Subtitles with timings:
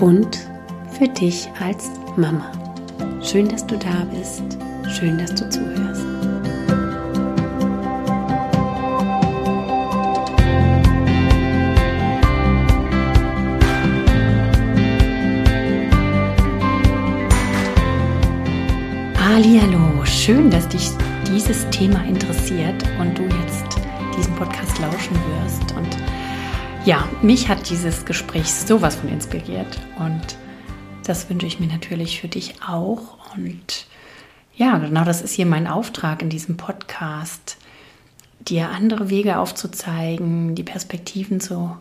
[0.00, 0.48] und
[0.98, 2.50] für dich als Mama.
[3.22, 4.42] Schön, dass du da bist.
[4.88, 6.04] Schön, dass du zuhörst.
[19.18, 20.90] Hallo, schön, dass dich
[21.26, 23.80] dieses Thema interessiert und du jetzt
[24.16, 25.93] diesen Podcast lauschen wirst und
[26.84, 30.36] ja, mich hat dieses Gespräch sowas von inspiriert und
[31.06, 33.34] das wünsche ich mir natürlich für dich auch.
[33.34, 33.86] Und
[34.54, 37.56] ja, genau das ist hier mein Auftrag in diesem Podcast,
[38.40, 41.74] dir andere Wege aufzuzeigen, die Perspektiven zu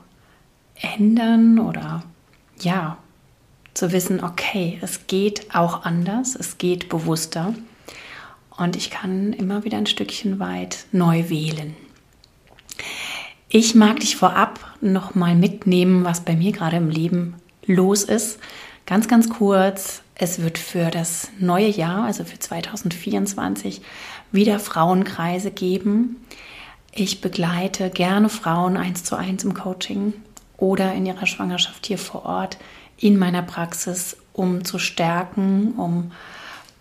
[0.76, 2.04] ändern oder
[2.62, 2.98] ja,
[3.74, 7.54] zu wissen, okay, es geht auch anders, es geht bewusster
[8.58, 11.76] und ich kann immer wieder ein Stückchen weit neu wählen.
[13.56, 17.36] Ich mag dich vorab noch mal mitnehmen, was bei mir gerade im Leben
[17.68, 18.40] los ist.
[18.88, 20.02] Ganz, ganz kurz.
[20.16, 23.84] Es wird für das neue Jahr, also für 2024,
[24.31, 26.16] wieder Frauenkreise geben.
[26.92, 30.14] Ich begleite gerne Frauen eins zu eins im Coaching
[30.58, 32.58] oder in ihrer Schwangerschaft hier vor Ort
[32.98, 36.12] in meiner Praxis, um zu stärken, um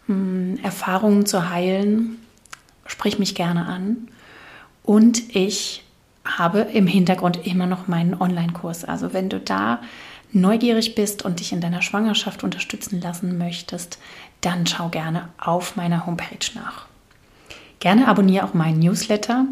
[0.07, 2.17] mh, hm, Erfahrungen zu heilen.
[2.87, 4.09] Sprich mich gerne an.
[4.83, 5.85] Und ich
[6.39, 8.85] habe im Hintergrund immer noch meinen Online-Kurs.
[8.85, 9.81] Also wenn du da
[10.33, 13.99] neugierig bist und dich in deiner Schwangerschaft unterstützen lassen möchtest,
[14.41, 16.87] dann schau gerne auf meiner Homepage nach.
[17.81, 19.45] Gerne abonniere auch meinen Newsletter.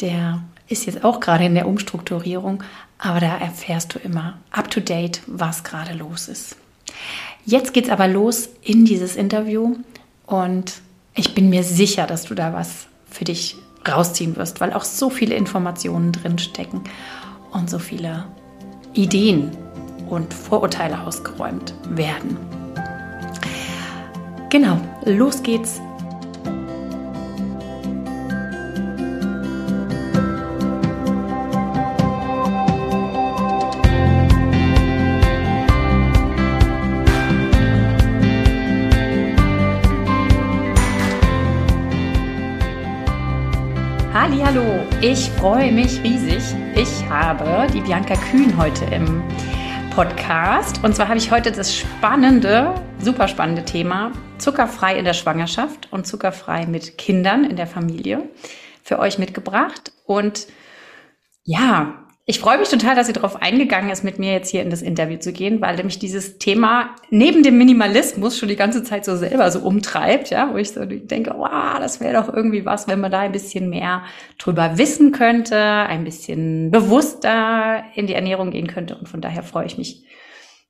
[0.00, 2.62] Der ist jetzt auch gerade in der Umstrukturierung,
[2.98, 6.56] aber da erfährst du immer up-to-date, was gerade los ist.
[7.44, 9.76] Jetzt geht es aber los in dieses Interview
[10.26, 10.80] und
[11.14, 13.56] ich bin mir sicher, dass du da was für dich
[13.88, 16.82] rausziehen wirst, weil auch so viele Informationen drin stecken
[17.52, 18.26] und so viele
[18.92, 19.50] Ideen
[20.08, 22.36] und Vorurteile ausgeräumt werden.
[24.50, 25.80] Genau, los geht's
[45.02, 46.42] ich freue mich riesig.
[46.74, 49.22] Ich habe die Bianca Kühn heute im
[49.94, 50.84] Podcast.
[50.84, 56.06] Und zwar habe ich heute das spannende, super spannende Thema zuckerfrei in der Schwangerschaft und
[56.06, 58.28] zuckerfrei mit Kindern in der Familie
[58.82, 59.92] für euch mitgebracht.
[60.04, 60.48] Und
[61.44, 64.70] ja, ich freue mich total, dass sie darauf eingegangen ist, mit mir jetzt hier in
[64.70, 69.04] das Interview zu gehen, weil nämlich dieses Thema neben dem Minimalismus schon die ganze Zeit
[69.04, 72.86] so selber so umtreibt, ja, wo ich so denke, wow, das wäre doch irgendwie was,
[72.86, 74.04] wenn man da ein bisschen mehr
[74.38, 78.96] drüber wissen könnte, ein bisschen bewusster in die Ernährung gehen könnte.
[78.96, 80.04] Und von daher freue ich mich,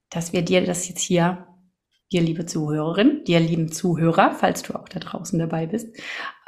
[0.09, 1.47] dass wir dir das jetzt hier
[2.13, 5.97] dir liebe Zuhörerin, dir lieben Zuhörer, falls du auch da draußen dabei bist,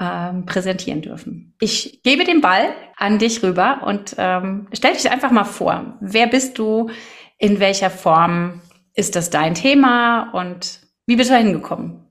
[0.01, 1.55] ähm, präsentieren dürfen.
[1.61, 5.99] Ich gebe den Ball an dich rüber und ähm, stell dich einfach mal vor.
[6.01, 6.91] Wer bist du?
[7.39, 8.61] In welcher Form
[8.95, 12.07] ist das dein Thema und wie bist du da hingekommen?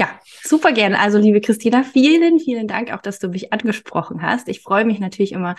[0.00, 0.08] Ja,
[0.42, 0.98] super gerne.
[0.98, 4.48] Also, liebe Christina, vielen, vielen Dank auch, dass du mich angesprochen hast.
[4.48, 5.54] Ich freue mich natürlich immer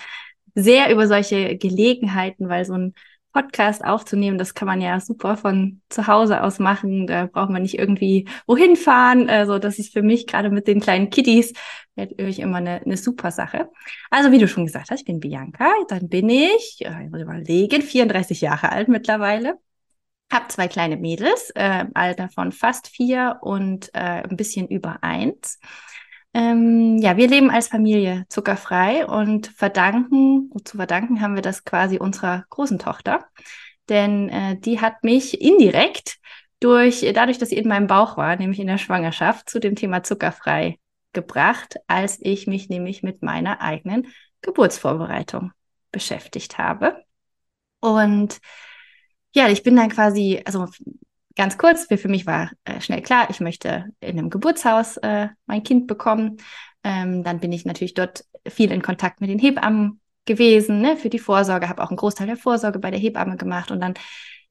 [0.55, 2.93] sehr über solche Gelegenheiten, weil so ein
[3.33, 4.37] Podcast aufzunehmen.
[4.37, 7.07] Das kann man ja super von zu Hause aus machen.
[7.07, 9.29] Da braucht man nicht irgendwie wohin fahren.
[9.29, 11.53] Also das ist für mich gerade mit den kleinen Kitties
[11.95, 13.69] natürlich immer eine, eine super Sache.
[14.09, 15.71] Also wie du schon gesagt hast, ich bin Bianca.
[15.89, 19.57] Dann bin ich, ich muss überlegen, 34 Jahre alt mittlerweile.
[20.31, 25.59] Hab zwei kleine Mädels, äh, Alter von fast vier und äh, ein bisschen über eins.
[26.33, 31.99] Ähm, ja, wir leben als Familie zuckerfrei und verdanken, zu verdanken haben wir das quasi
[31.99, 33.25] unserer großen Tochter.
[33.89, 36.17] Denn äh, die hat mich indirekt
[36.59, 40.01] durch, dadurch, dass sie in meinem Bauch war, nämlich in der Schwangerschaft, zu dem Thema
[40.03, 40.79] zuckerfrei
[41.11, 44.07] gebracht, als ich mich nämlich mit meiner eigenen
[44.41, 45.51] Geburtsvorbereitung
[45.91, 47.03] beschäftigt habe.
[47.79, 48.39] Und
[49.35, 50.67] ja, ich bin dann quasi, also
[51.35, 55.63] ganz kurz, für mich war äh, schnell klar, ich möchte in einem Geburtshaus äh, mein
[55.63, 56.37] Kind bekommen.
[56.83, 61.09] Ähm, dann bin ich natürlich dort viel in Kontakt mit den Hebammen gewesen, ne, für
[61.09, 63.93] die Vorsorge, habe auch einen Großteil der Vorsorge bei der Hebamme gemacht und dann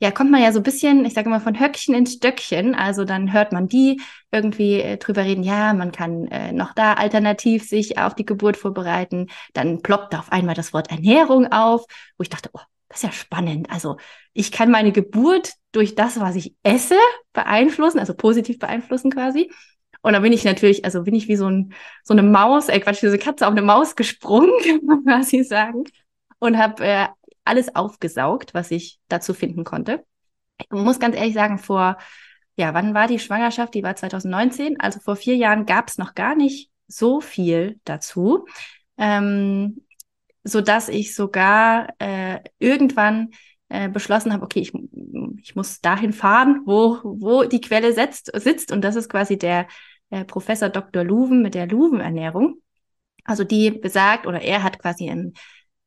[0.02, 2.74] ja, kommt man ja so ein bisschen, ich sage immer, von Höckchen ins Stöckchen.
[2.74, 4.00] Also dann hört man die
[4.32, 8.56] irgendwie äh, drüber reden, ja, man kann äh, noch da alternativ sich auf die Geburt
[8.56, 9.28] vorbereiten.
[9.52, 11.84] Dann ploppt auf einmal das Wort Ernährung auf,
[12.18, 13.70] wo ich dachte, oh, das ist ja spannend.
[13.70, 13.96] Also
[14.32, 16.96] ich kann meine Geburt durch das, was ich esse,
[17.32, 19.50] beeinflussen, also positiv beeinflussen quasi.
[20.02, 22.80] Und da bin ich natürlich, also bin ich wie so, ein, so eine Maus, äh
[22.80, 25.84] Quatsch, wie so eine Katze auf eine Maus gesprungen, kann man quasi sagen.
[26.38, 27.06] Und habe äh,
[27.44, 30.04] alles aufgesaugt, was ich dazu finden konnte.
[30.58, 31.98] Ich muss ganz ehrlich sagen, vor,
[32.56, 33.74] ja, wann war die Schwangerschaft?
[33.74, 34.78] Die war 2019.
[34.80, 38.46] Also vor vier Jahren gab es noch gar nicht so viel dazu,
[38.98, 39.82] ähm,
[40.44, 43.30] so dass ich sogar äh, irgendwann
[43.72, 44.72] äh, beschlossen habe, okay, ich,
[45.42, 48.70] ich muss dahin fahren, wo, wo die Quelle setzt, sitzt.
[48.70, 49.66] Und das ist quasi der
[50.10, 51.02] äh, Professor Dr.
[51.02, 52.56] Luven mit der Luven-Ernährung.
[53.24, 55.32] Also die besagt, oder er hat quasi ein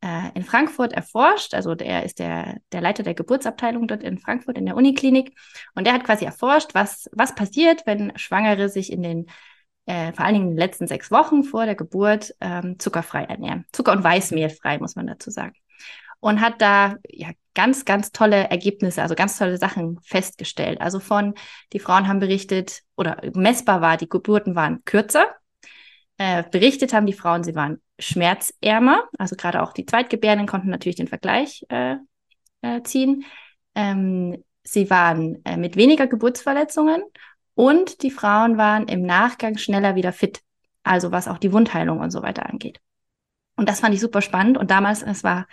[0.01, 1.53] äh, in Frankfurt erforscht.
[1.53, 5.37] Also der ist der, der Leiter der Geburtsabteilung dort in Frankfurt in der Uniklinik.
[5.75, 9.27] Und der hat quasi erforscht, was, was passiert, wenn Schwangere sich in den
[9.85, 13.65] äh, vor allen Dingen in den letzten sechs Wochen vor der Geburt ähm, zuckerfrei ernähren.
[13.71, 15.53] Zucker- und Weißmehlfrei, muss man dazu sagen.
[16.25, 20.81] Und hat da ja ganz, ganz tolle Ergebnisse, also ganz tolle Sachen festgestellt.
[20.81, 21.35] Also von,
[21.71, 25.27] die Frauen haben berichtet, oder messbar war, die Geburten waren kürzer.
[26.17, 29.03] Äh, berichtet haben die Frauen, sie waren schmerzärmer.
[29.19, 31.97] Also gerade auch die Zweitgebärenden konnten natürlich den Vergleich äh,
[32.63, 33.23] äh, ziehen.
[33.75, 37.03] Ähm, sie waren äh, mit weniger Geburtsverletzungen
[37.53, 40.41] und die Frauen waren im Nachgang schneller wieder fit.
[40.81, 42.79] Also was auch die Wundheilung und so weiter angeht.
[43.57, 44.57] Und das fand ich super spannend.
[44.57, 45.45] Und damals, es war,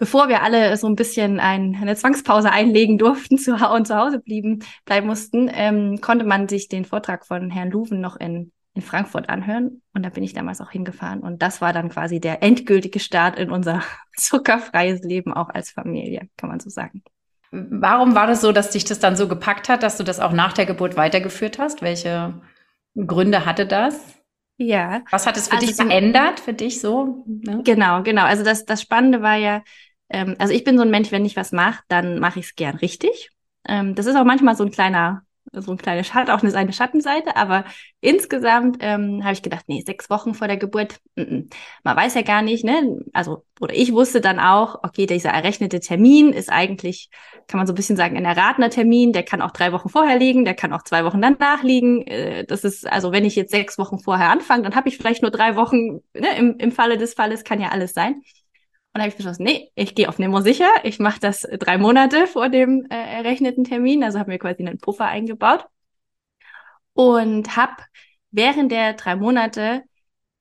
[0.00, 4.18] bevor wir alle so ein bisschen ein, eine Zwangspause einlegen durften zu, und zu Hause
[4.18, 8.82] blieben, bleiben mussten, ähm, konnte man sich den Vortrag von Herrn Luven noch in in
[8.82, 9.82] Frankfurt anhören.
[9.94, 11.20] Und da bin ich damals auch hingefahren.
[11.20, 13.82] Und das war dann quasi der endgültige Start in unser
[14.16, 17.02] zuckerfreies Leben, auch als Familie, kann man so sagen.
[17.50, 20.32] Warum war das so, dass dich das dann so gepackt hat, dass du das auch
[20.32, 21.82] nach der Geburt weitergeführt hast?
[21.82, 22.40] Welche
[22.94, 24.00] Gründe hatte das?
[24.56, 25.02] Ja.
[25.10, 27.24] Was hat es für also dich verändert, für dich so?
[27.26, 27.62] Ne?
[27.64, 28.22] Genau, genau.
[28.22, 29.62] Also das, das Spannende war ja,
[30.10, 32.54] ähm, also ich bin so ein Mensch, wenn ich was mache, dann mache ich es
[32.54, 33.30] gern richtig.
[33.66, 35.22] Ähm, das ist auch manchmal so ein kleiner
[35.52, 37.64] so ein kleiner Schatten, auch eine, eine Schattenseite, aber
[38.00, 41.50] insgesamt ähm, habe ich gedacht, nee, sechs Wochen vor der Geburt, m -m.
[41.82, 42.98] man weiß ja gar nicht, ne?
[43.12, 47.10] Also, oder ich wusste dann auch, okay, dieser errechnete Termin ist eigentlich,
[47.48, 50.18] kann man so ein bisschen sagen, ein erratener Termin, der kann auch drei Wochen vorher
[50.18, 52.06] liegen, der kann auch zwei Wochen danach liegen.
[52.06, 55.22] Äh, das ist, also wenn ich jetzt sechs Wochen vorher anfange, dann habe ich vielleicht
[55.22, 56.36] nur drei Wochen, ne?
[56.38, 58.22] Im, im Falle des Falles kann ja alles sein.
[58.92, 60.68] Und habe ich beschlossen, nee, ich gehe auf Nemo sicher.
[60.82, 64.02] Ich mache das drei Monate vor dem äh, errechneten Termin.
[64.02, 65.66] Also habe mir quasi einen Puffer eingebaut.
[66.92, 67.76] Und habe
[68.32, 69.84] während der drei Monate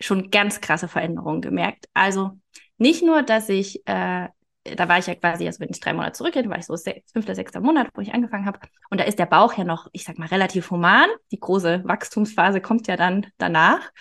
[0.01, 1.86] schon ganz krasse Veränderungen gemerkt.
[1.94, 2.31] Also
[2.78, 4.30] nicht nur, dass ich, äh,
[4.63, 6.75] da war ich ja quasi, also wenn ich drei Monate zurückgehe, war ich so
[7.13, 8.60] fünfter, sechster Monat, wo ich angefangen habe.
[8.90, 11.07] Und da ist der Bauch ja noch, ich sag mal, relativ human.
[11.31, 13.92] Die große Wachstumsphase kommt ja dann danach.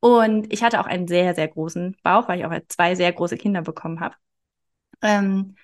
[0.00, 3.36] Und ich hatte auch einen sehr, sehr großen Bauch, weil ich auch zwei sehr große
[3.36, 4.14] Kinder bekommen habe.
[5.02, 5.56] Ähm,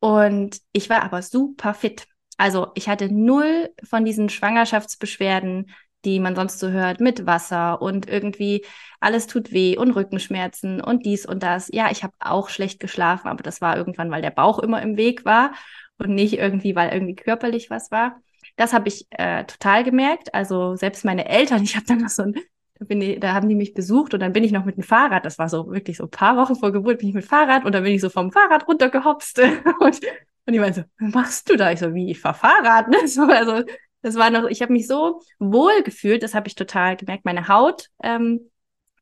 [0.00, 2.06] und ich war aber super fit.
[2.36, 5.70] Also ich hatte null von diesen Schwangerschaftsbeschwerden,
[6.04, 8.64] die man sonst so hört, mit Wasser und irgendwie
[9.00, 11.68] alles tut weh und Rückenschmerzen und dies und das.
[11.72, 14.96] Ja, ich habe auch schlecht geschlafen, aber das war irgendwann, weil der Bauch immer im
[14.96, 15.54] Weg war
[15.98, 18.20] und nicht irgendwie, weil irgendwie körperlich was war.
[18.56, 20.34] Das habe ich äh, total gemerkt.
[20.34, 22.34] Also selbst meine Eltern, ich habe dann noch so ein
[22.78, 24.82] da, bin ich, da haben die mich besucht und dann bin ich noch mit dem
[24.82, 27.64] Fahrrad, das war so wirklich so ein paar Wochen vor Geburt, bin ich mit Fahrrad
[27.64, 29.38] und dann bin ich so vom Fahrrad runtergehopst
[29.80, 30.00] und,
[30.46, 31.72] und die meinte so, was machst du da?
[31.72, 33.08] Ich so, wie, ich fahr Fahrrad, ne?
[33.08, 33.62] So, also,
[34.02, 37.24] das war noch, ich habe mich so wohl gefühlt, das habe ich total gemerkt.
[37.24, 38.50] Meine Haut ähm,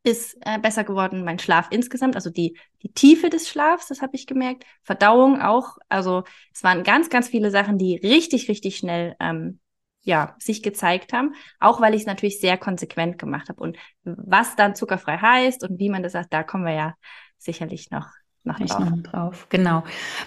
[0.04, 4.14] ist äh, besser geworden, mein Schlaf insgesamt, also die, die Tiefe des Schlafs, das habe
[4.14, 4.64] ich gemerkt.
[4.83, 5.78] Verdauung auch.
[5.88, 9.59] Also es waren ganz, ganz viele Sachen, die richtig, richtig schnell ähm,
[10.05, 13.61] ja, sich gezeigt haben, auch weil ich es natürlich sehr konsequent gemacht habe.
[13.63, 16.95] Und was dann zuckerfrei heißt und wie man das sagt, da kommen wir ja
[17.39, 18.07] sicherlich noch,
[18.45, 18.81] noch drauf.
[18.81, 19.47] Noch drauf.
[19.49, 19.83] Genau.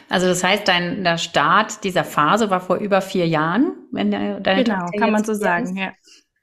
[0.09, 4.39] Also das heißt, dein der Start dieser Phase war vor über vier Jahren, wenn der,
[4.39, 5.93] deine Genau, Tochter kann man so sagen, ja.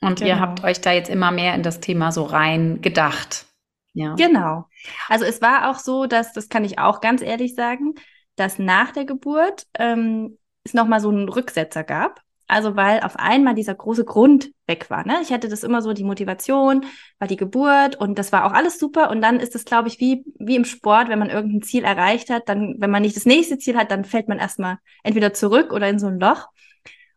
[0.00, 0.29] Und genau.
[0.29, 3.47] ihr habt euch da jetzt immer mehr in das Thema so rein gedacht.
[3.95, 4.14] Ja.
[4.14, 4.67] Genau.
[5.09, 7.95] Also es war auch so, dass, das kann ich auch ganz ehrlich sagen,
[8.37, 12.21] dass nach der Geburt ähm, es nochmal so einen Rücksetzer gab.
[12.54, 15.04] Also weil auf einmal dieser große Grund weg war.
[15.04, 15.18] Ne?
[15.23, 16.87] Ich hatte das immer so, die Motivation,
[17.18, 19.11] war die Geburt und das war auch alles super.
[19.11, 22.30] Und dann ist es, glaube ich, wie, wie im Sport, wenn man irgendein Ziel erreicht
[22.30, 25.73] hat, dann, wenn man nicht das nächste Ziel hat, dann fällt man erstmal entweder zurück
[25.73, 26.46] oder in so ein Loch.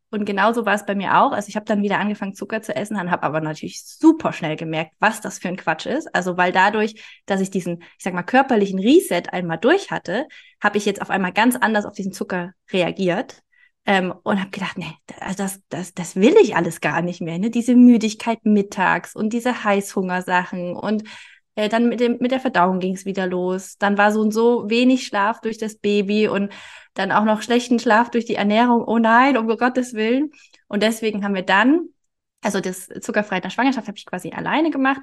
[0.10, 1.34] Und genauso war es bei mir auch.
[1.34, 4.94] Also ich habe dann wieder angefangen, Zucker zu essen, habe aber natürlich super schnell gemerkt,
[5.00, 6.16] was das für ein Quatsch ist.
[6.16, 6.96] Also weil dadurch,
[7.28, 10.26] dass ich diesen, ich sag mal, körperlichen Reset einmal durch hatte,
[10.64, 13.44] habe ich jetzt auf einmal ganz anders auf diesen Zucker reagiert.
[13.90, 14.94] Ähm, und habe gedacht, nee,
[15.38, 17.40] das, das, das will ich alles gar nicht mehr.
[17.40, 17.50] Ne?
[17.50, 21.04] Diese Müdigkeit mittags und diese Heißhungersachen und
[21.56, 23.78] äh, dann mit, dem, mit der Verdauung ging es wieder los.
[23.78, 26.52] Dann war so und so wenig Schlaf durch das Baby und
[26.96, 28.84] dann auch noch schlechten Schlaf durch die Ernährung.
[28.84, 30.32] Oh nein, um Gottes Willen.
[30.68, 31.88] Und deswegen haben wir dann,
[32.42, 35.02] also das zuckerfrei in der Schwangerschaft habe ich quasi alleine gemacht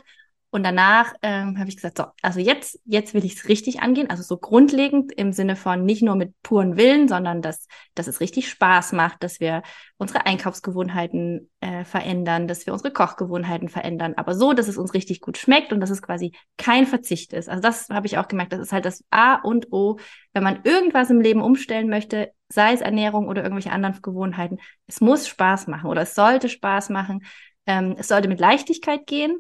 [0.55, 4.09] und danach ähm, habe ich gesagt, so, also jetzt, jetzt will ich es richtig angehen.
[4.09, 8.21] Also so grundlegend im Sinne von nicht nur mit puren Willen, sondern dass, dass es
[8.21, 9.63] richtig Spaß macht, dass wir
[9.97, 15.21] unsere Einkaufsgewohnheiten äh, verändern, dass wir unsere Kochgewohnheiten verändern, aber so, dass es uns richtig
[15.21, 17.49] gut schmeckt und dass es quasi kein Verzicht ist.
[17.49, 19.99] Also das habe ich auch gemerkt, das ist halt das A und O,
[20.35, 25.01] wenn man irgendwas im Leben umstellen möchte, sei es Ernährung oder irgendwelche anderen Gewohnheiten, es
[25.01, 27.25] muss Spaß machen oder es sollte Spaß machen.
[27.67, 29.37] Ähm, es sollte mit Leichtigkeit gehen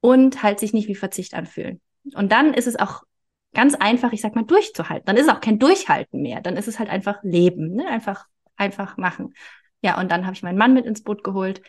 [0.00, 1.80] und halt sich nicht wie Verzicht anfühlen.
[2.14, 3.02] Und dann ist es auch
[3.52, 5.06] ganz einfach, ich sag mal, durchzuhalten.
[5.06, 6.40] Dann ist es auch kein Durchhalten mehr.
[6.40, 7.88] Dann ist es halt einfach Leben, ne?
[7.88, 8.26] einfach,
[8.56, 9.34] einfach machen.
[9.82, 11.62] Ja, und dann habe ich meinen Mann mit ins Boot geholt.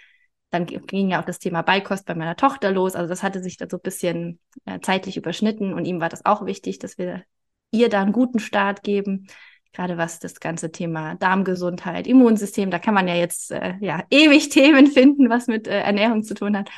[0.50, 2.96] Dann ging ja auch das Thema Beikost bei meiner Tochter los.
[2.96, 6.26] Also das hatte sich da so ein bisschen äh, zeitlich überschnitten und ihm war das
[6.26, 7.24] auch wichtig, dass wir
[7.72, 9.28] ihr da einen guten Start geben.
[9.72, 14.50] Gerade was das ganze Thema Darmgesundheit, Immunsystem, da kann man ja jetzt äh, ja ewig
[14.50, 16.70] Themen finden, was mit äh, Ernährung zu tun hat.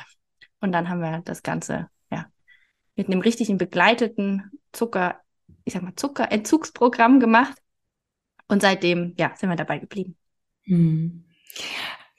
[0.60, 2.26] Und dann haben wir das Ganze, ja,
[2.96, 5.20] mit einem richtigen begleiteten Zucker,
[5.64, 7.56] ich sag mal, Zuckerentzugsprogramm gemacht.
[8.48, 10.16] Und seitdem, ja, sind wir dabei geblieben.
[10.64, 11.24] Hm.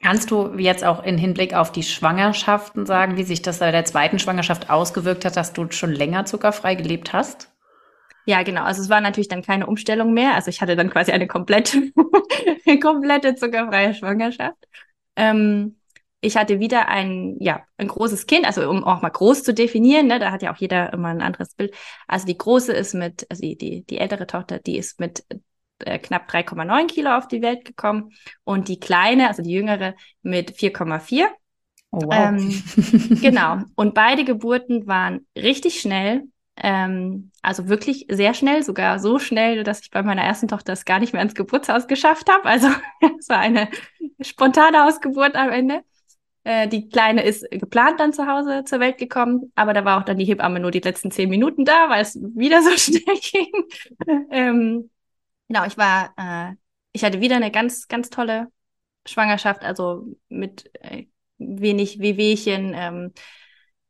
[0.01, 3.85] Kannst du jetzt auch in Hinblick auf die Schwangerschaften sagen, wie sich das bei der
[3.85, 7.51] zweiten Schwangerschaft ausgewirkt hat, dass du schon länger zuckerfrei gelebt hast?
[8.25, 8.63] Ja, genau.
[8.63, 10.35] Also es war natürlich dann keine Umstellung mehr.
[10.35, 11.91] Also ich hatte dann quasi eine komplette,
[12.81, 14.67] komplette zuckerfreie Schwangerschaft.
[15.15, 15.77] Ähm,
[16.25, 20.07] ich hatte wieder ein, ja, ein großes Kind, also um auch mal groß zu definieren,
[20.07, 21.73] ne, da hat ja auch jeder immer ein anderes Bild.
[22.07, 25.23] Also die große ist mit, also die, die, die ältere Tochter, die ist mit
[25.79, 28.11] äh, knapp 3,9 Kilo auf die Welt gekommen
[28.43, 31.27] und die kleine, also die jüngere, mit 4,4.
[31.91, 32.13] Oh, wow.
[32.13, 32.63] Ähm,
[33.21, 33.59] genau.
[33.75, 36.23] Und beide Geburten waren richtig schnell.
[36.57, 40.85] Ähm, also wirklich sehr schnell, sogar so schnell, dass ich bei meiner ersten Tochter es
[40.85, 42.45] gar nicht mehr ins Geburtshaus geschafft habe.
[42.45, 42.67] Also
[43.19, 43.69] es war eine
[44.21, 45.83] spontane Ausgeburt am Ende.
[46.45, 50.05] Äh, die Kleine ist geplant dann zu Hause zur Welt gekommen, aber da war auch
[50.05, 54.27] dann die Hebamme nur die letzten zehn Minuten da, weil es wieder so schnell ging.
[54.29, 54.91] ähm,
[55.47, 56.55] genau, ich war, äh,
[56.91, 58.47] ich hatte wieder eine ganz, ganz tolle
[59.07, 61.07] Schwangerschaft, also mit äh,
[61.39, 62.73] wenig Wehwehchen.
[62.75, 63.13] Ähm,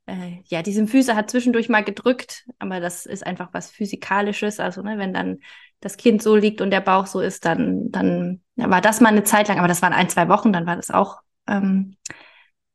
[0.06, 4.60] äh, ja, die Symphyse hat zwischendurch mal gedrückt, aber das ist einfach was Physikalisches.
[4.60, 5.40] Also, ne, wenn dann
[5.80, 9.24] das Kind so liegt und der Bauch so ist, dann, dann war das mal eine
[9.24, 11.96] Zeit lang, aber das waren ein, zwei Wochen, dann war das auch ähm,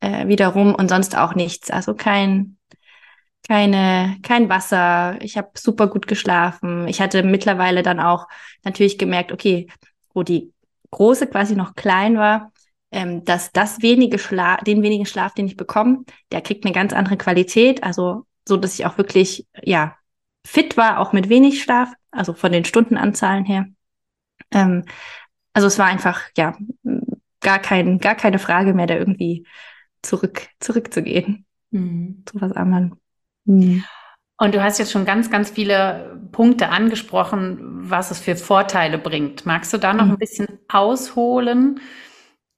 [0.02, 1.72] äh, wiederum und sonst auch nichts.
[1.72, 2.58] Also kein,
[3.48, 5.18] keine, kein Wasser.
[5.22, 6.88] Ich habe super gut geschlafen.
[6.88, 8.28] Ich hatte mittlerweile dann auch
[8.64, 9.68] natürlich gemerkt, okay,
[10.14, 10.52] wo die
[10.92, 12.52] große quasi noch klein war,
[12.92, 16.94] ähm, dass das wenige Schlaf, den wenigen Schlaf, den ich bekomme, der kriegt eine ganz
[16.94, 17.84] andere Qualität.
[17.84, 19.96] Also so, dass ich auch wirklich ja
[20.46, 23.68] fit war, auch mit wenig Schlaf, also von den Stundenanzahlen her.
[24.52, 24.86] Ähm,
[25.54, 26.58] also es war einfach ja
[27.42, 29.46] gar kein, gar keine Frage mehr, da irgendwie
[30.02, 32.24] zurück, zurückzugehen mhm.
[32.26, 32.98] zu was anderem.
[33.46, 33.84] Mhm.
[34.38, 39.46] Und du hast jetzt schon ganz, ganz viele Punkte angesprochen, was es für Vorteile bringt.
[39.46, 40.12] Magst du da noch mhm.
[40.14, 41.80] ein bisschen ausholen?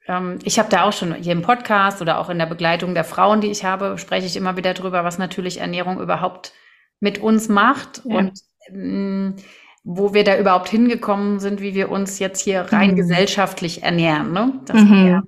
[0.07, 3.03] Ähm, ich habe da auch schon hier im Podcast oder auch in der Begleitung der
[3.03, 6.53] Frauen, die ich habe, spreche ich immer wieder drüber, was natürlich Ernährung überhaupt
[6.99, 8.17] mit uns macht ja.
[8.17, 9.35] und ähm,
[9.83, 12.95] wo wir da überhaupt hingekommen sind, wie wir uns jetzt hier rein mhm.
[12.95, 14.31] gesellschaftlich ernähren.
[14.31, 14.61] Ne?
[14.65, 15.23] Das mhm.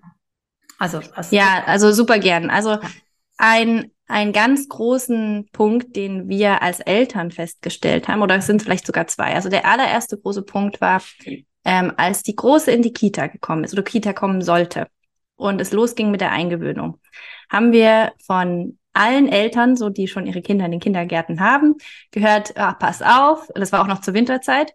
[0.78, 1.00] Also,
[1.32, 2.50] ja, also super gern.
[2.50, 2.78] Also
[3.38, 8.86] ein, ein ganz großen Punkt, den wir als Eltern festgestellt haben, oder es sind vielleicht
[8.86, 9.36] sogar zwei.
[9.36, 11.02] Also der allererste große Punkt war,
[11.64, 14.88] ähm, als die Große in die Kita gekommen ist oder Kita kommen sollte
[15.36, 17.00] und es losging mit der Eingewöhnung,
[17.50, 21.76] haben wir von allen Eltern, so die schon ihre Kinder in den Kindergärten haben,
[22.12, 24.74] gehört, ach, pass auf, das war auch noch zur Winterzeit,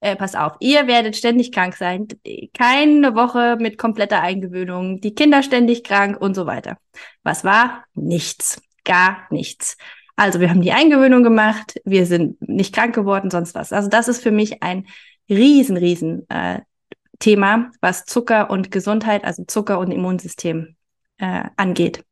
[0.00, 2.08] äh, pass auf, ihr werdet ständig krank sein,
[2.54, 6.78] keine Woche mit kompletter Eingewöhnung, die Kinder ständig krank und so weiter.
[7.22, 7.84] Was war?
[7.94, 9.76] Nichts, gar nichts.
[10.16, 13.72] Also wir haben die Eingewöhnung gemacht, wir sind nicht krank geworden, sonst was.
[13.72, 14.86] Also das ist für mich ein
[15.28, 16.60] riesen, riesen äh,
[17.18, 20.76] Thema, was Zucker und Gesundheit, also Zucker und Immunsystem
[21.18, 22.04] äh, angeht.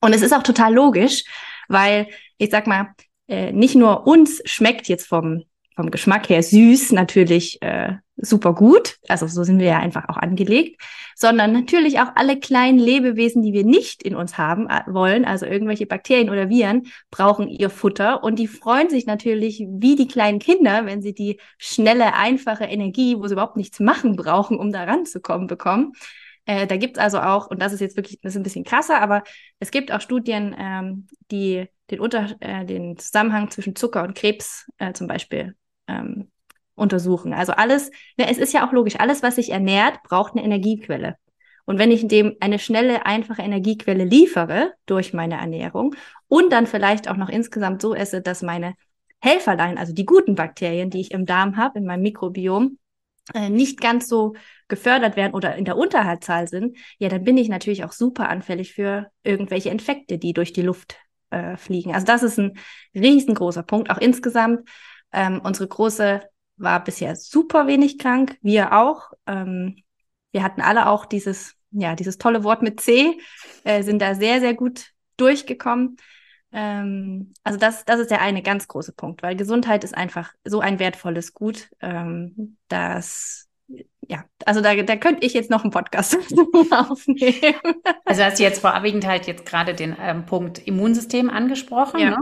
[0.00, 1.24] Und es ist auch total logisch,
[1.68, 2.94] weil ich sag mal,
[3.28, 5.44] äh, nicht nur uns schmeckt jetzt vom
[5.76, 10.16] vom Geschmack her süß natürlich äh, super gut, also so sind wir ja einfach auch
[10.16, 10.80] angelegt,
[11.16, 15.46] sondern natürlich auch alle kleinen Lebewesen, die wir nicht in uns haben äh, wollen, also
[15.46, 18.22] irgendwelche Bakterien oder Viren, brauchen ihr Futter.
[18.22, 23.16] Und die freuen sich natürlich wie die kleinen Kinder, wenn sie die schnelle, einfache Energie,
[23.16, 25.92] wo sie überhaupt nichts machen brauchen, um da ranzukommen, bekommen.
[26.46, 28.64] Äh, da gibt es also auch, und das ist jetzt wirklich, das ist ein bisschen
[28.64, 29.24] krasser, aber
[29.58, 34.66] es gibt auch Studien, ähm, die den, Unter äh, den Zusammenhang zwischen Zucker und Krebs
[34.78, 35.54] äh, zum Beispiel
[35.86, 36.30] ähm,
[36.74, 37.32] untersuchen.
[37.32, 41.16] Also alles, ne, es ist ja auch logisch, alles, was sich ernährt, braucht eine Energiequelle.
[41.66, 45.94] Und wenn ich dem eine schnelle, einfache Energiequelle liefere durch meine Ernährung
[46.28, 48.74] und dann vielleicht auch noch insgesamt so esse, dass meine
[49.20, 52.78] Helferlein, also die guten Bakterien, die ich im Darm habe, in meinem Mikrobiom,
[53.32, 54.34] äh, nicht ganz so
[54.68, 58.74] gefördert werden oder in der Unterhaltszahl sind, ja, dann bin ich natürlich auch super anfällig
[58.74, 60.96] für irgendwelche Infekte, die durch die Luft
[61.30, 61.94] äh, fliegen.
[61.94, 62.58] Also das ist ein
[62.94, 63.90] riesengroßer Punkt.
[63.90, 64.68] Auch insgesamt,
[65.14, 66.22] ähm, unsere große
[66.56, 69.12] war bisher super wenig krank, wir auch.
[69.26, 69.82] Ähm,
[70.32, 73.18] wir hatten alle auch dieses, ja, dieses tolle Wort mit C,
[73.64, 75.96] äh, sind da sehr, sehr gut durchgekommen.
[76.52, 80.60] Ähm, also das, das ist der eine ganz große Punkt, weil Gesundheit ist einfach so
[80.60, 83.43] ein wertvolles Gut, ähm, dass
[84.08, 86.16] ja, also da, da könnte ich jetzt noch einen Podcast
[86.70, 87.54] aufnehmen.
[88.04, 92.00] Also hast du jetzt vorwiegend halt jetzt gerade den ähm, Punkt Immunsystem angesprochen.
[92.00, 92.10] Ja.
[92.10, 92.18] Ne?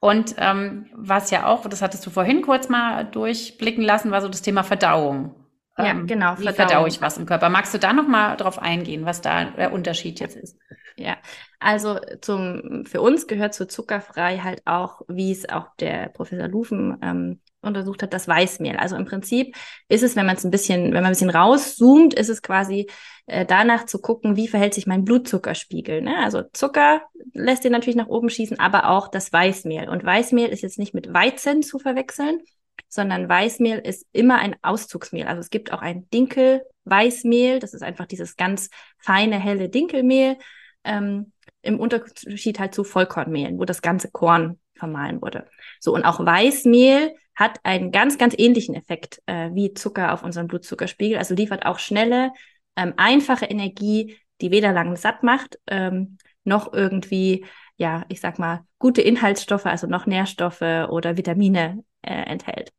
[0.00, 4.28] Und ähm, was ja auch, das hattest du vorhin kurz mal durchblicken lassen, war so
[4.28, 5.34] das Thema Verdauung.
[5.78, 6.38] Ja, ähm, genau.
[6.38, 7.48] Wie verdaue ich was im Körper?
[7.48, 10.58] Magst du da noch mal drauf eingehen, was da der Unterschied jetzt ist?
[10.96, 11.16] Ja,
[11.58, 16.98] also zum, für uns gehört zur Zuckerfrei halt auch, wie es auch der Professor Lufen
[17.02, 18.76] ähm, untersucht hat, das Weißmehl.
[18.76, 19.56] Also im Prinzip
[19.88, 22.88] ist es, wenn man es ein bisschen, wenn man ein bisschen rauszoomt, ist es quasi
[23.26, 26.02] äh, danach zu gucken, wie verhält sich mein Blutzuckerspiegel.
[26.02, 26.18] Ne?
[26.18, 27.02] Also Zucker
[27.32, 29.88] lässt den natürlich nach oben schießen, aber auch das Weißmehl.
[29.88, 32.40] Und Weißmehl ist jetzt nicht mit Weizen zu verwechseln,
[32.88, 35.26] sondern Weißmehl ist immer ein Auszugsmehl.
[35.26, 40.36] Also es gibt auch ein Dinkel-Weißmehl, das ist einfach dieses ganz feine, helle Dinkelmehl.
[40.84, 45.46] Ähm, Im Unterschied halt zu Vollkornmehlen, wo das ganze Korn vermahlen wurde.
[45.80, 50.48] So, und auch Weißmehl hat einen ganz, ganz ähnlichen Effekt äh, wie Zucker auf unseren
[50.48, 51.18] Blutzuckerspiegel.
[51.18, 52.32] Also liefert auch schnelle,
[52.76, 58.66] ähm, einfache Energie, die weder lang satt macht, ähm, noch irgendwie, ja, ich sag mal,
[58.78, 62.72] gute Inhaltsstoffe, also noch Nährstoffe oder Vitamine äh, enthält.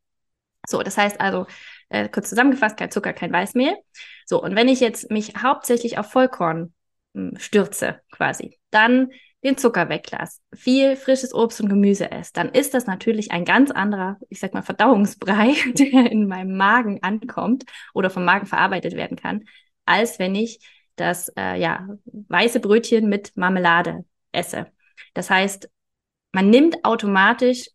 [0.67, 1.45] So, das heißt also,
[1.89, 3.75] äh, kurz zusammengefasst, kein Zucker, kein Weißmehl.
[4.25, 6.73] So, und wenn ich jetzt mich hauptsächlich auf Vollkorn
[7.13, 9.09] mh, hm, stürze, quasi, dann
[9.43, 13.71] den Zucker weglasse, viel frisches Obst und Gemüse esse, dann ist das natürlich ein ganz
[13.71, 19.17] anderer, ich sag mal, Verdauungsbrei, der in meinem Magen ankommt oder vom Magen verarbeitet werden
[19.17, 19.45] kann,
[19.85, 20.59] als wenn ich
[20.95, 24.67] das äh, ja, weiße Brötchen mit Marmelade esse.
[25.13, 25.69] Das heißt,
[26.31, 27.69] man nimmt automatisch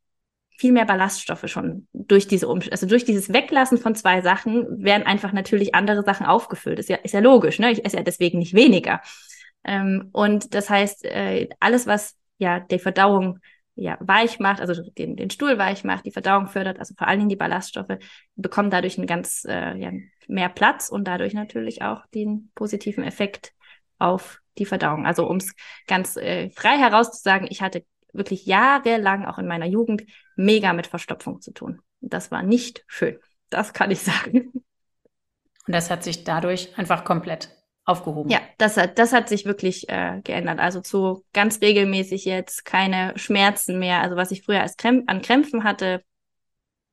[0.59, 5.07] viel mehr Ballaststoffe schon durch diese um also durch dieses Weglassen von zwei Sachen werden
[5.07, 6.81] einfach natürlich andere Sachen aufgefüllt.
[6.81, 7.70] Ist ja, ist ja logisch, ne?
[7.70, 9.00] Ich esse ja deswegen nicht weniger.
[9.64, 13.40] Ähm, und das heißt, äh, alles, was ja die Verdauung
[13.75, 17.21] ja, weich macht, also den, den Stuhl weich macht, die Verdauung fördert, also vor allen
[17.21, 17.99] Dingen die Ballaststoffe,
[18.35, 19.92] bekommen dadurch einen ganz äh, ja,
[20.27, 23.53] mehr Platz und dadurch natürlich auch den positiven Effekt
[23.99, 25.07] auf die Verdauung.
[25.07, 25.55] Also um es
[25.87, 31.40] ganz äh, frei herauszusagen, ich hatte wirklich jahrelang auch in meiner Jugend mega mit Verstopfung
[31.40, 31.81] zu tun.
[32.01, 33.18] Das war nicht schön.
[33.49, 34.51] Das kann ich sagen.
[35.66, 37.51] Und das hat sich dadurch einfach komplett
[37.88, 38.31] aufgehoben.
[38.31, 40.61] Ja, das hat, das hat sich wirklich äh, geändert.
[40.61, 44.03] Also zu ganz regelmäßig jetzt keine Schmerzen mehr.
[44.03, 46.03] Also was ich früher als Krämp an Krämpfen hatte,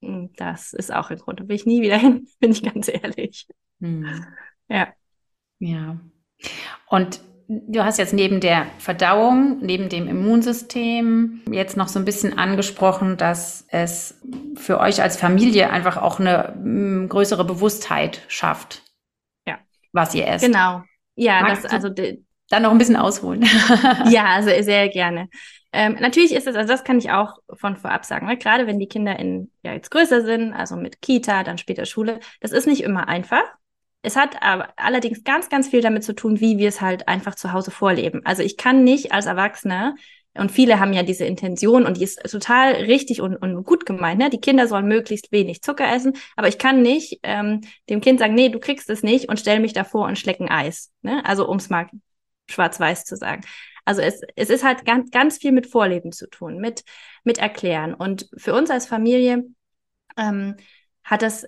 [0.02, 1.40] hm, das ist auch ein Grund.
[1.40, 3.48] Da will ich nie wieder hin, bin ich ganz ehrlich.
[3.82, 4.26] Hm.
[4.70, 4.88] Ja.
[5.60, 6.00] Ja.
[6.88, 12.38] Und du hast jetzt neben der Verdauung, neben dem Immunsystem jetzt noch so ein bisschen
[12.38, 14.22] angesprochen, dass es
[14.56, 18.85] für euch als Familie einfach auch eine hm, größere Bewusstheit schafft
[19.96, 20.46] was ihr esst.
[20.46, 20.84] Genau.
[21.16, 23.44] Ja, Magst das also dann noch ein bisschen ausholen.
[24.10, 25.30] ja, also sehr gerne.
[25.72, 28.38] Ähm, natürlich ist es, also das kann ich auch von vorab sagen, ne?
[28.38, 32.20] gerade wenn die Kinder in, ja, jetzt größer sind, also mit Kita, dann später Schule,
[32.40, 33.44] das ist nicht immer einfach.
[34.02, 37.36] Es hat aber allerdings ganz, ganz viel damit zu tun, wie wir es halt einfach
[37.36, 38.22] zu Hause vorleben.
[38.24, 39.96] Also ich kann nicht als Erwachsener
[40.38, 44.20] und viele haben ja diese Intention und die ist total richtig und, und gut gemeint.
[44.20, 44.30] Ne?
[44.30, 48.36] Die Kinder sollen möglichst wenig Zucker essen, aber ich kann nicht ähm, dem Kind sagen,
[48.36, 50.92] nee, du kriegst es nicht und stell mich davor und schlecken Eis.
[51.02, 51.26] Ne?
[51.26, 51.88] Also um es mal
[52.50, 53.42] schwarz-weiß zu sagen.
[53.86, 56.84] Also es, es ist halt ganz, ganz viel mit Vorleben zu tun, mit,
[57.24, 57.94] mit Erklären.
[57.94, 59.46] Und für uns als Familie
[60.18, 60.56] ähm,
[61.04, 61.48] hat das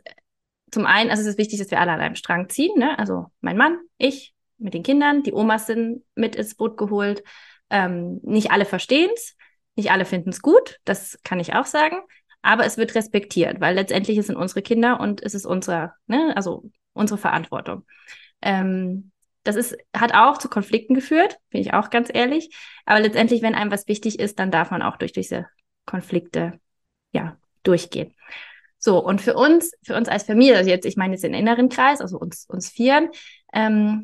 [0.71, 2.77] zum einen, also es ist wichtig, dass wir alle an einem Strang ziehen.
[2.77, 2.97] Ne?
[2.99, 7.23] Also mein Mann, ich mit den Kindern, die Omas sind mit ins Boot geholt.
[7.69, 9.35] Ähm, nicht alle verstehen es,
[9.75, 11.97] nicht alle finden es gut, das kann ich auch sagen.
[12.41, 16.63] aber es wird respektiert, weil letztendlich sind unsere Kinder und es ist unsere, ne, also
[16.93, 17.85] unsere Verantwortung.
[18.41, 19.11] Ähm,
[19.43, 22.55] das ist, hat auch zu Konflikten geführt, bin ich auch ganz ehrlich.
[22.85, 25.47] Aber letztendlich, wenn einem was wichtig ist, dann darf man auch durch diese
[25.85, 26.59] Konflikte,
[27.11, 28.13] ja, durchgehen.
[28.77, 31.69] So, und für uns, für uns als Familie, also jetzt, ich meine jetzt den inneren
[31.69, 33.09] Kreis, also uns, uns Vieren,
[33.53, 34.03] ähm,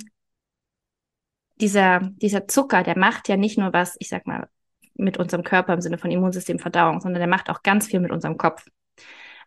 [1.55, 4.47] dieser, dieser Zucker, der macht ja nicht nur was, ich sag mal,
[4.95, 8.11] mit unserem Körper im Sinne von Immunsystem, Verdauung, sondern der macht auch ganz viel mit
[8.11, 8.65] unserem Kopf.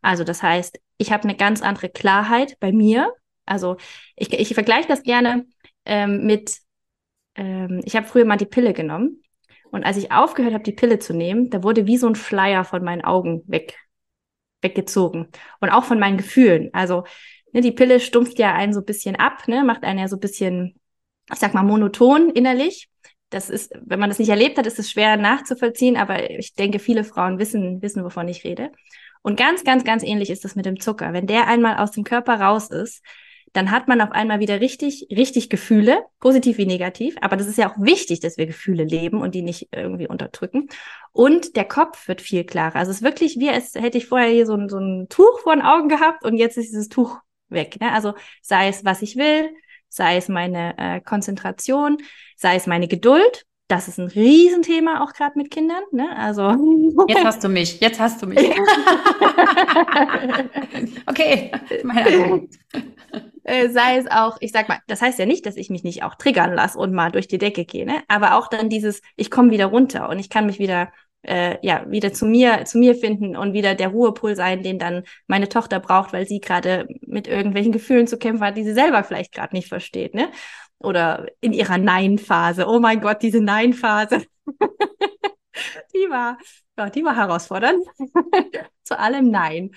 [0.03, 3.13] Also das heißt, ich habe eine ganz andere Klarheit bei mir.
[3.45, 3.77] Also
[4.17, 5.47] ich, ich vergleiche das gerne
[5.85, 6.59] ähm, mit,
[7.37, 9.23] ähm, ich habe früher mal die Pille genommen
[9.71, 12.65] und als ich aufgehört habe, die Pille zu nehmen, da wurde wie so ein Flyer
[12.65, 13.79] von meinen Augen weg,
[14.63, 15.29] weggezogen
[15.61, 16.71] und auch von meinen Gefühlen.
[16.73, 17.05] Also
[17.53, 20.17] ne, die Pille stumpft ja einen so ein bisschen ab, ne, macht einen ja so
[20.17, 20.81] ein bisschen,
[21.33, 22.89] ich sag mal, monoton innerlich.
[23.31, 26.79] Das ist, wenn man das nicht erlebt hat, ist es schwer nachzuvollziehen, aber ich denke,
[26.79, 28.71] viele Frauen wissen, wissen, wovon ich rede.
[29.23, 31.13] Und ganz, ganz, ganz ähnlich ist das mit dem Zucker.
[31.13, 33.03] Wenn der einmal aus dem Körper raus ist,
[33.57, 37.17] dann hat man auf einmal wieder richtig, richtig Gefühle, positiv wie negativ.
[37.23, 40.69] Aber das ist ja auch wichtig, dass wir Gefühle leben und die nicht irgendwie unterdrücken.
[41.13, 42.77] Und der Kopf wird viel klarer.
[42.77, 45.41] Also es ist wirklich wie, als hätte ich vorher hier so ein, so ein Tuch
[45.43, 47.81] vor den Augen gehabt und jetzt ist dieses Tuch weg.
[47.81, 47.93] Ne?
[47.93, 49.51] Also sei es, was ich will,
[49.97, 51.97] sei es meine äh, Konzentration,
[52.37, 53.47] sei es meine Geduld.
[53.69, 55.83] Das ist ein Riesenthema auch gerade mit Kindern.
[55.91, 56.09] Ne?
[56.17, 56.51] Also
[57.09, 58.39] jetzt hast du mich, jetzt hast du mich.
[61.07, 61.51] okay,
[61.83, 62.49] mein
[63.43, 66.05] äh, sei es auch, ich sag mal, das heißt ja nicht, dass ich mich nicht
[66.05, 68.03] auch triggern lasse und mal durch die Decke gehe, ne?
[68.07, 70.93] aber auch dann dieses, ich komme wieder runter und ich kann mich wieder
[71.27, 75.03] äh, ja wieder zu mir zu mir finden und wieder der Ruhepol sein, den dann
[75.27, 79.05] meine Tochter braucht, weil sie gerade mit irgendwelchen Gefühlen zu kämpfen hat, die sie selber
[79.05, 80.31] vielleicht gerade nicht versteht, ne?
[80.79, 82.67] Oder in ihrer Nein-Phase.
[82.67, 84.25] Oh mein Gott, diese Nein-Phase.
[85.95, 86.39] die war,
[86.77, 87.85] ja, die war herausfordernd.
[88.85, 89.71] zu allem Nein.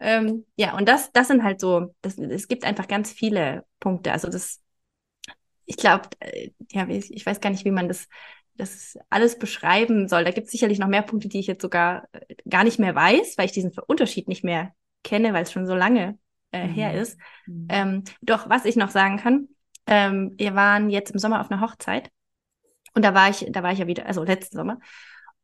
[0.00, 4.12] Ähm, ja, und das, das sind halt so, das, es gibt einfach ganz viele Punkte.
[4.12, 4.60] Also das,
[5.64, 8.08] ich glaube, äh, ja, ich weiß gar nicht, wie man das,
[8.62, 10.24] das alles beschreiben soll.
[10.24, 12.94] Da gibt es sicherlich noch mehr Punkte, die ich jetzt sogar äh, gar nicht mehr
[12.94, 14.72] weiß, weil ich diesen Unterschied nicht mehr
[15.04, 16.18] kenne, weil es schon so lange
[16.52, 16.72] äh, mhm.
[16.72, 17.18] her ist.
[17.46, 17.66] Mhm.
[17.68, 19.48] Ähm, doch, was ich noch sagen kann,
[19.86, 22.10] ähm, wir waren jetzt im Sommer auf einer Hochzeit
[22.94, 24.78] und da war ich, da war ich ja wieder, also letzten Sommer.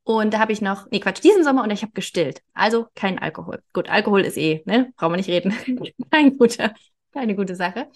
[0.05, 2.41] Und da habe ich noch, nee, Quatsch, diesen Sommer und ich habe gestillt.
[2.55, 3.63] Also kein Alkohol.
[3.75, 4.91] Gut, Alkohol ist eh, ne?
[4.97, 5.53] Brauchen wir nicht reden.
[6.11, 6.73] Kein guter,
[7.13, 7.91] keine gute Sache.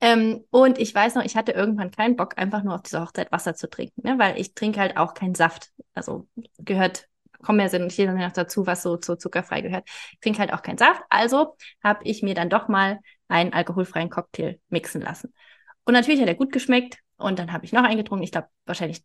[0.00, 3.32] Ähm, und ich weiß noch, ich hatte irgendwann keinen Bock, einfach nur auf dieser Hochzeit
[3.32, 4.18] Wasser zu trinken, ne?
[4.18, 5.70] weil ich trinke halt auch keinen Saft.
[5.94, 6.26] Also
[6.58, 7.06] gehört,
[7.42, 9.88] kommen ja sind hier noch dazu, was so zu zuckerfrei gehört.
[10.12, 11.02] Ich trinke halt auch keinen Saft.
[11.10, 15.34] Also habe ich mir dann doch mal einen alkoholfreien Cocktail mixen lassen.
[15.84, 16.98] Und natürlich hat er gut geschmeckt.
[17.16, 18.24] Und dann habe ich noch einen getrunken.
[18.24, 19.04] Ich glaube, wahrscheinlich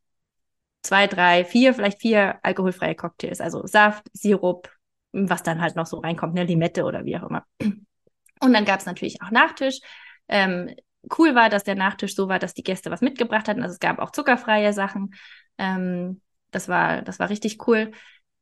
[0.86, 4.69] zwei, drei, vier, vielleicht vier alkoholfreie Cocktails, also Saft, Sirup,
[5.12, 7.45] was dann halt noch so reinkommt, ne, Limette oder wie auch immer.
[7.60, 9.79] Und dann gab es natürlich auch Nachtisch.
[10.27, 10.73] Ähm,
[11.17, 13.61] cool war, dass der Nachtisch so war, dass die Gäste was mitgebracht hatten.
[13.61, 15.15] Also es gab auch zuckerfreie Sachen.
[15.57, 17.91] Ähm, das war, das war richtig cool.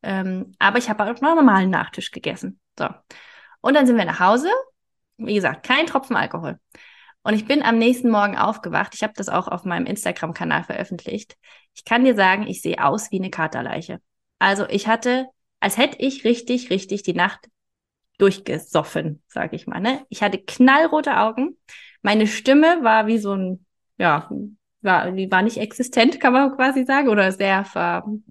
[0.01, 2.59] Ähm, aber ich habe auch noch normalen Nachtisch gegessen.
[2.77, 2.87] So.
[3.61, 4.49] Und dann sind wir nach Hause.
[5.17, 6.59] Wie gesagt, kein Tropfen Alkohol.
[7.23, 8.93] Und ich bin am nächsten Morgen aufgewacht.
[8.95, 11.37] Ich habe das auch auf meinem Instagram-Kanal veröffentlicht.
[11.73, 14.01] Ich kann dir sagen, ich sehe aus wie eine Katerleiche.
[14.39, 15.27] Also ich hatte,
[15.61, 17.47] als hätte ich richtig, richtig die Nacht
[18.17, 19.79] durchgesoffen, sage ich mal.
[19.79, 20.05] Ne?
[20.09, 21.57] Ich hatte knallrote Augen.
[22.03, 23.65] Meine Stimme war wie so ein,
[23.97, 24.29] ja,
[24.81, 27.65] war, die war nicht existent, kann man quasi sagen, oder sehr,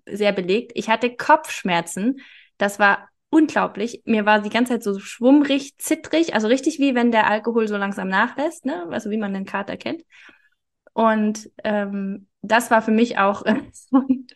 [0.07, 0.73] sehr belegt.
[0.75, 2.21] Ich hatte Kopfschmerzen.
[2.59, 4.03] Das war unglaublich.
[4.05, 7.77] Mir war die ganze Zeit so schwummrig, zittrig, also richtig wie wenn der Alkohol so
[7.77, 8.87] langsam nachlässt, ne?
[8.91, 10.03] also wie man den Kater kennt.
[10.93, 14.27] Und ähm, das war für mich auch so, ein,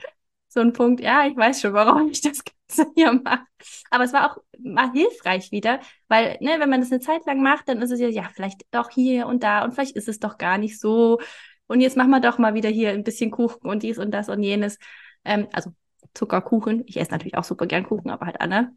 [0.56, 3.44] so ein Punkt, ja, ich weiß schon, warum ich das Ganze hier mache.
[3.90, 7.42] Aber es war auch mal hilfreich wieder, weil, ne, wenn man das eine Zeit lang
[7.42, 10.18] macht, dann ist es ja, ja, vielleicht doch hier und da und vielleicht ist es
[10.18, 11.20] doch gar nicht so.
[11.66, 14.28] Und jetzt machen wir doch mal wieder hier ein bisschen Kuchen und dies und das
[14.28, 14.78] und jenes.
[15.24, 15.72] Ähm, also
[16.14, 16.84] Zuckerkuchen.
[16.86, 18.76] Ich esse natürlich auch super gern Kuchen, aber halt Anne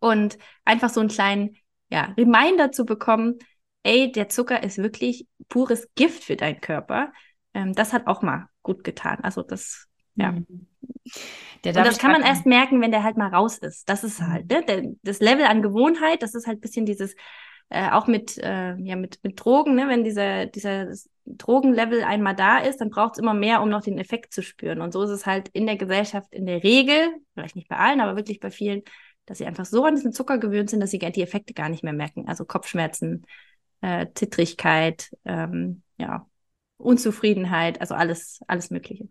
[0.00, 1.56] und einfach so einen kleinen
[1.90, 3.38] ja, Reminder zu bekommen,
[3.82, 7.12] ey, der Zucker ist wirklich pures Gift für deinen Körper.
[7.54, 9.18] Ähm, das hat auch mal gut getan.
[9.22, 10.32] Also das, ja.
[10.32, 10.66] Mhm.
[11.64, 13.88] und das kann man erst merken, wenn der halt mal raus ist.
[13.88, 14.64] Das ist halt, ne?
[14.66, 17.14] Der, das Level an Gewohnheit, das ist halt bisschen dieses,
[17.70, 19.88] äh, auch mit, äh, ja, mit, mit Drogen, ne?
[19.88, 20.88] wenn dieser, dieser
[21.24, 24.80] Drogenlevel einmal da ist, dann braucht es immer mehr, um noch den Effekt zu spüren.
[24.80, 28.00] Und so ist es halt in der Gesellschaft in der Regel, vielleicht nicht bei allen,
[28.00, 28.82] aber wirklich bei vielen,
[29.24, 31.84] dass sie einfach so an diesen Zucker gewöhnt sind, dass sie die Effekte gar nicht
[31.84, 32.26] mehr merken.
[32.26, 33.24] Also Kopfschmerzen,
[33.80, 36.26] äh, Zittrigkeit, ähm, ja,
[36.76, 39.08] Unzufriedenheit, also alles, alles Mögliche.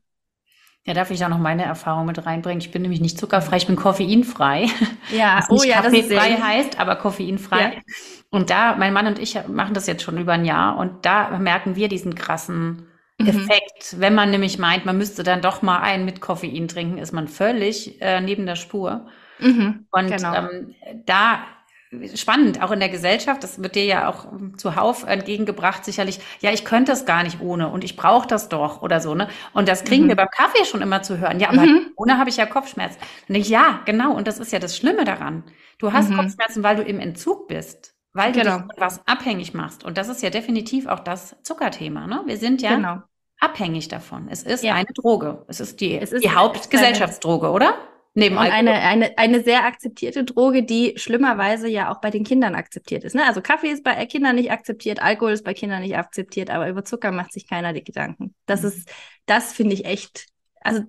[0.86, 2.62] Ja, darf ich auch noch meine Erfahrung mit reinbringen?
[2.62, 4.68] Ich bin nämlich nicht zuckerfrei, ich bin koffeinfrei.
[5.10, 7.74] Ja, Was nicht oh ja, das ist kaffeefrei heißt, aber koffeinfrei.
[7.76, 7.82] Ja.
[8.30, 11.38] Und da, mein Mann und ich machen das jetzt schon über ein Jahr und da
[11.40, 12.86] merken wir diesen krassen
[13.22, 13.28] Mhm.
[13.28, 14.00] Effekt.
[14.00, 17.28] Wenn man nämlich meint, man müsste dann doch mal einen mit Koffein trinken, ist man
[17.28, 19.08] völlig äh, neben der Spur.
[19.40, 20.34] Mhm, Und genau.
[20.34, 21.40] ähm, da
[22.16, 26.64] spannend, auch in der Gesellschaft, das wird dir ja auch zuhauf entgegengebracht, sicherlich, ja, ich
[26.64, 29.28] könnte es gar nicht ohne und ich brauche das doch oder so, ne?
[29.54, 30.10] Und das kriegen Mhm.
[30.10, 31.40] wir beim Kaffee schon immer zu hören.
[31.40, 31.92] Ja, aber Mhm.
[31.96, 32.96] ohne habe ich ja Kopfschmerz.
[33.28, 35.44] Und ich, ja, genau, und das ist ja das Schlimme daran.
[35.80, 36.18] Du hast Mhm.
[36.18, 38.62] Kopfschmerzen, weil du im Entzug bist, weil du Genau.
[38.78, 39.84] was abhängig machst.
[39.84, 42.22] Und das ist ja definitiv auch das Zuckerthema, ne?
[42.26, 42.98] Wir sind ja Genau.
[43.40, 44.28] abhängig davon.
[44.30, 44.76] Es ist Ja.
[44.76, 45.44] eine Droge.
[45.48, 47.74] Es ist die, Es ist die Hauptgesellschaftsdroge, oder?
[48.20, 48.52] Neben Und Alkohol.
[48.52, 53.16] eine, eine, eine sehr akzeptierte Droge, die schlimmerweise ja auch bei den Kindern akzeptiert ist.
[53.16, 53.26] Ne?
[53.26, 56.86] Also Kaffee ist bei Kindern nicht akzeptiert, Alkohol ist bei Kindern nicht akzeptiert, aber über
[56.86, 58.36] Zucker macht sich keiner die Gedanken.
[58.46, 58.68] Das Mhm.
[58.70, 58.90] ist,
[59.26, 60.28] das finde ich echt,
[60.62, 60.84] also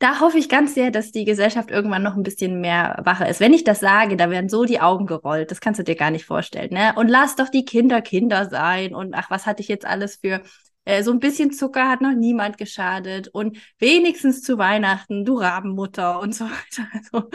[0.00, 3.40] da hoffe ich ganz sehr, dass die Gesellschaft irgendwann noch ein bisschen mehr wacher ist.
[3.40, 5.50] Wenn ich das sage, da werden so die Augen gerollt.
[5.50, 6.72] Das kannst du dir gar nicht vorstellen.
[6.72, 6.92] Ne?
[6.96, 8.94] Und lass doch die Kinder Kinder sein.
[8.94, 10.40] Und ach, was hatte ich jetzt alles für
[10.88, 13.28] äh, so ein bisschen Zucker hat noch niemand geschadet.
[13.28, 16.88] Und wenigstens zu Weihnachten, du Rabenmutter und so weiter.
[16.94, 17.30] Also,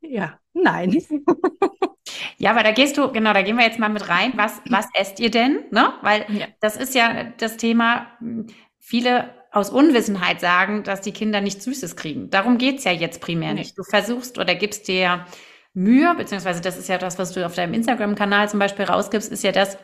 [0.00, 1.02] ja, nein.
[2.38, 4.32] Ja, aber da gehst du, genau, da gehen wir jetzt mal mit rein.
[4.36, 5.64] Was, was esst ihr denn?
[5.70, 5.92] Ne?
[6.02, 6.46] Weil Ja.
[6.60, 8.06] das ist ja das Thema,
[8.78, 12.30] viele aus Unwissenheit sagen, dass die Kinder nichts Süßes kriegen.
[12.30, 13.60] Darum geht's ja jetzt primär Nee.
[13.60, 13.78] nicht.
[13.78, 15.26] Du versuchst oder gibst dir
[15.74, 19.42] Mühe, beziehungsweise das ist ja das, was du auf deinem Instagram-Kanal zum Beispiel rausgibst, ist
[19.44, 19.78] ja das,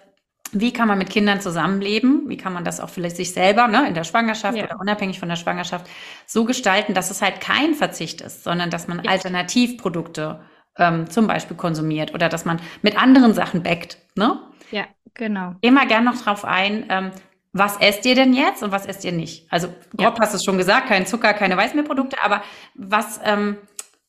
[0.55, 2.29] wie kann man mit Kindern zusammenleben?
[2.29, 4.65] Wie kann man das auch vielleicht sich selber, ne, in der Schwangerschaft Ja.
[4.65, 5.87] oder unabhängig von der Schwangerschaft
[6.27, 9.11] so gestalten, dass es halt kein Verzicht ist, sondern dass man Ja.
[9.11, 10.41] Alternativprodukte
[10.77, 13.99] ähm, zum Beispiel konsumiert oder dass man mit anderen Sachen backt.
[14.17, 14.39] Ne?
[14.73, 15.55] Ja, genau.
[15.61, 17.11] Geh mal gern noch drauf ein, ähm,
[17.53, 19.47] was esst ihr denn jetzt und was esst ihr nicht?
[19.53, 20.09] Also Ja.
[20.11, 22.43] grob hast du es schon gesagt, kein Zucker, keine Weißmehlprodukte, aber
[22.75, 23.59] was, ähm,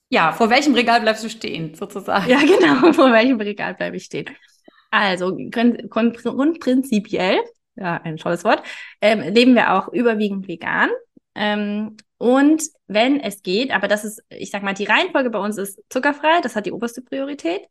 [0.10, 2.28] ja, vor welchem Regal bleibst du stehen, sozusagen?
[2.30, 2.94] Ja, genau.
[2.94, 4.30] Vor welchem Regal bleibe ich stehen?
[5.02, 7.40] Also, grund, grund, grundprinzipiell,
[7.76, 8.64] ja, ein tolles Wort,
[9.02, 10.90] ähm, leben wir auch überwiegend vegan.
[11.36, 15.58] Ähm, und wenn es geht, aber das ist, ich sag mal, die Reihenfolge bei uns
[15.58, 17.62] ist zuckerfrei, das hat die oberste Priorität.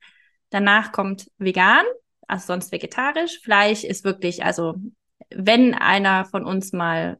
[0.51, 1.85] Danach kommt vegan,
[2.29, 3.41] also sonst vegetarisch.
[3.41, 4.75] Fleisch ist wirklich, also
[5.31, 7.19] wenn einer von uns mal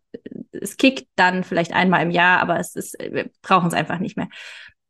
[0.53, 4.17] es kickt, dann vielleicht einmal im Jahr, aber es ist, wir brauchen es einfach nicht
[4.17, 4.29] mehr.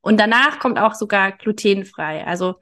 [0.01, 2.27] Und danach kommt auch sogar glutenfrei.
[2.27, 2.57] Also,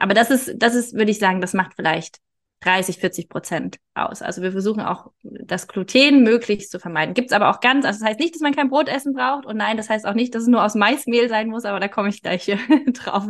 [0.00, 2.18] aber das ist, das ist, würde ich sagen, das macht vielleicht
[2.60, 4.22] 30, 40 Prozent aus.
[4.22, 7.14] Also wir versuchen auch das Gluten möglichst zu vermeiden.
[7.14, 9.56] Gibt's aber auch ganz, also das heißt nicht, dass man kein Brot essen braucht und
[9.56, 12.08] nein, das heißt auch nicht, dass es nur aus Maismehl sein muss, aber da komme
[12.08, 12.46] ich gleich
[12.92, 13.28] drauf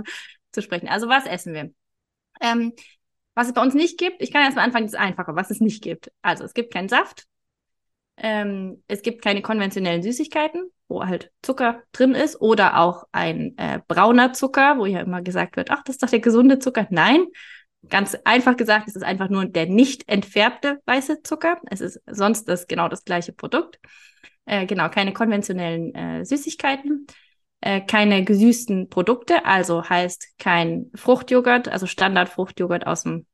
[0.52, 0.88] zu sprechen.
[0.88, 1.72] Also was essen wir?
[2.40, 2.72] Ähm,
[3.34, 5.60] was es bei uns nicht gibt, ich kann erst mal anfangen, das Einfache, was es
[5.60, 6.10] nicht gibt.
[6.22, 7.26] Also es gibt keinen Saft,
[8.22, 13.80] ähm, es gibt keine konventionellen Süßigkeiten, wo halt Zucker drin ist oder auch ein äh,
[13.88, 16.86] brauner Zucker, wo ja immer gesagt wird, ach, das ist doch der gesunde Zucker.
[16.90, 17.24] Nein,
[17.88, 21.60] ganz einfach gesagt, es ist einfach nur der nicht entfärbte weiße Zucker.
[21.70, 23.78] Es ist sonst das genau das gleiche Produkt.
[24.44, 27.06] Äh, genau, keine konventionellen äh, Süßigkeiten,
[27.62, 33.26] äh, keine gesüßten Produkte, also heißt kein Fruchtjoghurt, also Standardfruchtjoghurt aus dem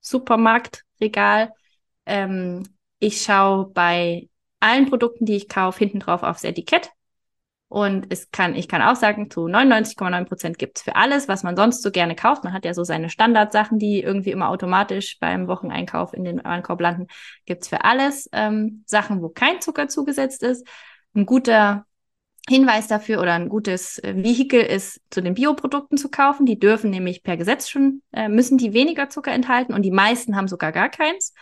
[0.00, 1.52] Supermarktregal.
[2.06, 2.64] Ähm,
[2.98, 4.28] ich schaue bei
[4.62, 6.90] allen Produkten, die ich kaufe, hinten drauf aufs Etikett.
[7.68, 11.56] Und es kann, ich kann auch sagen, zu 99,9 Prozent gibt's für alles, was man
[11.56, 12.44] sonst so gerne kauft.
[12.44, 16.82] Man hat ja so seine Standardsachen, die irgendwie immer automatisch beim Wocheneinkauf in den Warenkorb
[16.82, 17.06] landen.
[17.46, 20.68] Gibt's für alles ähm, Sachen, wo kein Zucker zugesetzt ist.
[21.14, 21.86] Ein guter
[22.46, 26.44] Hinweis dafür oder ein gutes äh, Vehikel ist, zu den Bioprodukten zu kaufen.
[26.44, 30.36] Die dürfen nämlich per Gesetz schon, äh, müssen die weniger Zucker enthalten und die meisten
[30.36, 31.32] haben sogar gar keins.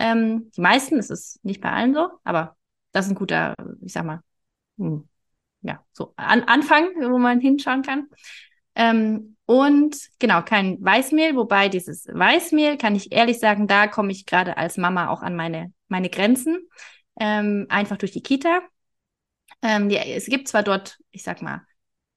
[0.00, 2.56] Ähm, die meisten, es ist nicht bei allen so, aber
[2.92, 4.22] das ist ein guter, ich sag mal,
[4.78, 5.06] hm,
[5.60, 8.08] ja, so an, Anfang, wo man hinschauen kann.
[8.74, 14.24] Ähm, und genau, kein Weißmehl, wobei dieses Weißmehl, kann ich ehrlich sagen, da komme ich
[14.24, 16.68] gerade als Mama auch an meine, meine Grenzen.
[17.18, 18.62] Ähm, einfach durch die Kita.
[19.60, 21.66] Ähm, die, es gibt zwar dort, ich sag mal,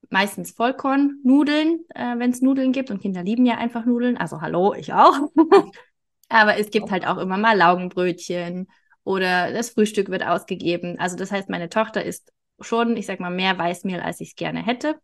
[0.09, 4.15] meistens Vollkornnudeln, äh, wenn es Nudeln gibt und Kinder lieben ja einfach Nudeln.
[4.15, 5.17] Also hallo, ich auch.
[6.33, 8.67] Aber es gibt halt auch immer mal Laugenbrötchen
[9.03, 10.97] oder das Frühstück wird ausgegeben.
[10.97, 14.35] Also das heißt, meine Tochter isst schon, ich sag mal, mehr Weißmehl, als ich es
[14.35, 14.95] gerne hätte.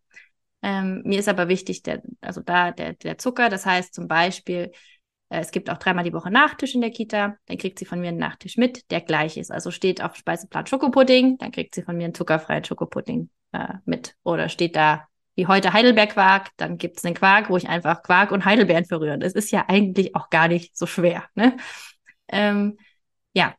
[0.60, 3.48] Ähm, mir ist aber wichtig, der, also da der, der Zucker.
[3.48, 4.72] Das heißt zum Beispiel,
[5.28, 7.36] äh, es gibt auch dreimal die Woche Nachtisch in der Kita.
[7.46, 9.52] Dann kriegt sie von mir einen Nachtisch mit, der gleich ist.
[9.52, 14.16] Also steht auf Speiseplan Schokopudding, dann kriegt sie von mir einen zuckerfreien Schokopudding äh, mit.
[14.24, 15.06] Oder steht da
[15.40, 19.18] wie heute Heidelbeerquark, dann gibt es einen Quark, wo ich einfach Quark und Heidelbeeren verrühre.
[19.18, 21.24] Das ist ja eigentlich auch gar nicht so schwer.
[21.34, 21.56] Ne?
[22.28, 22.76] Ähm,
[23.32, 23.54] ja.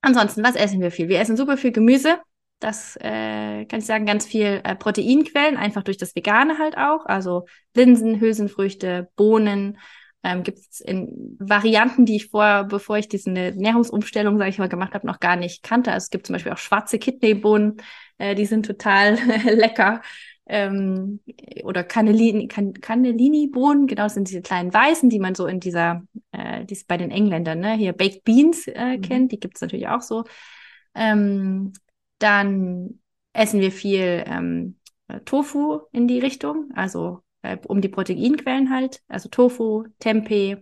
[0.00, 1.08] Ansonsten, was essen wir viel?
[1.08, 2.20] Wir essen super viel Gemüse.
[2.60, 7.04] Das äh, kann ich sagen, ganz viel äh, Proteinquellen, einfach durch das Vegane halt auch.
[7.06, 9.78] Also Linsen, Hülsenfrüchte, Bohnen.
[10.22, 14.68] Ähm, Gibt es in Varianten, die ich vorher, bevor ich diese Ernährungsumstellung, sage ich mal,
[14.68, 15.90] gemacht habe, noch gar nicht kannte.
[15.90, 17.78] Also es gibt zum Beispiel auch schwarze Kidneybohnen,
[18.18, 20.00] äh, die sind total lecker.
[20.50, 21.20] Ähm,
[21.64, 26.02] oder Cannellini, Can Cannellini-Bohnen, genau, das sind diese kleinen Weißen, die man so in dieser,
[26.32, 29.02] äh, die bei den Engländern, ne, hier Baked Beans äh, mhm.
[29.02, 30.24] kennt, die gibt es natürlich auch so.
[30.94, 31.72] Ähm,
[32.18, 33.00] dann
[33.32, 34.78] essen wir viel ähm,
[35.24, 40.56] Tofu in die Richtung, also äh, um die Proteinquellen halt, also Tofu, Tempeh,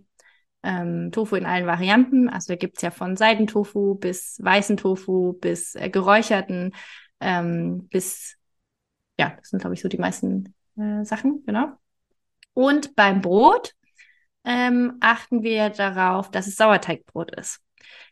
[0.63, 2.29] ähm, Tofu in allen Varianten.
[2.29, 6.73] Also da gibt es ja von Seidentofu bis weißen Tofu bis äh, geräucherten
[7.19, 8.36] ähm, bis,
[9.19, 11.73] ja, das sind, glaube ich, so die meisten äh, Sachen, genau.
[12.53, 13.73] Und beim Brot
[14.43, 17.59] ähm, achten wir darauf, dass es Sauerteigbrot ist.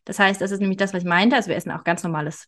[0.03, 1.35] Das heißt, das ist nämlich das, was ich meinte.
[1.35, 2.47] Also wir essen auch ganz normales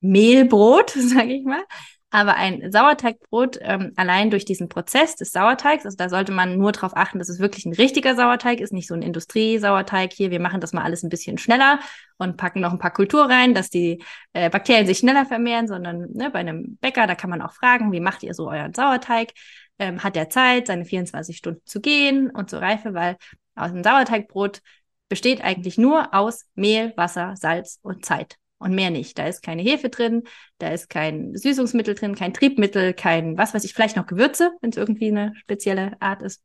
[0.00, 1.62] Mehlbrot, sage ich mal.
[2.10, 6.70] Aber ein Sauerteigbrot, ähm, allein durch diesen Prozess des Sauerteigs, also da sollte man nur
[6.70, 10.12] darauf achten, dass es wirklich ein richtiger Sauerteig ist, nicht so ein Industriesauerteig.
[10.12, 11.80] Hier, wir machen das mal alles ein bisschen schneller
[12.16, 14.02] und packen noch ein paar Kultur rein, dass die
[14.34, 17.90] äh, Bakterien sich schneller vermehren, sondern ne, bei einem Bäcker, da kann man auch fragen,
[17.90, 19.32] wie macht ihr so euren Sauerteig?
[19.78, 23.16] Ähm, hat der Zeit, seine 24 Stunden zu gehen und zur Reife, weil
[23.56, 24.62] aus dem Sauerteigbrot
[25.08, 29.18] besteht eigentlich nur aus Mehl, Wasser, Salz und Zeit und mehr nicht.
[29.18, 30.22] Da ist keine Hefe drin,
[30.58, 34.70] da ist kein Süßungsmittel drin, kein Triebmittel, kein, was weiß ich, vielleicht noch Gewürze, wenn
[34.70, 36.42] es irgendwie eine spezielle Art ist.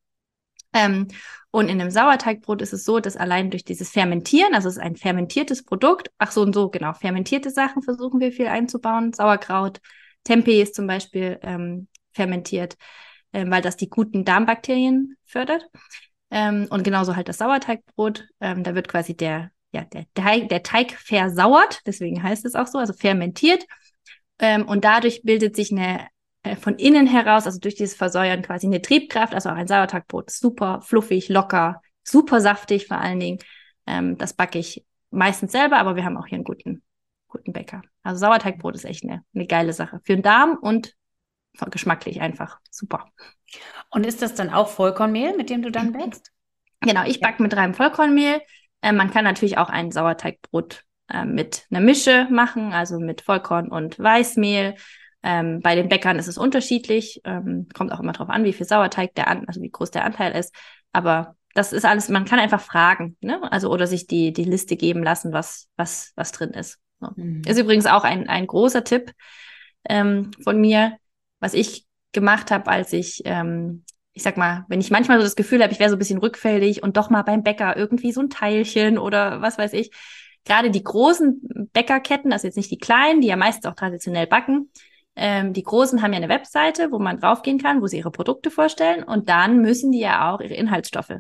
[0.73, 1.07] Ähm,
[1.51, 4.81] und in einem Sauerteigbrot ist es so, dass allein durch dieses Fermentieren, also es ist
[4.81, 9.11] ein fermentiertes Produkt, ach so und so, genau, fermentierte Sachen versuchen wir viel einzubauen.
[9.11, 9.81] Sauerkraut,
[10.23, 12.77] Tempeh ist zum Beispiel ähm, fermentiert,
[13.33, 15.65] ähm, weil das die guten Darmbakterien fördert.
[16.29, 18.27] Ähm, und genauso halt das Sauerteigbrot.
[18.39, 22.67] Ähm, da wird quasi der ja, der Teig, der Teig versauert, deswegen heißt es auch
[22.67, 23.65] so, also fermentiert.
[24.39, 26.07] Ähm, und dadurch bildet sich eine
[26.43, 30.31] äh, von innen heraus, also durch dieses Versäuern quasi eine Triebkraft, also auch ein Sauerteigbrot,
[30.31, 33.39] super fluffig, locker, super saftig vor allen Dingen.
[33.85, 36.81] Ähm, das backe ich meistens selber, aber wir haben auch hier einen guten,
[37.27, 37.81] guten Bäcker.
[38.03, 39.99] Also Sauerteigbrot ist echt eine, eine geile Sache.
[40.03, 40.95] Für den Darm und
[41.69, 43.05] geschmacklich einfach super.
[43.89, 46.31] Und ist das dann auch Vollkornmehl, mit dem du dann bäckst?
[46.81, 48.41] Genau, ich backe mit reinem Vollkornmehl.
[48.81, 53.69] Äh, man kann natürlich auch ein Sauerteigbrot äh, mit einer Mische machen, also mit Vollkorn
[53.69, 54.75] und Weißmehl.
[55.23, 58.65] Ähm, bei den Bäckern ist es unterschiedlich, ähm, kommt auch immer darauf an, wie viel
[58.65, 60.53] Sauerteig der an, also wie groß der Anteil ist.
[60.93, 63.39] Aber das ist alles, man kann einfach fragen, ne?
[63.51, 66.79] Also oder sich die die Liste geben lassen, was was was drin ist.
[66.99, 67.09] So.
[67.15, 67.41] Mhm.
[67.45, 69.11] Ist übrigens auch ein ein großer Tipp
[69.87, 70.97] ähm, von mir,
[71.39, 75.35] was ich gemacht habe, als ich ähm, ich sag mal, wenn ich manchmal so das
[75.35, 78.21] Gefühl habe, ich wäre so ein bisschen rückfällig und doch mal beim Bäcker irgendwie so
[78.21, 79.91] ein Teilchen oder was weiß ich.
[80.43, 84.71] Gerade die großen Bäckerketten, also jetzt nicht die kleinen, die ja meistens auch traditionell backen,
[85.15, 88.49] ähm, die großen haben ja eine Webseite, wo man draufgehen kann, wo sie ihre Produkte
[88.49, 91.19] vorstellen und dann müssen die ja auch ihre Inhaltsstoffe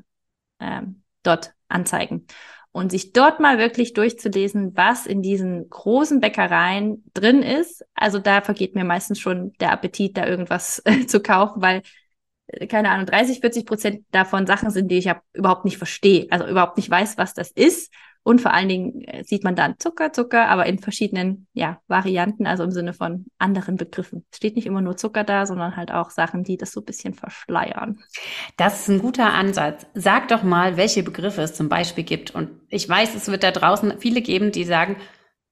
[0.59, 2.25] ähm, dort anzeigen.
[2.73, 7.83] Und sich dort mal wirklich durchzulesen, was in diesen großen Bäckereien drin ist.
[7.95, 11.81] Also da vergeht mir meistens schon der Appetit, da irgendwas zu kaufen, weil
[12.69, 16.77] keine Ahnung, 30, 40 Prozent davon Sachen sind, die ich überhaupt nicht verstehe, also überhaupt
[16.77, 17.91] nicht weiß, was das ist.
[18.23, 22.45] Und vor allen Dingen äh, sieht man dann Zucker, Zucker, aber in verschiedenen ja, Varianten,
[22.45, 24.25] also im Sinne von anderen Begriffen.
[24.29, 26.85] Es steht nicht immer nur Zucker da, sondern halt auch Sachen, die das so ein
[26.85, 27.99] bisschen verschleiern.
[28.57, 29.87] Das ist ein guter Ansatz.
[29.95, 32.29] Sag doch mal, welche Begriffe es zum Beispiel gibt.
[32.29, 34.97] Und ich weiß, es wird da draußen viele geben, die sagen,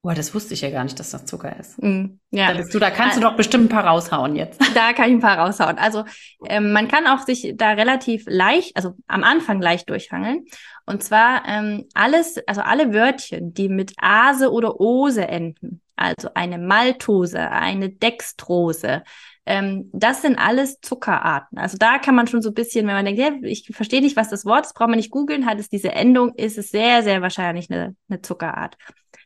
[0.02, 1.82] Boah, das wusste ich ja gar nicht, dass das Zucker ist.
[1.84, 2.54] Mm, ja.
[2.54, 4.62] Da, du, da kannst du doch bestimmt ein paar raushauen jetzt.
[4.74, 5.78] Da kann ich ein paar raushauen.
[5.78, 6.06] Also
[6.46, 10.46] ähm, man kann auch sich da relativ leicht, also am Anfang leicht durchhangeln.
[10.86, 16.60] Und zwar ähm, alles, also alle Wörtchen, die mit Ase oder Ose enden, also eine
[16.60, 19.04] Maltose, eine Dextrose,
[19.46, 21.58] ähm, das sind alles Zuckerarten.
[21.58, 24.16] Also da kann man schon so ein bisschen, wenn man denkt, ja, ich verstehe nicht,
[24.16, 27.02] was das Wort ist, braucht man nicht googeln, hat es diese Endung, ist es sehr,
[27.02, 28.78] sehr wahrscheinlich eine, eine Zuckerart.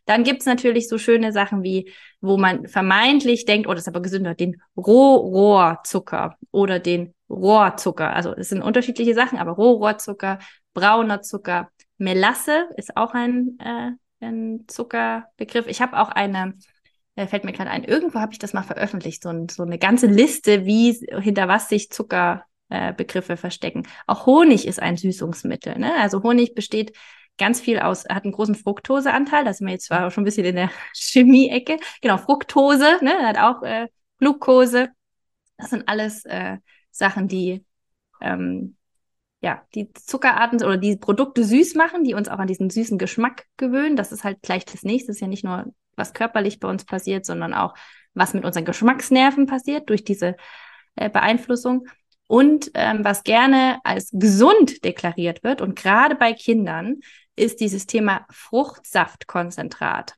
[0.05, 4.01] Dann gibt's natürlich so schöne Sachen wie, wo man vermeintlich denkt, oh, das ist aber
[4.01, 8.13] gesünder, den Rohrohrzucker oder den Rohrzucker.
[8.13, 10.39] Also es sind unterschiedliche Sachen, aber Rohrohrzucker,
[10.73, 13.91] brauner Zucker, Melasse ist auch ein, äh,
[14.25, 15.67] ein Zuckerbegriff.
[15.67, 16.55] Ich habe auch eine,
[17.15, 20.07] äh, fällt mir gerade ein, irgendwo habe ich das mal veröffentlicht, so, so eine ganze
[20.07, 23.87] Liste, wie hinter was sich Zuckerbegriffe äh, verstecken.
[24.05, 25.77] Auch Honig ist ein Süßungsmittel.
[25.77, 25.93] Ne?
[25.99, 26.93] Also Honig besteht
[27.37, 30.45] ganz viel aus, hat einen großen Fructoseanteil, da sind wir jetzt zwar schon ein bisschen
[30.45, 33.87] in der Chemie-Ecke, genau, Fructose, ne, hat auch äh,
[34.19, 34.89] Glucose.
[35.57, 36.57] Das sind alles äh,
[36.91, 37.65] Sachen, die
[38.21, 38.75] ähm,
[39.43, 43.45] ja, die Zuckerarten oder die Produkte süß machen, die uns auch an diesen süßen Geschmack
[43.57, 43.97] gewöhnen.
[43.97, 45.07] Das ist halt gleich das nächste.
[45.07, 45.65] Das ist ja nicht nur
[45.97, 47.73] was körperlich bei uns passiert, sondern auch,
[48.13, 50.37] was mit unseren Geschmacksnerven passiert durch diese
[50.95, 51.87] äh, Beeinflussung.
[52.27, 57.01] Und ähm, was gerne als gesund deklariert wird, und gerade bei Kindern,
[57.35, 60.15] ist dieses Thema Fruchtsaftkonzentrat.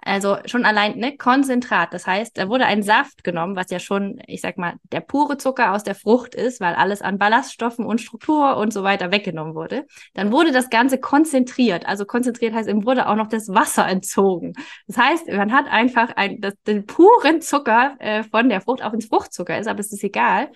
[0.00, 1.92] Also schon allein ne, Konzentrat.
[1.92, 5.38] Das heißt, da wurde ein Saft genommen, was ja schon, ich sag mal, der pure
[5.38, 9.54] Zucker aus der Frucht ist, weil alles an Ballaststoffen und Struktur und so weiter weggenommen
[9.54, 9.86] wurde.
[10.14, 11.86] Dann wurde das Ganze konzentriert.
[11.86, 14.54] Also konzentriert heißt, ihm wurde auch noch das Wasser entzogen.
[14.86, 18.92] Das heißt, man hat einfach ein, das, den puren Zucker äh, von der Frucht, auch
[18.92, 20.50] ins Fruchtzucker ist, aber es ist egal.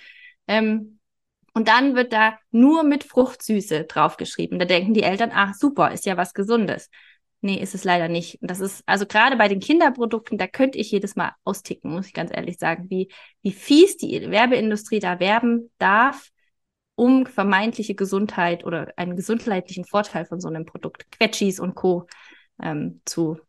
[0.46, 1.00] Ähm,
[1.54, 4.58] und dann wird da nur mit Fruchtsüße draufgeschrieben.
[4.58, 6.88] Da denken die Eltern, ach super, ist ja was Gesundes.
[7.40, 8.38] Nee, ist es leider nicht.
[8.40, 12.14] Das ist, also gerade bei den Kinderprodukten, da könnte ich jedes Mal austicken, muss ich
[12.14, 13.08] ganz ehrlich sagen, wie,
[13.42, 16.30] wie fies die Werbeindustrie da werben darf,
[16.94, 22.06] um vermeintliche Gesundheit oder einen gesundheitlichen Vorteil von so einem Produkt, Quetschis und Co.
[22.62, 23.40] Ähm, zu,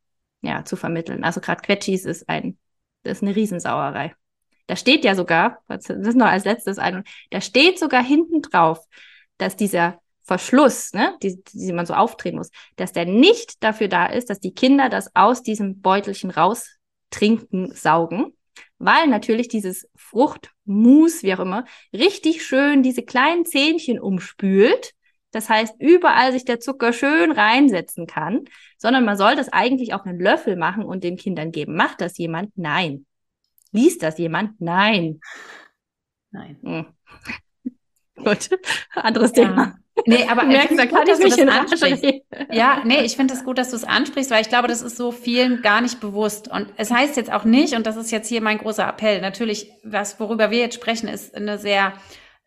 [0.42, 1.24] ja, zu vermitteln.
[1.24, 2.58] Also gerade Quetschis ist ein,
[3.04, 4.16] das ist eine Riesensauerei.
[4.68, 8.80] Da steht ja sogar, das ist noch als letztes ein, da steht sogar hinten drauf,
[9.38, 14.06] dass dieser Verschluss, ne, die, die man so aufdrehen muss, dass der nicht dafür da
[14.06, 16.78] ist, dass die Kinder das aus diesem Beutelchen raus
[17.10, 18.34] trinken, saugen,
[18.78, 24.94] weil natürlich dieses Fruchtmus, wie auch immer, richtig schön diese kleinen Zähnchen umspült.
[25.32, 28.46] Das heißt, überall sich der Zucker schön reinsetzen kann,
[28.78, 31.76] sondern man soll das eigentlich auf einen Löffel machen und den Kindern geben.
[31.76, 32.52] Macht das jemand?
[32.56, 33.06] Nein.
[33.74, 34.62] Liest das jemand?
[34.62, 35.20] Nein.
[36.32, 36.58] Nein.
[36.64, 36.86] Hm.
[38.24, 38.50] Gut,
[38.94, 39.44] anderes ja.
[39.44, 39.76] Thema.
[40.06, 42.24] Nee, aber merkst, da kann ich mich ansprichst.
[42.52, 44.98] Ja, nee, ich finde es gut, dass du es ansprichst, weil ich glaube, das ist
[44.98, 46.48] so vielen gar nicht bewusst.
[46.48, 49.72] Und es heißt jetzt auch nicht, und das ist jetzt hier mein großer Appell, natürlich,
[49.84, 51.94] was, worüber wir jetzt sprechen, ist eine sehr,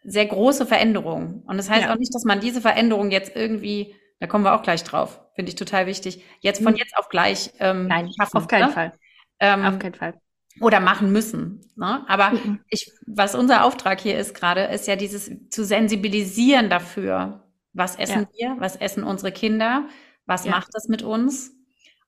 [0.02, 1.44] sehr große Veränderung.
[1.46, 1.92] Und das heißt ja.
[1.92, 5.50] auch nicht, dass man diese Veränderung jetzt irgendwie, da kommen wir auch gleich drauf, finde
[5.50, 6.78] ich total wichtig, jetzt von mhm.
[6.78, 8.72] jetzt auf gleich ähm, Nein, schaffen, auf keinen ne?
[8.72, 8.92] Fall.
[9.38, 10.14] Ähm, auf keinen Fall
[10.60, 11.60] oder machen müssen.
[11.76, 12.04] Ne?
[12.08, 12.60] Aber mhm.
[12.68, 18.26] ich, was unser Auftrag hier ist gerade, ist ja dieses zu sensibilisieren dafür, was essen
[18.34, 18.54] ja.
[18.54, 19.88] wir, was essen unsere Kinder,
[20.24, 20.52] was ja.
[20.52, 21.54] macht das mit uns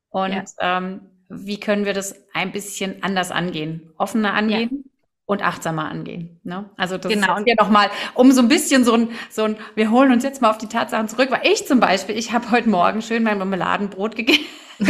[0.09, 0.45] und ja.
[0.61, 4.88] ähm, wie können wir das ein bisschen anders angehen, offener angehen
[5.29, 6.41] und achtsamer angehen.
[6.43, 6.70] Ne?
[6.79, 7.37] Also das genau.
[7.37, 10.41] ist jetzt nochmal, um so ein bisschen so ein, so ein, wir holen uns jetzt
[10.41, 13.37] mal auf die Tatsachen zurück, weil ich zum Beispiel, ich habe heute Morgen schön mein
[13.37, 14.47] Marmeladenbrot gegessen.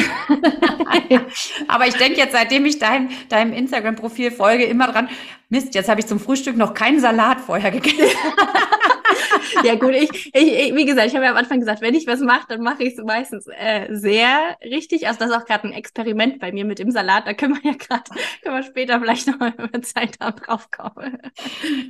[1.66, 5.08] Aber ich denke jetzt, seitdem ich deinem, deinem Instagram-Profil folge, immer dran,
[5.48, 7.98] Mist, jetzt habe ich zum Frühstück noch keinen Salat vorher gegessen.
[9.64, 12.20] ja gut, ich, ich, wie gesagt, ich habe ja am Anfang gesagt, wenn ich was
[12.20, 15.06] mache, dann mache ich es meistens äh, sehr richtig.
[15.06, 17.26] Also das ist auch gerade ein Experiment bei mir mit dem Salat.
[17.26, 18.04] Da können wir ja gerade,
[18.42, 21.18] können wir später vielleicht noch mal über Zeit drauf kommen.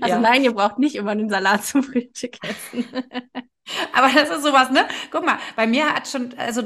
[0.00, 0.20] Also ja.
[0.20, 2.84] nein, ihr braucht nicht immer einen Salat zum Frühstück essen.
[3.92, 4.86] Aber das ist sowas, ne?
[5.10, 6.62] Guck mal, bei mir hat schon, also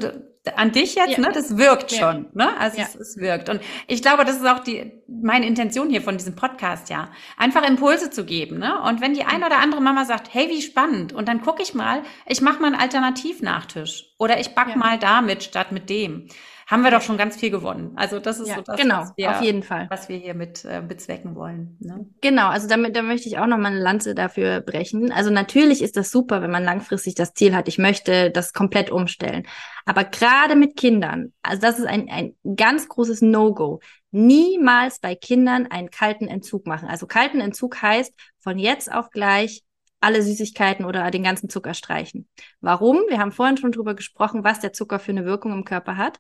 [0.57, 1.21] an dich jetzt, ja.
[1.21, 1.31] ne?
[1.33, 1.99] Das wirkt ja.
[1.99, 2.57] schon, ne?
[2.59, 2.85] Also ja.
[2.85, 3.49] es, es, wirkt.
[3.49, 7.11] Und ich glaube, das ist auch die meine Intention hier von diesem Podcast, ja.
[7.37, 8.81] Einfach Impulse zu geben, ne?
[8.83, 11.75] Und wenn die eine oder andere Mama sagt, hey, wie spannend, und dann gucke ich
[11.75, 16.29] mal, ich mache mal einen Alternativnachtisch oder ich back mal damit statt mit dem
[16.67, 17.93] haben wir doch schon ganz viel gewonnen.
[17.97, 19.87] Also das ist ja, so das, genau, was, wir, auf jeden Fall.
[19.91, 21.77] was wir hier mit äh, bezwecken wollen.
[21.81, 22.07] Ne?
[22.21, 25.13] Genau, also damit da möchte ich auch noch mal eine Lanze dafür brechen.
[25.13, 28.91] Also natürlich ist das super, wenn man langfristig das Ziel hat, ich möchte das komplett
[28.91, 29.47] umstellen.
[29.85, 33.81] Aber gerade mit Kindern, also das ist ein, ein ganz großes No-Go.
[34.11, 36.89] Niemals bei Kindern einen kalten Entzug machen.
[36.89, 39.63] Also kalten Entzug heißt von jetzt auf gleich
[40.01, 42.29] alle Süßigkeiten oder den ganzen Zucker streichen.
[42.61, 42.99] Warum?
[43.09, 46.19] Wir haben vorhin schon drüber gesprochen, was der Zucker für eine Wirkung im Körper hat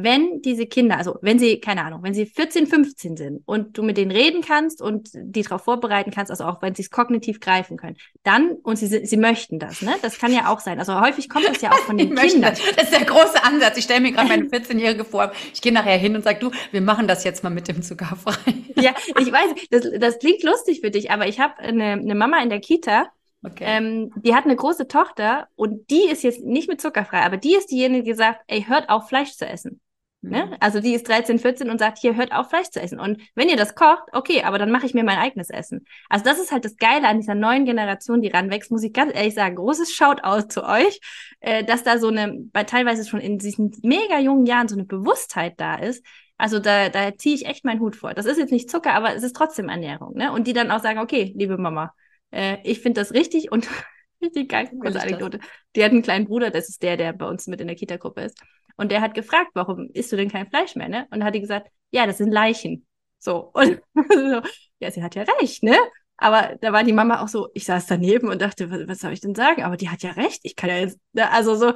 [0.00, 3.82] wenn diese Kinder, also wenn sie, keine Ahnung, wenn sie 14, 15 sind und du
[3.82, 7.40] mit denen reden kannst und die darauf vorbereiten kannst, also auch wenn sie es kognitiv
[7.40, 9.96] greifen können, dann, und sie, sie möchten das, ne?
[10.00, 10.78] Das kann ja auch sein.
[10.78, 12.52] Also häufig kommt das ja auch von den Kindern.
[12.52, 12.62] Das.
[12.76, 13.76] das ist der große Ansatz.
[13.76, 16.80] Ich stelle mir gerade meine 14-Jährige vor, ich gehe nachher hin und sage, du, wir
[16.80, 18.54] machen das jetzt mal mit dem Zuckerfrei.
[18.76, 22.40] ja, ich weiß, das, das klingt lustig für dich, aber ich habe eine, eine Mama
[22.40, 23.10] in der Kita,
[23.44, 23.64] Okay.
[23.64, 27.54] Ähm, die hat eine große Tochter und die ist jetzt nicht mit zuckerfrei, aber die
[27.54, 29.80] ist diejenige, die gesagt, ey, hört auf, Fleisch zu essen.
[30.20, 30.46] Ne?
[30.46, 30.56] Mhm.
[30.58, 32.98] Also die ist 13, 14 und sagt, hier hört auf Fleisch zu essen.
[32.98, 35.86] Und wenn ihr das kocht, okay, aber dann mache ich mir mein eigenes Essen.
[36.08, 39.14] Also das ist halt das Geile an dieser neuen Generation, die ranwächst, muss ich ganz
[39.14, 41.00] ehrlich sagen, großes Shoutout zu euch,
[41.40, 44.84] äh, dass da so eine, bei teilweise schon in diesen mega jungen Jahren so eine
[44.84, 46.04] Bewusstheit da ist.
[46.36, 48.14] Also da, da ziehe ich echt meinen Hut vor.
[48.14, 50.14] Das ist jetzt nicht Zucker, aber es ist trotzdem Ernährung.
[50.14, 50.32] Ne?
[50.32, 51.94] Und die dann auch sagen, okay, liebe Mama,
[52.32, 53.68] äh, ich finde das richtig und
[54.22, 55.38] richtig geil, große Anekdote.
[55.76, 58.22] Die hat einen kleinen Bruder, das ist der, der bei uns mit in der Kita-Gruppe
[58.22, 58.40] ist.
[58.78, 61.06] Und der hat gefragt, warum isst du denn kein Fleisch mehr, ne?
[61.10, 62.86] Und hat die gesagt, ja, das sind Leichen.
[63.18, 63.52] So.
[63.54, 64.40] Und so,
[64.78, 65.76] ja, sie hat ja recht, ne?
[66.16, 69.12] Aber da war die Mama auch so, ich saß daneben und dachte, was, was soll
[69.12, 69.62] ich denn sagen?
[69.62, 71.30] Aber die hat ja recht, ich kann ja jetzt, ne?
[71.30, 71.74] also so,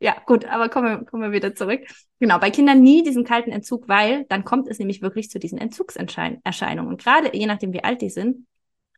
[0.00, 1.80] Ja, gut, aber kommen wir, kommen wir wieder zurück.
[2.20, 5.58] Genau, bei Kindern nie diesen kalten Entzug, weil dann kommt es nämlich wirklich zu diesen
[5.58, 6.88] Entzugserscheinungen.
[6.88, 8.46] Und gerade je nachdem, wie alt die sind,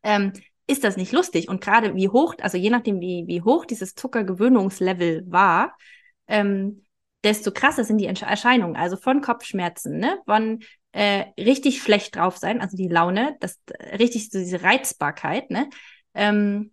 [0.03, 0.33] ähm,
[0.67, 1.49] ist das nicht lustig.
[1.49, 5.75] Und gerade wie hoch, also je nachdem, wie, wie hoch dieses Zuckergewöhnungslevel war,
[6.27, 6.85] ähm,
[7.23, 8.75] desto krasser sind die Erscheinungen.
[8.75, 10.19] Also von Kopfschmerzen, ne?
[10.25, 10.59] von
[10.91, 13.59] äh, richtig schlecht drauf sein, also die Laune, das
[13.97, 15.69] richtig so diese Reizbarkeit, ne?
[16.13, 16.71] Ähm,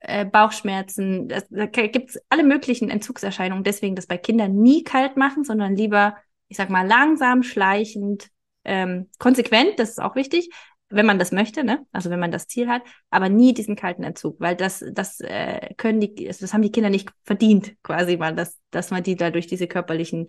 [0.00, 3.64] äh, Bauchschmerzen, das, da gibt es alle möglichen Entzugserscheinungen.
[3.64, 6.16] Deswegen das bei Kindern nie kalt machen, sondern lieber,
[6.48, 8.28] ich sag mal, langsam, schleichend,
[8.64, 10.50] ähm, konsequent, das ist auch wichtig,
[10.90, 11.86] wenn man das möchte, ne?
[11.92, 15.74] Also wenn man das Ziel hat, aber nie diesen kalten Entzug, weil das, das äh,
[15.76, 19.30] können die, das haben die Kinder nicht verdient, quasi mal, dass, dass man die da
[19.30, 20.28] durch diese körperlichen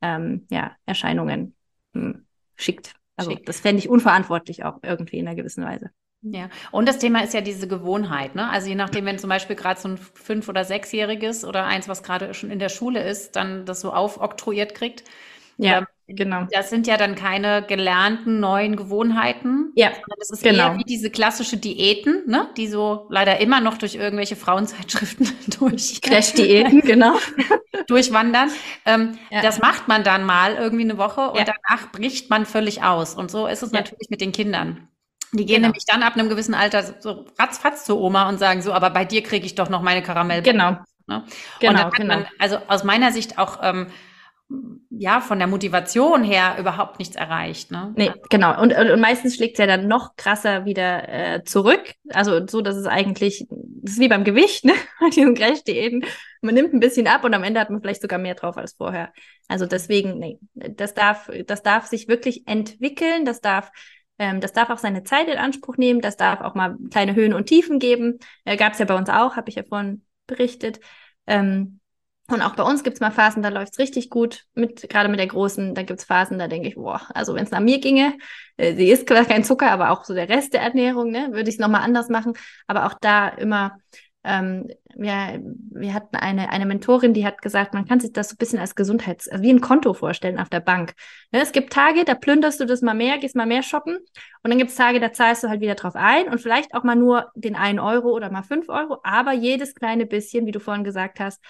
[0.00, 1.54] ähm, ja, Erscheinungen
[1.94, 2.94] hm, schickt.
[3.16, 3.46] Also Schick.
[3.46, 5.90] das fände ich unverantwortlich auch irgendwie in einer gewissen Weise.
[6.22, 8.50] Ja, und das Thema ist ja diese Gewohnheit, ne?
[8.50, 12.02] Also je nachdem, wenn zum Beispiel gerade so ein fünf- oder sechsjähriges oder eins, was
[12.02, 15.04] gerade schon in der Schule ist, dann das so aufoktroyiert kriegt.
[15.58, 16.46] Ja, ähm, genau.
[16.50, 19.72] Das sind ja dann keine gelernten neuen Gewohnheiten.
[19.74, 20.72] Ja, das ist genau.
[20.72, 22.48] eher wie diese klassische Diäten, ne?
[22.56, 26.00] Die so leider immer noch durch irgendwelche Frauenzeitschriften durch.
[26.00, 27.14] Crash-Diäten, genau.
[27.86, 28.50] durchwandern.
[28.86, 29.42] Ähm, ja.
[29.42, 31.44] Das macht man dann mal irgendwie eine Woche und ja.
[31.44, 33.14] danach bricht man völlig aus.
[33.14, 33.78] Und so ist es ja.
[33.78, 34.88] natürlich mit den Kindern.
[35.32, 35.68] Die gehen genau.
[35.68, 39.04] nämlich dann ab einem gewissen Alter so ratzfatz zur Oma und sagen so, aber bei
[39.04, 40.42] dir kriege ich doch noch meine Karamell.
[40.42, 40.78] Genau.
[41.06, 41.24] Ne?
[41.60, 42.14] Genau, genau.
[42.14, 43.88] Man, also aus meiner Sicht auch ähm,
[44.90, 47.70] ja von der Motivation her überhaupt nichts erreicht.
[47.70, 47.92] Ne?
[47.96, 48.60] Nee, genau.
[48.60, 51.94] Und, und, und meistens schlägt es ja dann noch krasser wieder äh, zurück.
[52.10, 54.72] Also so, dass es eigentlich, das ist wie beim Gewicht, ne?
[55.00, 56.04] Bei diesen Crash-Diäten.
[56.40, 58.72] Man nimmt ein bisschen ab und am Ende hat man vielleicht sogar mehr drauf als
[58.72, 59.12] vorher.
[59.48, 63.70] Also deswegen, nee, das darf, das darf sich wirklich entwickeln, das darf
[64.18, 67.32] ähm, das darf auch seine Zeit in Anspruch nehmen, das darf auch mal kleine Höhen
[67.32, 68.18] und Tiefen geben.
[68.44, 70.80] Äh, Gab es ja bei uns auch, habe ich ja vorhin berichtet.
[71.26, 71.78] Ähm,
[72.30, 75.08] und auch bei uns gibt es mal Phasen, da läuft es richtig gut, mit, gerade
[75.08, 77.60] mit der Großen, da gibt es Phasen, da denke ich, boah, also wenn es nach
[77.60, 78.16] mir ginge,
[78.56, 81.56] äh, sie isst kein Zucker, aber auch so der Rest der Ernährung, ne, würde ich
[81.56, 82.34] es nochmal anders machen.
[82.66, 83.78] Aber auch da immer
[84.24, 88.34] ähm, wir, wir hatten eine, eine Mentorin, die hat gesagt, man kann sich das so
[88.34, 90.94] ein bisschen als Gesundheits-, also wie ein Konto vorstellen auf der Bank.
[91.30, 94.50] Ne, es gibt Tage, da plünderst du das mal mehr, gehst mal mehr shoppen und
[94.50, 96.96] dann gibt es Tage, da zahlst du halt wieder drauf ein und vielleicht auch mal
[96.96, 100.84] nur den einen Euro oder mal fünf Euro, aber jedes kleine bisschen, wie du vorhin
[100.84, 101.40] gesagt hast,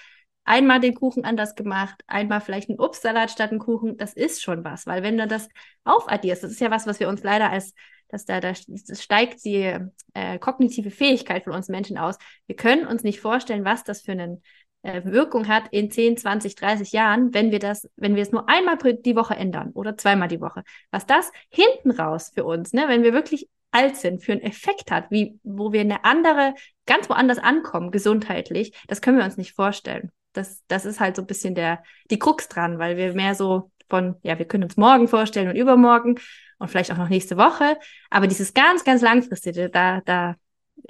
[0.49, 4.63] einmal den Kuchen anders gemacht, einmal vielleicht einen Obstsalat statt einen Kuchen, das ist schon
[4.63, 5.47] was, weil wenn du das
[5.83, 7.73] aufaddierst, das ist ja was, was wir uns leider als
[8.11, 9.77] dass da, da steigt die
[10.15, 12.17] äh, kognitive Fähigkeit von uns Menschen aus.
[12.47, 14.41] Wir können uns nicht vorstellen, was das für eine
[14.81, 18.49] äh, Wirkung hat in 10, 20, 30 Jahren, wenn wir das, wenn wir es nur
[18.49, 20.63] einmal die Woche ändern oder zweimal die Woche.
[20.89, 24.89] Was das hinten raus für uns, ne, wenn wir wirklich alt sind, für einen Effekt
[24.89, 26.55] hat, wie, wo wir eine andere,
[26.87, 30.11] ganz woanders ankommen, gesundheitlich, das können wir uns nicht vorstellen.
[30.33, 33.71] Das, das ist halt so ein bisschen der, die Krux dran, weil wir mehr so
[33.89, 36.19] von, ja, wir können uns morgen vorstellen und übermorgen
[36.59, 37.77] und vielleicht auch noch nächste Woche.
[38.09, 40.35] Aber dieses ganz, ganz langfristige, da, da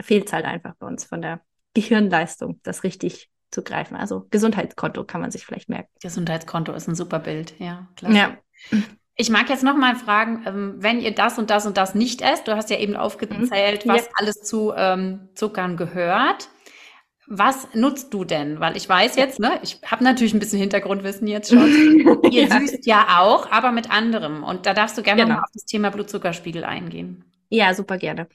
[0.02, 1.42] fehlt es halt einfach bei uns von der
[1.74, 3.96] Gehirnleistung, das richtig zu greifen.
[3.96, 5.90] Also Gesundheitskonto kann man sich vielleicht merken.
[6.02, 7.88] Gesundheitskonto ist ein super Bild, ja.
[7.96, 8.16] Klasse.
[8.16, 8.38] Ja.
[9.16, 12.22] Ich mag jetzt noch mal fragen, ähm, wenn ihr das und das und das nicht
[12.22, 13.90] esst, du hast ja eben aufgezählt, mhm.
[13.90, 14.12] was ja.
[14.16, 16.50] alles zu ähm, Zuckern gehört.
[17.32, 18.60] Was nutzt du denn?
[18.60, 22.24] Weil ich weiß jetzt, ne, ich habe natürlich ein bisschen Hintergrundwissen jetzt schon.
[22.32, 22.60] Ihr ja.
[22.60, 24.44] süßt ja auch, aber mit anderem.
[24.44, 25.36] Und da darfst du gerne genau.
[25.36, 27.24] mal auf das Thema Blutzuckerspiegel eingehen.
[27.50, 28.28] Ja, super gerne.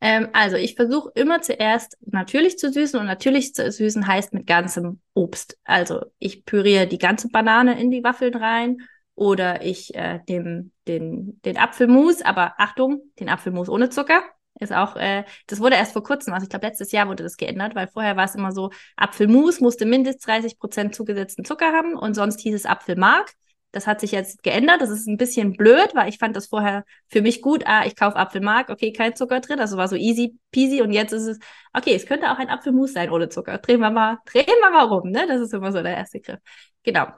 [0.00, 4.46] Ähm, also ich versuche immer zuerst natürlich zu süßen und natürlich zu süßen heißt mit
[4.46, 5.58] ganzem Obst.
[5.64, 8.78] Also ich püriere die ganze Banane in die Waffeln rein
[9.14, 14.22] oder ich äh, nehme den, den Apfelmus, aber Achtung, den Apfelmus ohne Zucker.
[14.60, 17.36] Ist auch, äh, das wurde erst vor kurzem, also ich glaube letztes Jahr wurde das
[17.36, 21.94] geändert, weil vorher war es immer so, Apfelmus musste mindestens 30 Prozent zugesetzten Zucker haben
[21.94, 23.32] und sonst hieß es Apfelmark.
[23.70, 24.80] Das hat sich jetzt geändert.
[24.80, 27.64] Das ist ein bisschen blöd, weil ich fand das vorher für mich gut.
[27.66, 29.60] Ah, ich kaufe Apfelmark, okay, kein Zucker drin.
[29.60, 30.80] Also war so easy peasy.
[30.80, 31.38] Und jetzt ist es,
[31.74, 33.58] okay, es könnte auch ein Apfelmus sein ohne Zucker.
[33.58, 35.26] Drehen wir mal, drehen wir mal rum, ne?
[35.28, 36.38] Das ist immer so der erste Griff.
[36.82, 37.08] Genau.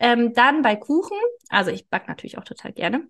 [0.00, 1.16] Ähm, dann bei Kuchen,
[1.48, 3.08] also ich back natürlich auch total gerne.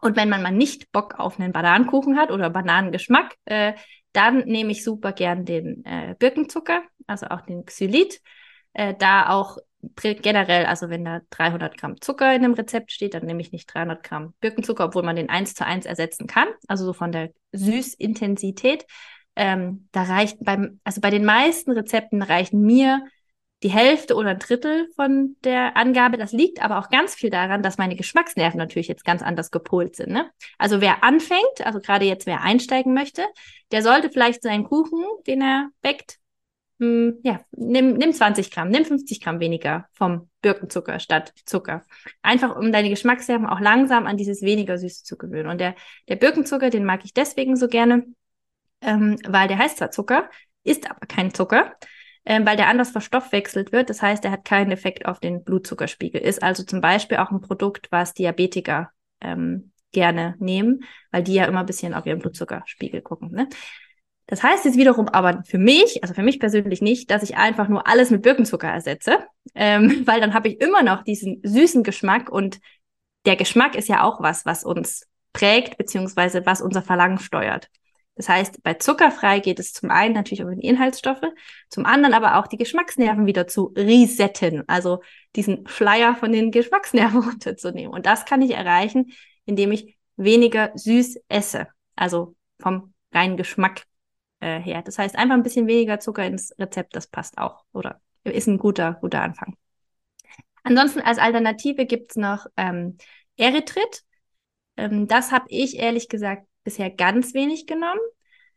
[0.00, 3.74] Und wenn man mal nicht Bock auf einen Bananenkuchen hat oder Bananengeschmack, äh,
[4.12, 8.20] dann nehme ich super gern den äh, Birkenzucker, also auch den Xylit.
[8.72, 9.58] Äh, da auch
[9.94, 13.72] generell, also wenn da 300 Gramm Zucker in einem Rezept steht, dann nehme ich nicht
[13.72, 17.30] 300 Gramm Birkenzucker, obwohl man den eins zu eins ersetzen kann, also so von der
[17.52, 18.86] Süßintensität.
[19.36, 23.04] Ähm, da reicht beim, also bei den meisten Rezepten reichen mir
[23.62, 26.16] die Hälfte oder ein Drittel von der Angabe.
[26.16, 29.96] Das liegt aber auch ganz viel daran, dass meine Geschmacksnerven natürlich jetzt ganz anders gepolt
[29.96, 30.10] sind.
[30.10, 30.30] Ne?
[30.58, 33.24] Also wer anfängt, also gerade jetzt wer einsteigen möchte,
[33.72, 36.18] der sollte vielleicht seinen Kuchen, den er bäckt,
[36.78, 41.84] mh, hm, ja, nimm, nimm 20 Gramm, nimm 50 Gramm weniger vom Birkenzucker statt Zucker.
[42.22, 45.48] Einfach um deine Geschmacksnerven auch langsam an dieses weniger Süße zu gewöhnen.
[45.48, 45.74] Und der,
[46.08, 48.04] der Birkenzucker, den mag ich deswegen so gerne,
[48.82, 50.30] ähm, weil der heißt zwar Zucker,
[50.62, 51.74] ist aber kein Zucker,
[52.28, 53.88] ähm, weil der anders verstoffwechselt wird.
[53.88, 56.20] Das heißt, er hat keinen Effekt auf den Blutzuckerspiegel.
[56.20, 58.90] Ist also zum Beispiel auch ein Produkt, was Diabetiker
[59.22, 63.32] ähm, gerne nehmen, weil die ja immer ein bisschen auf ihren Blutzuckerspiegel gucken.
[63.32, 63.48] Ne?
[64.26, 67.68] Das heißt jetzt wiederum aber für mich, also für mich persönlich nicht, dass ich einfach
[67.68, 69.20] nur alles mit Birkenzucker ersetze,
[69.54, 72.60] ähm, weil dann habe ich immer noch diesen süßen Geschmack und
[73.24, 77.70] der Geschmack ist ja auch was, was uns prägt, beziehungsweise was unser Verlangen steuert.
[78.18, 81.22] Das heißt, bei zuckerfrei geht es zum einen natürlich um die Inhaltsstoffe,
[81.70, 85.02] zum anderen aber auch die Geschmacksnerven wieder zu resetten, also
[85.36, 87.92] diesen Flyer von den Geschmacksnerven runterzunehmen.
[87.92, 89.12] Und das kann ich erreichen,
[89.44, 93.84] indem ich weniger süß esse, also vom reinen Geschmack
[94.40, 94.82] äh, her.
[94.82, 98.58] Das heißt, einfach ein bisschen weniger Zucker ins Rezept, das passt auch oder ist ein
[98.58, 99.56] guter, guter Anfang.
[100.64, 102.98] Ansonsten als Alternative gibt's noch ähm,
[103.36, 104.02] Erythrit.
[104.76, 108.00] Ähm, das habe ich ehrlich gesagt bisher ganz wenig genommen.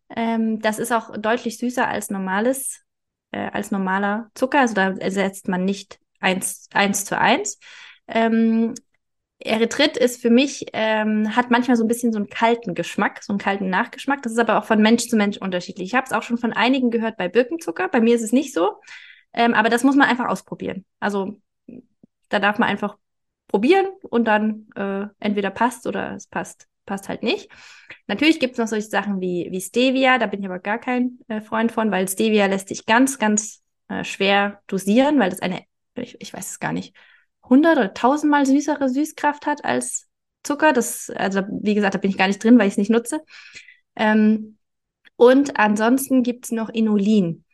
[0.09, 2.83] Ähm, das ist auch deutlich süßer als normales,
[3.31, 4.59] äh, als normaler Zucker.
[4.59, 7.57] Also da ersetzt man nicht eins, eins zu eins.
[8.07, 8.75] Ähm,
[9.39, 13.31] Erythrit ist für mich, ähm, hat manchmal so ein bisschen so einen kalten Geschmack, so
[13.31, 14.21] einen kalten Nachgeschmack.
[14.21, 15.87] Das ist aber auch von Mensch zu Mensch unterschiedlich.
[15.87, 17.87] Ich habe es auch schon von einigen gehört bei Birkenzucker.
[17.87, 18.81] Bei mir ist es nicht so.
[19.33, 20.85] Ähm, aber das muss man einfach ausprobieren.
[20.99, 21.39] Also
[22.27, 22.97] da darf man einfach
[23.47, 27.49] probieren und dann äh, entweder passt oder es passt, passt halt nicht.
[28.07, 31.19] Natürlich gibt es noch solche Sachen wie, wie Stevia, da bin ich aber gar kein
[31.29, 35.61] äh, Freund von, weil Stevia lässt sich ganz, ganz äh, schwer dosieren, weil das eine,
[35.95, 36.93] ich, ich weiß es gar nicht,
[37.43, 40.09] 100 oder 1000 Mal süßere Süßkraft hat als
[40.43, 40.73] Zucker.
[40.73, 43.21] Das, also wie gesagt, da bin ich gar nicht drin, weil ich es nicht nutze.
[43.95, 44.57] Ähm,
[45.15, 47.45] und ansonsten gibt es noch Inulin.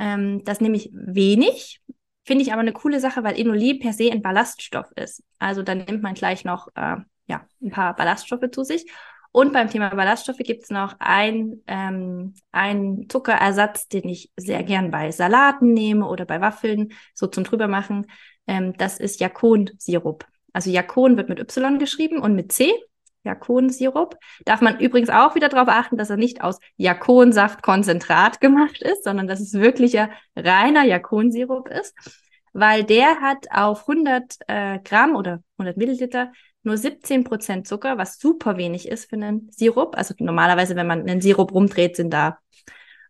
[0.00, 1.80] Ähm, das nehme ich wenig,
[2.24, 5.22] finde ich aber eine coole Sache, weil Inulin per se ein Ballaststoff ist.
[5.38, 6.96] Also dann nimmt man gleich noch äh,
[7.26, 8.90] ja, ein paar Ballaststoffe zu sich.
[9.36, 14.90] Und beim Thema Ballaststoffe gibt es noch ein, ähm, einen Zuckerersatz, den ich sehr gern
[14.90, 18.06] bei Salaten nehme oder bei Waffeln, so zum drübermachen.
[18.46, 20.24] Ähm, das ist Jakon-Sirup.
[20.54, 22.72] Also Jakon wird mit Y geschrieben und mit C.
[23.24, 24.16] Jakon-Sirup.
[24.46, 29.26] Darf man übrigens auch wieder darauf achten, dass er nicht aus Jakonsaftkonzentrat gemacht ist, sondern
[29.26, 31.94] dass es wirklicher reiner Jakonsirup ist,
[32.54, 36.32] weil der hat auf 100 äh, Gramm oder 100 Milliliter
[36.66, 39.96] nur 17 Prozent Zucker, was super wenig ist für einen Sirup.
[39.96, 42.38] Also normalerweise, wenn man einen Sirup rumdreht, sind da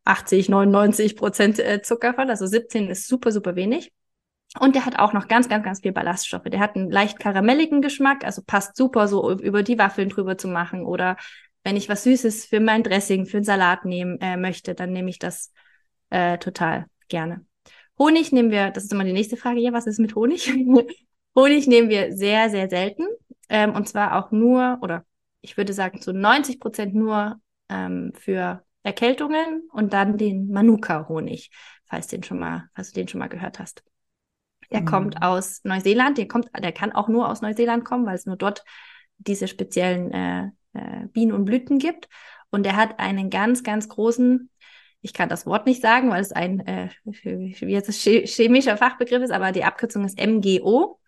[0.05, 2.31] 80, 99 Prozent äh, Zucker von.
[2.31, 3.93] Also 17 ist super, super wenig.
[4.61, 6.45] Und der hat auch noch ganz, ganz, ganz viel Ballaststoffe.
[6.45, 10.49] Der hat einen leicht karamelligen Geschmack, also passt super so über die Waffeln drüber zu
[10.49, 10.87] machen.
[10.87, 11.17] Oder
[11.65, 15.11] wenn ich was Süßes für mein Dressing, für einen Salat nehmen äh, möchte, dann nehme
[15.11, 15.53] ich das
[16.11, 17.45] äh, total gerne.
[17.99, 20.47] Honig nehmen wir, das ist immer die nächste Frage, ja, was ist mit Honig?
[21.35, 23.07] Honig nehmen wir sehr, sehr selten.
[23.49, 25.05] Ähm, und zwar auch nur, oder
[25.41, 31.51] ich würde sagen zu 90 Prozent nur ähm, für Erkältungen und dann den Manuka-Honig,
[31.87, 33.83] falls, den schon mal, falls du den schon mal gehört hast.
[34.71, 34.87] Der mhm.
[34.87, 36.19] kommt aus Neuseeland.
[36.19, 38.65] Der kommt, der kann auch nur aus Neuseeland kommen, weil es nur dort
[39.19, 42.09] diese speziellen äh, äh, Bienen und Blüten gibt.
[42.51, 44.51] Und der hat einen ganz, ganz großen,
[45.01, 49.33] ich kann das Wort nicht sagen, weil es ein äh, wie jetzt chemischer Fachbegriff ist,
[49.33, 51.01] aber die Abkürzung ist MGO.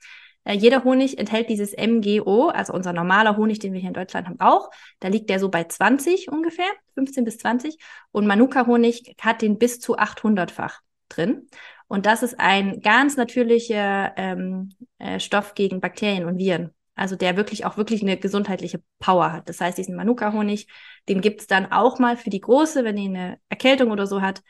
[0.49, 4.27] Äh, jeder Honig enthält dieses MGO, also unser normaler Honig, den wir hier in Deutschland
[4.27, 4.71] haben, auch.
[4.99, 7.77] Da liegt der so bei 20 ungefähr, 15 bis 20.
[8.13, 10.81] Und Manuka-Honig hat den bis zu 800-fach
[11.11, 11.49] drin.
[11.87, 16.71] Und das ist ein ganz natürlicher ähm, äh, Stoff gegen Bakterien und Viren.
[16.95, 19.51] Also der wirklich auch wirklich eine gesundheitliche Power hat.
[19.51, 20.67] Das heißt, diesen Manuka-Honig,
[21.11, 24.43] den gibt's dann auch mal für die Große, wenn die eine Erkältung oder so hat,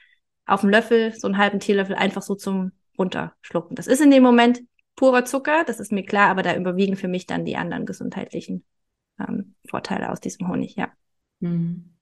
[0.47, 3.75] auf dem Löffel, so einen halben Teelöffel, einfach so zum Runterschlucken.
[3.75, 4.61] Das ist in dem Moment
[4.99, 8.65] purer Zucker, das ist mir klar, aber da überwiegen für mich dann die anderen gesundheitlichen
[9.21, 10.89] ähm, Vorteile aus diesem Honig, ja.
[11.39, 11.95] Mhm.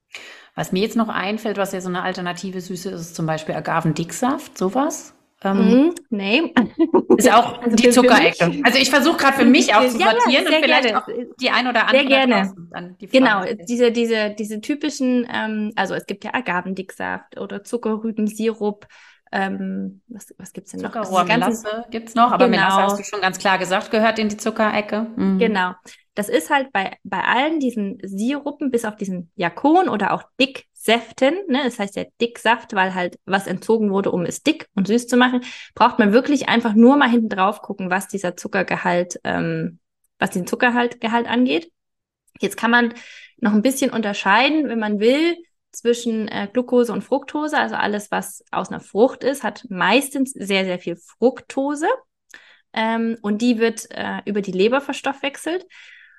[0.54, 3.54] Was mir jetzt noch einfällt, was ja so eine alternative Süße ist, ist zum Beispiel
[3.54, 5.14] Agavendicksaft, sowas.
[5.44, 6.54] Ähm, mm, nee.
[7.18, 8.62] Ist auch also die Zuckerecke.
[8.62, 10.98] Also ich versuche gerade für mich auch zu sortieren ja, ja, und vielleicht gerne.
[10.98, 11.98] auch die ein oder andere.
[11.98, 12.96] Sehr gerne.
[12.98, 18.86] Die genau, diese, diese, diese typischen, ähm, also es gibt ja Agavendicksaft oder Zuckerrübensirup.
[19.32, 20.92] Ähm, was, was gibt's denn noch?
[20.92, 22.58] Zuckerrohrmelasse also gibt's noch, aber genau.
[22.58, 25.06] Melasse hast du schon ganz klar gesagt, gehört in die Zuckerecke.
[25.16, 25.38] Mhm.
[25.38, 25.72] Genau.
[26.14, 31.34] Das ist halt bei, bei allen diesen Sirupen, bis auf diesen Jakon oder auch Dicksäften,
[31.48, 35.08] ne, das heißt ja Dicksaft, weil halt was entzogen wurde, um es dick und süß
[35.08, 35.42] zu machen,
[35.74, 39.78] braucht man wirklich einfach nur mal hinten drauf gucken, was dieser Zuckergehalt, ähm,
[40.18, 41.70] was den Zuckergehalt angeht.
[42.40, 42.94] Jetzt kann man
[43.38, 45.36] noch ein bisschen unterscheiden, wenn man will,
[45.76, 47.58] zwischen äh, Glucose und Fructose.
[47.58, 51.88] Also alles, was aus einer Frucht ist, hat meistens sehr, sehr viel Fructose.
[52.72, 55.66] ähm, und die wird äh, über die Leber verstoffwechselt.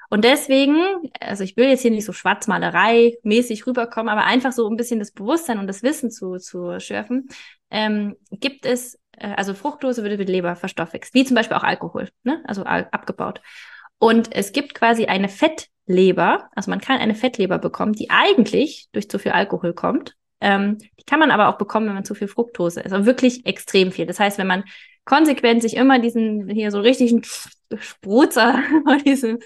[0.09, 0.77] Und deswegen,
[1.19, 4.99] also ich will jetzt hier nicht so Schwarzmalerei mäßig rüberkommen, aber einfach so ein bisschen
[4.99, 7.27] das Bewusstsein und das Wissen zu, zu schürfen,
[7.69, 11.63] ähm, gibt es, äh, also Fructose wird über die Leber verstoffwechselt, wie zum Beispiel auch
[11.63, 12.41] Alkohol, ne?
[12.47, 13.41] also abgebaut.
[13.99, 15.27] Und es gibt quasi eine
[15.87, 20.15] Fettleber, also man kann eine Fettleber bekommen, die eigentlich durch zu viel Alkohol kommt.
[20.39, 22.91] Ähm, die kann man aber auch bekommen, wenn man zu viel Fructose ist.
[22.91, 24.05] Also wirklich extrem viel.
[24.05, 24.63] Das heißt, wenn man
[25.05, 27.23] konsequent sich immer diesen hier so richtigen
[27.79, 29.39] Sprutzer von diesem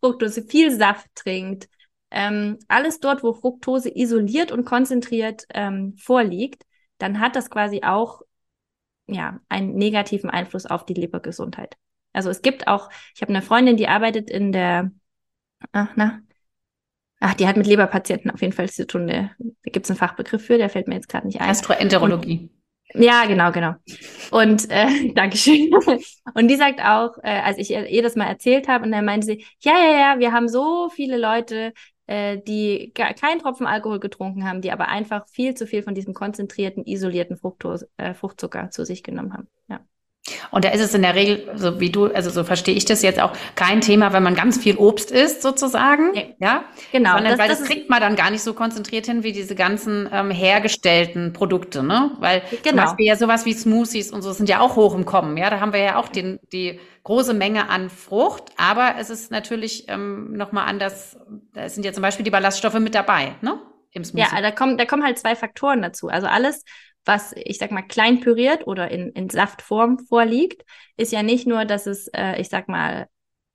[0.00, 1.68] Fructose, viel Saft trinkt,
[2.10, 6.62] ähm, alles dort, wo Fructose isoliert und konzentriert ähm, vorliegt,
[6.98, 8.22] dann hat das quasi auch
[9.06, 11.76] ja einen negativen Einfluss auf die Lebergesundheit.
[12.12, 14.90] Also es gibt auch, ich habe eine Freundin, die arbeitet in der,
[15.72, 16.20] ach na,
[17.20, 19.08] ach, die hat mit Leberpatienten auf jeden Fall zu tun.
[19.08, 19.30] Da
[19.64, 21.48] gibt es einen Fachbegriff für, der fällt mir jetzt gerade nicht ein.
[21.48, 22.50] Gastroenterologie.
[22.94, 23.74] Ja, genau, genau.
[24.30, 25.70] Und äh, Dankeschön.
[26.34, 29.26] Und die sagt auch, äh, als ich ihr das mal erzählt habe, und dann meinte
[29.26, 31.74] sie, ja, ja, ja, wir haben so viele Leute,
[32.06, 35.94] äh, die gar keinen Tropfen Alkohol getrunken haben, die aber einfach viel zu viel von
[35.94, 39.48] diesem konzentrierten, isolierten Fructose, äh, Fruchtzucker zu sich genommen haben.
[39.68, 39.80] Ja.
[40.50, 43.02] Und da ist es in der Regel, so wie du, also so verstehe ich das
[43.02, 46.12] jetzt auch, kein Thema, wenn man ganz viel Obst isst, sozusagen.
[46.12, 46.34] Nee.
[46.38, 47.14] Ja, genau.
[47.14, 49.54] Sondern, das, weil das, das kriegt man dann gar nicht so konzentriert hin wie diese
[49.54, 52.12] ganzen ähm, hergestellten Produkte, ne?
[52.18, 52.68] Weil genau.
[52.68, 55.36] zum Beispiel ja sowas wie Smoothies und so sind ja auch hoch im Kommen.
[55.36, 59.30] Ja, da haben wir ja auch den, die große Menge an Frucht, aber es ist
[59.30, 61.16] natürlich ähm, nochmal anders.
[61.54, 63.58] Da sind ja zum Beispiel die Ballaststoffe mit dabei, ne?
[63.92, 64.28] Im Smoothie.
[64.34, 66.08] Ja, da kommen, da kommen halt zwei Faktoren dazu.
[66.08, 66.64] Also alles,
[67.08, 70.62] was, ich sag mal, klein püriert oder in, in Saftform vorliegt,
[70.96, 73.08] ist ja nicht nur, dass es, äh, ich sag mal,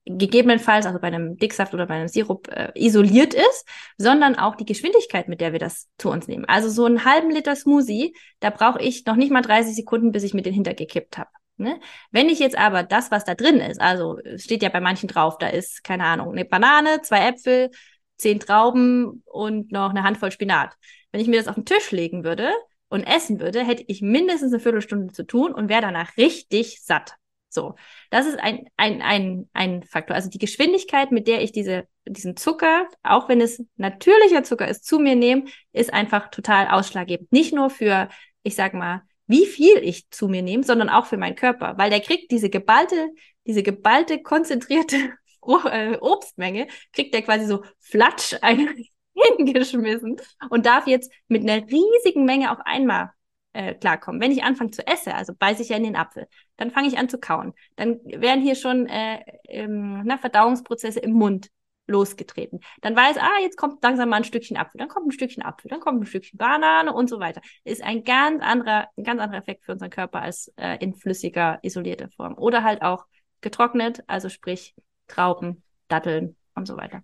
[0.05, 3.65] gegebenenfalls, also bei einem Dicksaft oder bei einem Sirup äh, isoliert ist,
[3.97, 6.43] sondern auch die Geschwindigkeit, mit der wir das zu uns nehmen.
[6.45, 10.23] Also so einen halben Liter Smoothie, da brauche ich noch nicht mal 30 Sekunden, bis
[10.23, 11.29] ich mit den hintergekippt habe.
[11.55, 11.79] Ne?
[12.11, 15.37] Wenn ich jetzt aber das, was da drin ist, also steht ja bei manchen drauf,
[15.37, 17.69] da ist, keine Ahnung, eine Banane, zwei Äpfel,
[18.17, 20.75] zehn Trauben und noch eine Handvoll Spinat.
[21.11, 22.51] Wenn ich mir das auf den Tisch legen würde,
[22.93, 27.15] und essen würde, hätte ich mindestens eine Viertelstunde zu tun und wäre danach richtig satt.
[27.49, 27.73] So,
[28.11, 30.15] das ist ein, ein, ein, ein Faktor.
[30.15, 34.85] Also die Geschwindigkeit, mit der ich diese, diesen Zucker, auch wenn es natürlicher Zucker ist,
[34.85, 37.31] zu mir nehme, ist einfach total ausschlaggebend.
[37.31, 38.09] Nicht nur für,
[38.43, 41.89] ich sag mal, wie viel ich zu mir nehme, sondern auch für meinen Körper, weil
[41.89, 43.09] der kriegt diese geballte,
[43.47, 45.13] diese geballte, konzentrierte
[45.71, 48.75] äh, Obstmenge, kriegt der quasi so flatsch eine
[49.37, 50.17] hingeschmissen
[50.49, 53.11] und darf jetzt mit einer riesigen Menge auf einmal
[53.53, 54.21] äh, klarkommen.
[54.21, 56.97] Wenn ich anfange zu essen, also beiße ich ja in den Apfel, dann fange ich
[56.97, 57.53] an zu kauen.
[57.75, 61.49] Dann werden hier schon äh, ähm, na, Verdauungsprozesse im Mund
[61.87, 62.61] losgetreten.
[62.81, 65.69] Dann weiß, ah, jetzt kommt langsam mal ein Stückchen Apfel, dann kommt ein Stückchen Apfel,
[65.69, 67.41] dann kommt ein Stückchen Banane und so weiter.
[67.63, 71.59] Ist ein ganz anderer, ein ganz anderer Effekt für unseren Körper als äh, in flüssiger,
[71.61, 72.37] isolierter Form.
[72.37, 73.05] Oder halt auch
[73.41, 74.73] getrocknet, also sprich
[75.07, 77.03] Trauben, Datteln und so weiter.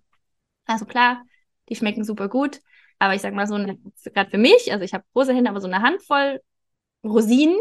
[0.64, 1.22] Also klar,
[1.70, 2.60] die schmecken super gut.
[2.98, 5.68] Aber ich sag mal so, gerade für mich, also ich habe große Hände, aber so
[5.68, 6.40] eine Handvoll
[7.02, 7.58] Rosinen,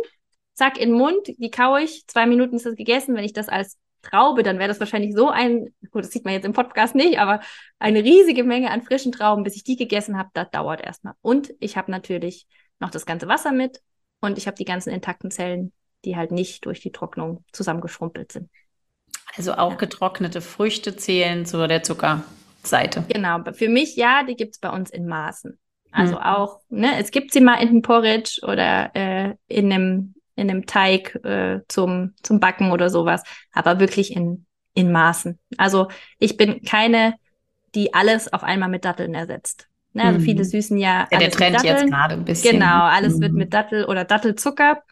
[0.53, 3.16] zack, in den Mund, die kaue ich, zwei Minuten ist das gegessen.
[3.16, 6.34] Wenn ich das als Traube, dann wäre das wahrscheinlich so ein, gut, das sieht man
[6.34, 7.41] jetzt im Podcast nicht, aber
[7.80, 11.14] eine riesige Menge an frischen Trauben, bis ich die gegessen habe, das dauert erstmal.
[11.22, 12.47] Und ich habe natürlich
[12.80, 13.82] noch das ganze Wasser mit
[14.22, 15.72] und ich habe die ganzen intakten Zellen,
[16.05, 18.49] die halt nicht durch die Trocknung zusammengeschrumpelt sind.
[19.36, 19.78] Also auch ja.
[19.78, 22.24] getrocknete Früchte zählen zu der Zucker.
[22.64, 23.03] Seite.
[23.10, 25.57] Genau, für mich ja, die gibt es bei uns in Maßen.
[25.91, 26.22] Also mhm.
[26.22, 30.66] auch, ne, es gibt sie mal in einem Porridge oder äh, in einem in einem
[30.66, 35.39] Teig äh, zum zum Backen oder sowas, aber wirklich in in Maßen.
[35.57, 35.88] Also
[36.20, 37.16] ich bin keine,
[37.76, 39.68] die alles auf einmal mit Datteln ersetzt.
[39.93, 40.24] Ne, also mhm.
[40.24, 41.07] viele süßen ja.
[41.12, 42.60] Ja, der Trend jetzt gerade ein bisschen.
[42.60, 43.22] Genau, alles mhm.
[43.22, 44.84] wird mit Dattel oder Dattelzucker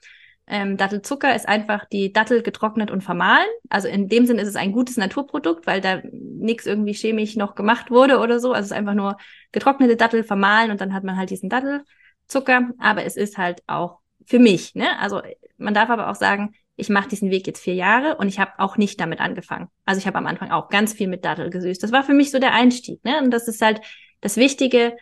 [0.49, 3.47] ähm, Dattelzucker ist einfach die Dattel getrocknet und vermahlen.
[3.69, 7.53] Also in dem Sinn ist es ein gutes Naturprodukt, weil da nichts irgendwie chemisch noch
[7.53, 8.53] gemacht wurde oder so.
[8.53, 9.17] Also es ist einfach nur
[9.51, 12.69] getrocknete Dattel vermahlen und dann hat man halt diesen Dattelzucker.
[12.79, 14.73] Aber es ist halt auch für mich.
[14.73, 14.97] Ne?
[14.99, 15.21] Also
[15.57, 18.51] man darf aber auch sagen, ich mache diesen Weg jetzt vier Jahre und ich habe
[18.59, 19.67] auch nicht damit angefangen.
[19.83, 21.83] Also ich habe am Anfang auch ganz viel mit Dattel gesüßt.
[21.83, 23.03] Das war für mich so der Einstieg.
[23.03, 23.19] Ne?
[23.21, 23.81] Und das ist halt
[24.21, 24.95] das Wichtige,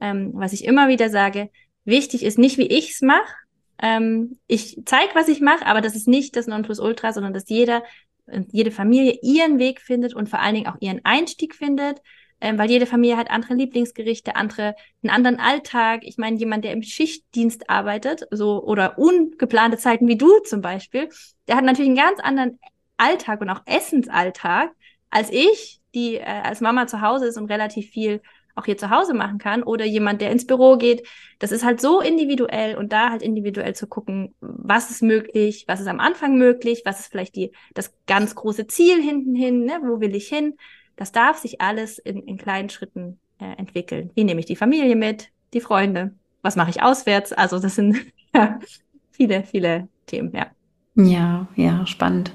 [0.00, 1.50] ähm, was ich immer wieder sage.
[1.84, 3.32] Wichtig ist nicht, wie ich's mache,
[3.80, 7.82] ähm, ich zeige, was ich mache, aber das ist nicht das Nonplusultra, sondern dass jeder,
[8.50, 12.00] jede Familie ihren Weg findet und vor allen Dingen auch ihren Einstieg findet,
[12.40, 16.00] ähm, weil jede Familie hat andere Lieblingsgerichte, andere, einen anderen Alltag.
[16.04, 21.08] Ich meine, jemand, der im Schichtdienst arbeitet, so oder ungeplante Zeiten wie du zum Beispiel,
[21.48, 22.58] der hat natürlich einen ganz anderen
[22.96, 24.72] Alltag und auch Essensalltag
[25.10, 28.20] als ich, die äh, als Mama zu Hause ist und relativ viel
[28.58, 31.06] auch hier zu Hause machen kann oder jemand, der ins Büro geht.
[31.38, 35.80] Das ist halt so individuell und da halt individuell zu gucken, was ist möglich, was
[35.80, 39.80] ist am Anfang möglich, was ist vielleicht die, das ganz große Ziel hinten hin, ne?
[39.82, 40.54] wo will ich hin?
[40.96, 44.10] Das darf sich alles in, in kleinen Schritten äh, entwickeln.
[44.14, 46.14] Wie nehme ich die Familie mit, die Freunde?
[46.42, 47.32] Was mache ich auswärts?
[47.32, 47.96] Also das sind
[48.34, 48.58] ja,
[49.12, 50.46] viele, viele Themen, ja.
[50.96, 52.32] Ja, ja, spannend.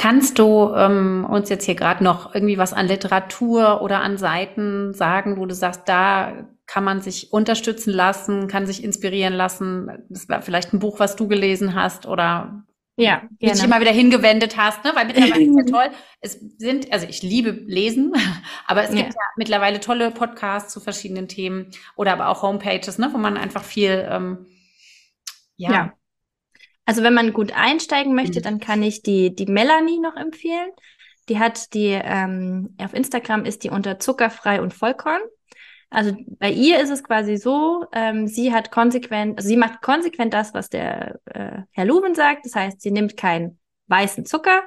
[0.00, 4.94] Kannst du ähm, uns jetzt hier gerade noch irgendwie was an Literatur oder an Seiten
[4.94, 10.06] sagen, wo du sagst, da kann man sich unterstützen lassen, kann sich inspirieren lassen?
[10.08, 12.64] Das war vielleicht ein Buch, was du gelesen hast oder
[12.96, 13.54] ja, gerne.
[13.54, 14.92] dich immer wieder hingewendet hast, ne?
[14.94, 15.90] Weil mittlerweile ist ja toll.
[16.22, 18.14] Es sind, also ich liebe Lesen,
[18.66, 19.02] aber es ja.
[19.02, 23.36] gibt ja mittlerweile tolle Podcasts zu verschiedenen Themen oder aber auch Homepages, ne, wo man
[23.36, 24.46] einfach viel ähm,
[25.56, 25.92] ja, ja.
[26.86, 28.44] Also wenn man gut einsteigen möchte, mhm.
[28.44, 30.70] dann kann ich die, die Melanie noch empfehlen.
[31.28, 35.20] Die hat die, ähm, auf Instagram ist die unter zuckerfrei und Vollkorn.
[35.90, 40.32] Also bei ihr ist es quasi so, ähm, sie hat konsequent, also sie macht konsequent
[40.32, 42.46] das, was der äh, Herr Luben sagt.
[42.46, 43.58] Das heißt, sie nimmt keinen
[43.88, 44.62] weißen Zucker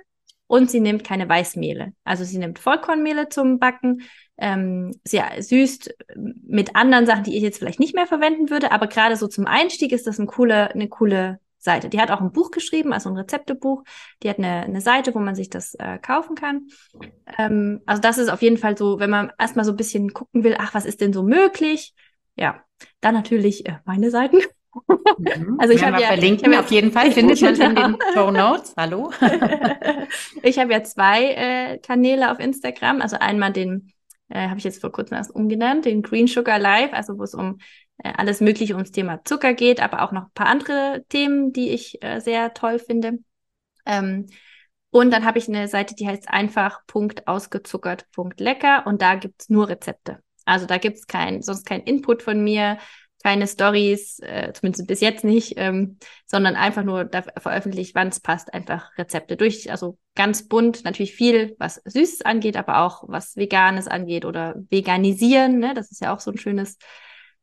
[0.47, 1.93] und sie nimmt keine Weißmehle.
[2.03, 4.03] Also sie nimmt Vollkornmehle zum Backen.
[4.37, 8.87] Ähm, sie süßt mit anderen Sachen, die ich jetzt vielleicht nicht mehr verwenden würde, aber
[8.87, 11.89] gerade so zum Einstieg ist das eine coole, eine coole Seite.
[11.89, 13.83] Die hat auch ein Buch geschrieben, also ein Rezeptebuch.
[14.21, 16.67] Die hat eine, eine Seite, wo man sich das äh, kaufen kann.
[17.37, 20.43] Ähm, also das ist auf jeden Fall so, wenn man erstmal so ein bisschen gucken
[20.43, 21.93] will, ach, was ist denn so möglich?
[22.35, 22.63] Ja,
[23.01, 24.37] dann natürlich äh, meine Seiten.
[24.37, 24.43] Mhm.
[25.59, 28.73] Also ich habe ja verlinken hab auf jeden Fall findet man in den Show Notes.
[28.75, 29.11] Hallo.
[30.41, 33.93] ich habe ja zwei äh, Kanäle auf Instagram, also einmal den
[34.29, 37.35] äh, habe ich jetzt vor kurzem erst umgenannt, den Green Sugar Live, also wo es
[37.35, 37.59] um
[37.97, 42.03] alles Mögliche ums Thema Zucker geht, aber auch noch ein paar andere Themen, die ich
[42.03, 43.19] äh, sehr toll finde.
[43.85, 44.25] Ähm,
[44.89, 50.19] und dann habe ich eine Seite, die heißt einfach.ausgezuckert.lecker und da gibt's nur Rezepte.
[50.45, 52.77] Also da gibt's kein, sonst kein Input von mir,
[53.23, 58.19] keine Stories, äh, zumindest bis jetzt nicht, ähm, sondern einfach nur da veröffentlicht, wann es
[58.19, 59.71] passt, einfach Rezepte durch.
[59.71, 65.59] Also ganz bunt, natürlich viel, was Süßes angeht, aber auch was Veganes angeht oder Veganisieren.
[65.59, 65.73] Ne?
[65.73, 66.77] Das ist ja auch so ein schönes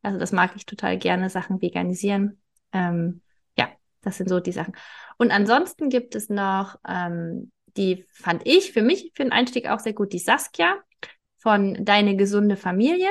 [0.03, 2.41] also das mag ich total gerne, Sachen veganisieren.
[2.73, 3.23] Ähm,
[3.57, 3.69] ja,
[4.03, 4.75] das sind so die Sachen.
[5.19, 9.81] Und ansonsten gibt es noch, ähm, die fand ich für mich für den Einstieg auch
[9.81, 10.77] sehr gut, die Saskia
[11.39, 13.09] von Deine gesunde Familie.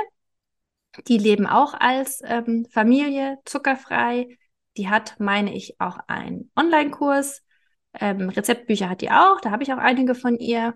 [1.07, 4.37] Die leben auch als ähm, Familie zuckerfrei.
[4.77, 7.43] Die hat, meine ich, auch einen Online-Kurs.
[7.93, 9.39] Ähm, Rezeptbücher hat die auch.
[9.41, 10.75] Da habe ich auch einige von ihr.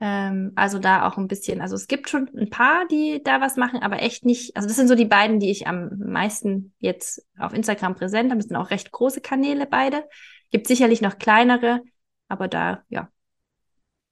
[0.00, 3.56] Ähm, also da auch ein bisschen, also es gibt schon ein paar, die da was
[3.56, 7.26] machen, aber echt nicht, also das sind so die beiden, die ich am meisten jetzt
[7.38, 8.38] auf Instagram präsent habe.
[8.38, 10.04] Das sind auch recht große Kanäle beide.
[10.52, 11.82] Gibt sicherlich noch kleinere,
[12.28, 13.08] aber da, ja,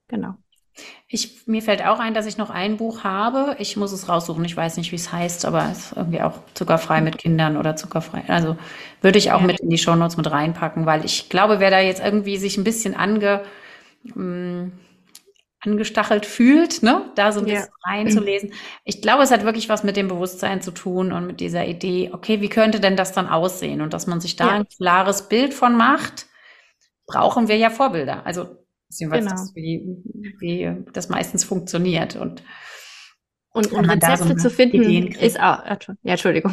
[0.09, 0.35] genau.
[1.09, 3.57] Ich, mir fällt auch ein, dass ich noch ein Buch habe.
[3.59, 4.45] Ich muss es raussuchen.
[4.45, 7.77] Ich weiß nicht, wie es heißt, aber es ist irgendwie auch zuckerfrei mit Kindern oder
[7.77, 8.25] zuckerfrei.
[8.29, 8.59] Also
[9.01, 9.47] würde ich auch ja.
[9.47, 12.65] mit in die Shownotes mit reinpacken, weil ich glaube, wer da jetzt irgendwie sich ein
[12.65, 13.43] bisschen ange,
[14.03, 14.73] mh, hm,
[15.67, 17.91] angestachelt fühlt, ne, da so ein bisschen ja.
[17.91, 18.53] reinzulesen.
[18.85, 22.11] Ich glaube, es hat wirklich was mit dem Bewusstsein zu tun und mit dieser Idee,
[22.13, 23.81] okay, wie könnte denn das dann aussehen?
[23.81, 24.53] Und dass man sich da ja.
[24.53, 26.27] ein klares Bild von macht,
[27.07, 28.25] brauchen wir ja Vorbilder.
[28.27, 28.47] Also,
[28.89, 29.41] beziehungsweise genau.
[29.41, 29.85] das, wie,
[30.39, 32.17] wie das meistens funktioniert.
[32.17, 32.43] Und,
[33.53, 36.53] und, und Rezepte so zu finden ist auch, ja, Entschuldigung.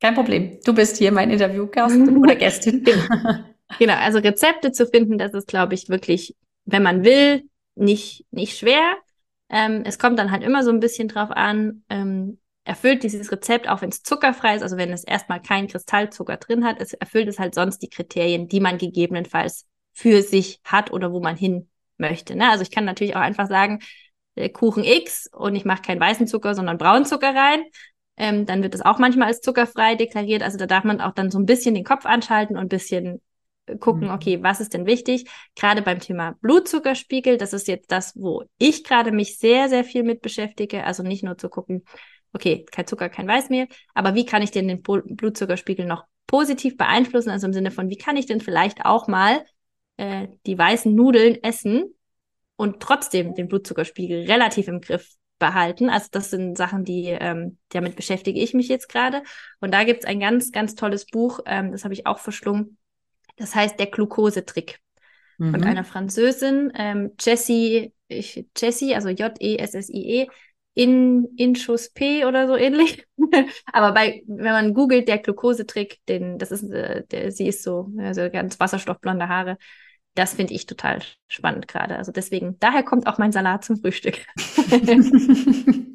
[0.00, 0.58] Kein Problem.
[0.64, 2.84] Du bist hier mein Interviewgast oder Gästin.
[3.78, 7.44] genau, also Rezepte zu finden, das ist, glaube ich, wirklich, wenn man will,
[7.74, 8.96] nicht, nicht schwer.
[9.48, 13.68] Ähm, es kommt dann halt immer so ein bisschen drauf an, ähm, erfüllt dieses Rezept,
[13.68, 17.28] auch wenn es zuckerfrei ist, also wenn es erstmal keinen Kristallzucker drin hat, es erfüllt
[17.28, 21.68] es halt sonst die Kriterien, die man gegebenenfalls für sich hat oder wo man hin
[21.98, 22.34] möchte.
[22.34, 22.50] Ne?
[22.50, 23.80] Also ich kann natürlich auch einfach sagen,
[24.34, 27.64] äh, Kuchen X und ich mache keinen weißen Zucker, sondern braunen Zucker rein.
[28.16, 30.42] Ähm, dann wird es auch manchmal als zuckerfrei deklariert.
[30.42, 33.20] Also da darf man auch dann so ein bisschen den Kopf anschalten und ein bisschen
[33.80, 34.14] gucken, mhm.
[34.14, 35.28] okay, was ist denn wichtig?
[35.54, 40.02] Gerade beim Thema Blutzuckerspiegel, das ist jetzt das, wo ich gerade mich sehr, sehr viel
[40.02, 40.84] mit beschäftige.
[40.84, 41.84] Also nicht nur zu gucken,
[42.32, 47.30] okay, kein Zucker, kein Weißmehl, aber wie kann ich denn den Blutzuckerspiegel noch positiv beeinflussen?
[47.30, 49.44] Also im Sinne von, wie kann ich denn vielleicht auch mal
[49.96, 51.94] äh, die weißen Nudeln essen
[52.56, 55.90] und trotzdem den Blutzuckerspiegel relativ im Griff behalten.
[55.90, 59.22] Also das sind Sachen, die ähm, damit beschäftige ich mich jetzt gerade.
[59.60, 62.78] Und da gibt's ein ganz, ganz tolles Buch, ähm, das habe ich auch verschlungen.
[63.36, 64.80] Das heißt der Glukosetrick
[65.38, 65.52] mhm.
[65.52, 70.28] von einer Französin, ähm, Jessie, ich, Jessie, also J-E-S-S-I-E,
[70.74, 73.06] in Inchus P oder so ähnlich.
[73.72, 77.90] Aber bei, wenn man googelt, der Glukosetrick, den, das ist, äh, der, sie ist so,
[77.98, 79.56] also ganz wasserstoffblonde Haare.
[80.16, 81.96] Das finde ich total spannend gerade.
[81.96, 84.24] Also deswegen, daher kommt auch mein Salat zum Frühstück.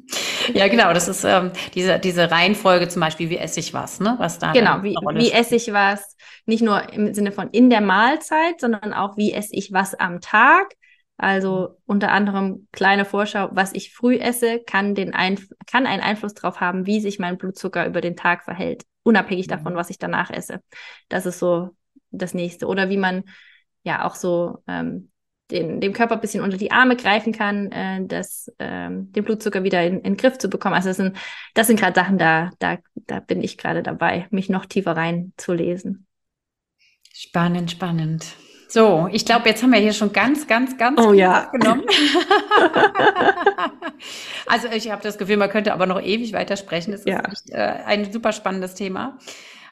[0.54, 4.14] ja, genau, das ist ähm, diese, diese Reihenfolge zum Beispiel, wie esse ich was, ne?
[4.18, 7.80] Was da genau, wie, wie esse ich was, nicht nur im Sinne von in der
[7.80, 10.74] Mahlzeit, sondern auch wie esse ich was am Tag.
[11.16, 16.32] Also unter anderem kleine Vorschau, was ich früh esse, kann, den Einf kann einen Einfluss
[16.32, 19.50] darauf haben, wie sich mein Blutzucker über den Tag verhält, unabhängig mhm.
[19.50, 20.60] davon, was ich danach esse.
[21.10, 21.76] Das ist so
[22.10, 22.66] das nächste.
[22.66, 23.24] Oder wie man
[23.82, 25.10] ja auch so ähm,
[25.50, 29.64] den, dem Körper ein bisschen unter die Arme greifen kann, äh, das, ähm, den Blutzucker
[29.64, 30.74] wieder in, in den Griff zu bekommen.
[30.74, 31.16] Also das sind,
[31.54, 36.06] das sind gerade Sachen, da, da, da bin ich gerade dabei, mich noch tiefer reinzulesen.
[37.12, 38.26] Spannend, spannend.
[38.68, 41.50] So, ich glaube, jetzt haben wir hier schon ganz, ganz, ganz oh, ja.
[41.52, 41.82] genommen.
[44.46, 46.94] also ich habe das Gefühl, man könnte aber noch ewig weitersprechen.
[46.94, 47.20] Es ist ja.
[47.28, 49.18] echt, äh, ein super spannendes Thema.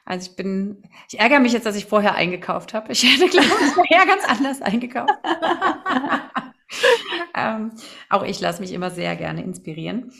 [0.09, 2.91] Also ich bin, ich ärgere mich jetzt, dass ich vorher eingekauft habe.
[2.91, 5.13] Ich hätte, glaube ich, vorher ganz anders eingekauft.
[7.35, 7.73] ähm,
[8.09, 10.11] auch ich lasse mich immer sehr gerne inspirieren.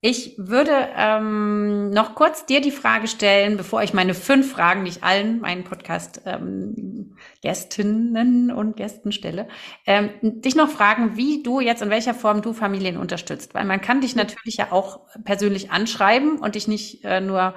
[0.00, 4.92] Ich würde ähm, noch kurz dir die Frage stellen, bevor ich meine fünf Fragen, die
[4.92, 9.46] ich allen meinen Podcast-Gästinnen ähm, und Gästen stelle,
[9.86, 13.52] ähm, dich noch fragen, wie du jetzt in welcher Form du Familien unterstützt.
[13.52, 17.54] Weil man kann dich natürlich ja auch persönlich anschreiben und dich nicht äh, nur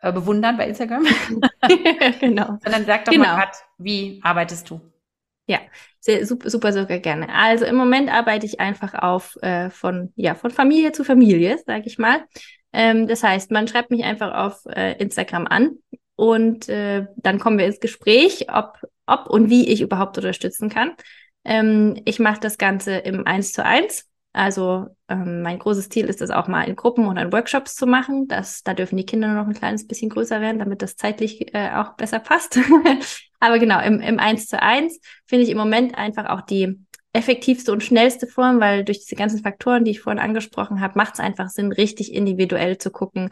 [0.00, 1.06] äh, bewundern bei Instagram.
[2.20, 2.58] genau.
[2.64, 3.24] Sondern sag doch genau.
[3.24, 4.80] mal grad, wie arbeitest du?
[5.46, 5.58] Ja,
[5.98, 7.28] sehr, super, super, super gerne.
[7.34, 11.84] Also im Moment arbeite ich einfach auf äh, von, ja, von Familie zu Familie, sage
[11.86, 12.24] ich mal.
[12.72, 15.78] Ähm, das heißt, man schreibt mich einfach auf äh, Instagram an
[16.14, 20.92] und äh, dann kommen wir ins Gespräch, ob, ob und wie ich überhaupt unterstützen kann.
[21.44, 24.09] Ähm, ich mache das Ganze im Eins zu eins.
[24.32, 27.86] Also ähm, mein großes Ziel ist es auch mal in Gruppen oder in Workshops zu
[27.86, 28.28] machen.
[28.28, 31.70] Das, da dürfen die Kinder noch ein kleines bisschen größer werden, damit das zeitlich äh,
[31.74, 32.58] auch besser passt.
[33.40, 36.78] Aber genau, im, im 1 zu 1 finde ich im Moment einfach auch die
[37.12, 41.14] effektivste und schnellste Form, weil durch diese ganzen Faktoren, die ich vorhin angesprochen habe, macht
[41.14, 43.30] es einfach Sinn, richtig individuell zu gucken,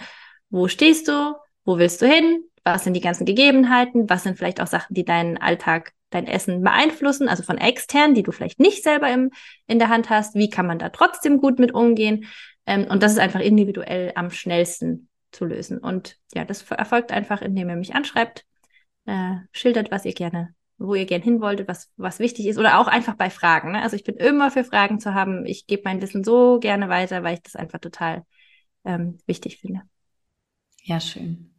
[0.50, 1.34] wo stehst du,
[1.64, 5.04] wo willst du hin, was sind die ganzen Gegebenheiten, was sind vielleicht auch Sachen, die
[5.04, 9.30] deinen Alltag dein Essen beeinflussen, also von extern, die du vielleicht nicht selber im,
[9.66, 10.34] in der Hand hast.
[10.34, 12.26] Wie kann man da trotzdem gut mit umgehen?
[12.66, 15.78] Ähm, und das ist einfach individuell am schnellsten zu lösen.
[15.78, 18.44] Und ja, das erfolgt einfach, indem ihr mich anschreibt,
[19.06, 22.78] äh, schildert, was ihr gerne, wo ihr gerne hin wolltet, was, was wichtig ist oder
[22.78, 23.72] auch einfach bei Fragen.
[23.72, 23.82] Ne?
[23.82, 25.44] Also ich bin immer für Fragen zu haben.
[25.46, 28.24] Ich gebe mein Wissen so gerne weiter, weil ich das einfach total
[28.84, 29.82] ähm, wichtig finde.
[30.84, 31.54] Ja, schön.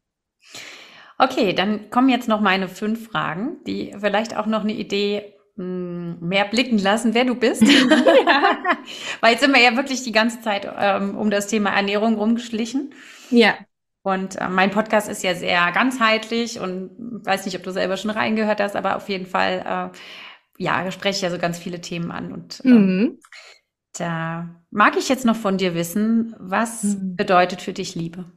[1.21, 6.17] Okay, dann kommen jetzt noch meine fünf Fragen, die vielleicht auch noch eine Idee hm,
[6.21, 7.61] mehr blicken lassen, wer du bist.
[7.61, 7.67] ja.
[9.21, 12.93] Weil jetzt sind wir ja wirklich die ganze Zeit ähm, um das Thema Ernährung rumgeschlichen.
[13.29, 13.55] Ja.
[14.01, 18.11] Und äh, mein Podcast ist ja sehr ganzheitlich und weiß nicht, ob du selber schon
[18.11, 22.11] reingehört hast, aber auf jeden Fall, äh, ja, spreche ich ja so ganz viele Themen
[22.11, 22.31] an.
[22.31, 23.19] Und äh, mhm.
[23.97, 27.17] da mag ich jetzt noch von dir wissen, was mhm.
[27.17, 28.31] bedeutet für dich Liebe?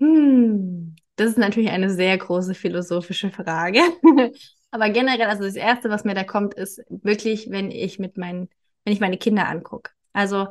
[0.00, 0.83] Hm.
[1.16, 3.80] Das ist natürlich eine sehr große philosophische Frage.
[4.70, 8.48] Aber generell, also das Erste, was mir da kommt, ist wirklich, wenn ich mit meinen,
[8.84, 9.92] wenn ich meine Kinder angucke.
[10.12, 10.48] Also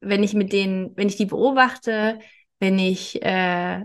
[0.00, 2.18] wenn ich mit denen, wenn ich die beobachte,
[2.60, 3.82] wenn ich, äh,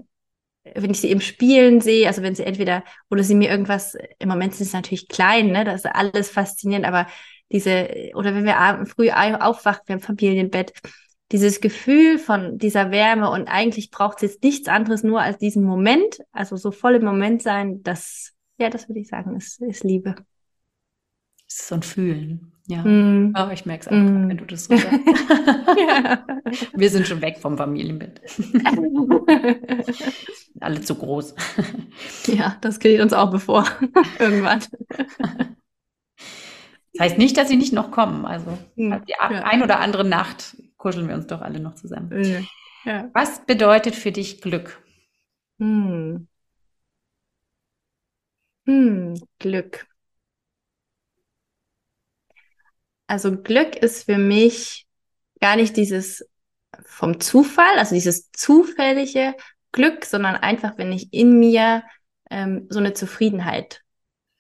[0.75, 4.29] wenn ich sie im Spielen sehe, also wenn sie entweder, oder sie mir irgendwas, im
[4.29, 7.07] Moment sind sie natürlich klein, ne, das ist alles faszinierend, aber
[7.51, 10.73] diese, oder wenn wir früh aufwachen, wir haben Familienbett,
[11.31, 15.63] dieses Gefühl von dieser Wärme und eigentlich braucht es jetzt nichts anderes nur als diesen
[15.63, 19.83] Moment, also so voll im Moment sein, das, ja, das würde ich sagen, ist, ist
[19.83, 20.15] Liebe.
[21.47, 22.83] Es ist so ein Fühlen, ja.
[22.83, 23.33] Mm.
[23.37, 24.29] Oh, ich merke es auch, mm.
[24.29, 24.99] wenn du das so sagst.
[25.77, 26.25] ja.
[26.73, 28.21] Wir sind schon weg vom Familienbett.
[30.59, 31.35] Alle zu groß.
[32.27, 33.65] ja, das geht uns auch bevor.
[34.19, 34.63] Irgendwann.
[36.93, 38.25] Das heißt nicht, dass sie nicht noch kommen.
[38.25, 39.01] Also hm.
[39.07, 39.43] die ja.
[39.43, 40.57] ein oder andere Nacht
[40.87, 42.23] kuscheln wir uns doch alle noch zusammen.
[42.85, 43.09] Ja.
[43.13, 44.81] Was bedeutet für dich Glück?
[45.59, 46.29] Hm.
[48.65, 49.85] Hm, Glück.
[53.05, 54.87] Also Glück ist für mich
[55.41, 56.25] gar nicht dieses
[56.85, 59.35] vom Zufall, also dieses zufällige
[59.73, 61.83] Glück, sondern einfach, wenn ich in mir
[62.29, 63.81] ähm, so eine Zufriedenheit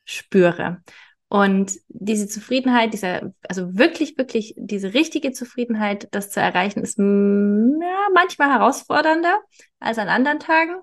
[0.05, 0.81] spüre.
[1.29, 8.07] Und diese Zufriedenheit, dieser, also wirklich, wirklich diese richtige Zufriedenheit, das zu erreichen, ist ja,
[8.13, 9.41] manchmal herausfordernder
[9.79, 10.75] als an anderen Tagen.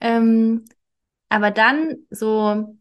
[0.00, 0.64] Ähm,
[1.28, 2.78] aber dann so,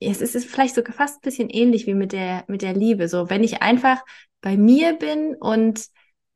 [0.00, 3.08] es ist, vielleicht sogar fast ein bisschen ähnlich wie mit der, mit der Liebe.
[3.08, 4.04] So, wenn ich einfach
[4.40, 5.86] bei mir bin und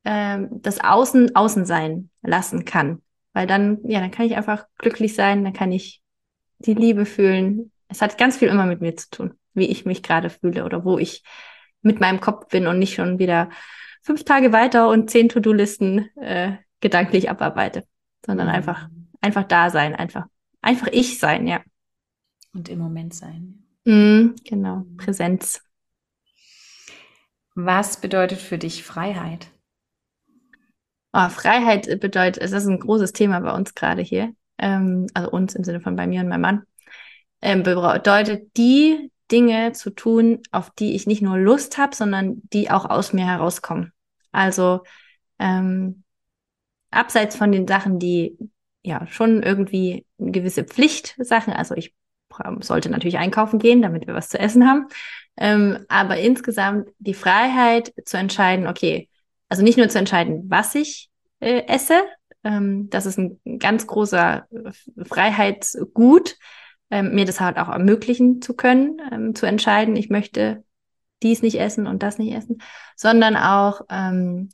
[0.05, 3.03] ähm, das Außen außen sein lassen kann.
[3.33, 6.01] Weil dann, ja, dann kann ich einfach glücklich sein, dann kann ich
[6.59, 10.03] die Liebe fühlen, es hat ganz viel immer mit mir zu tun, wie ich mich
[10.03, 11.23] gerade fühle oder wo ich
[11.83, 13.51] mit meinem Kopf bin und nicht schon wieder
[14.03, 17.85] fünf Tage weiter und zehn To-Do-Listen äh, gedanklich abarbeite,
[18.25, 18.55] sondern mhm.
[18.55, 18.89] einfach,
[19.21, 20.27] einfach da sein, einfach,
[20.61, 21.61] einfach ich sein, ja.
[22.53, 23.65] Und im Moment sein.
[23.85, 25.63] Mhm, genau, Präsenz.
[27.55, 29.49] Was bedeutet für dich Freiheit?
[31.13, 35.55] Oh, Freiheit bedeutet, es ist ein großes Thema bei uns gerade hier, ähm, also uns
[35.55, 36.63] im Sinne von bei mir und meinem Mann,
[37.43, 42.71] ähm, bedeutet die Dinge zu tun, auf die ich nicht nur Lust habe, sondern die
[42.71, 43.93] auch aus mir herauskommen.
[44.33, 44.83] Also
[45.39, 46.05] ähm,
[46.91, 48.39] abseits von den Sachen, die
[48.83, 51.95] ja schon irgendwie eine gewisse Pflichtsachen, also ich
[52.61, 54.89] sollte natürlich einkaufen gehen, damit wir was zu essen haben,
[55.37, 59.09] ähm, aber insgesamt die Freiheit zu entscheiden, okay,
[59.49, 61.09] also nicht nur zu entscheiden, was ich
[61.41, 62.03] äh, esse,
[62.45, 64.47] ähm, das ist ein ganz großer
[65.05, 66.37] Freiheitsgut,
[66.91, 70.65] ähm, mir das halt auch ermöglichen zu können, ähm, zu entscheiden, ich möchte
[71.23, 72.59] dies nicht essen und das nicht essen,
[72.95, 74.51] sondern auch ähm,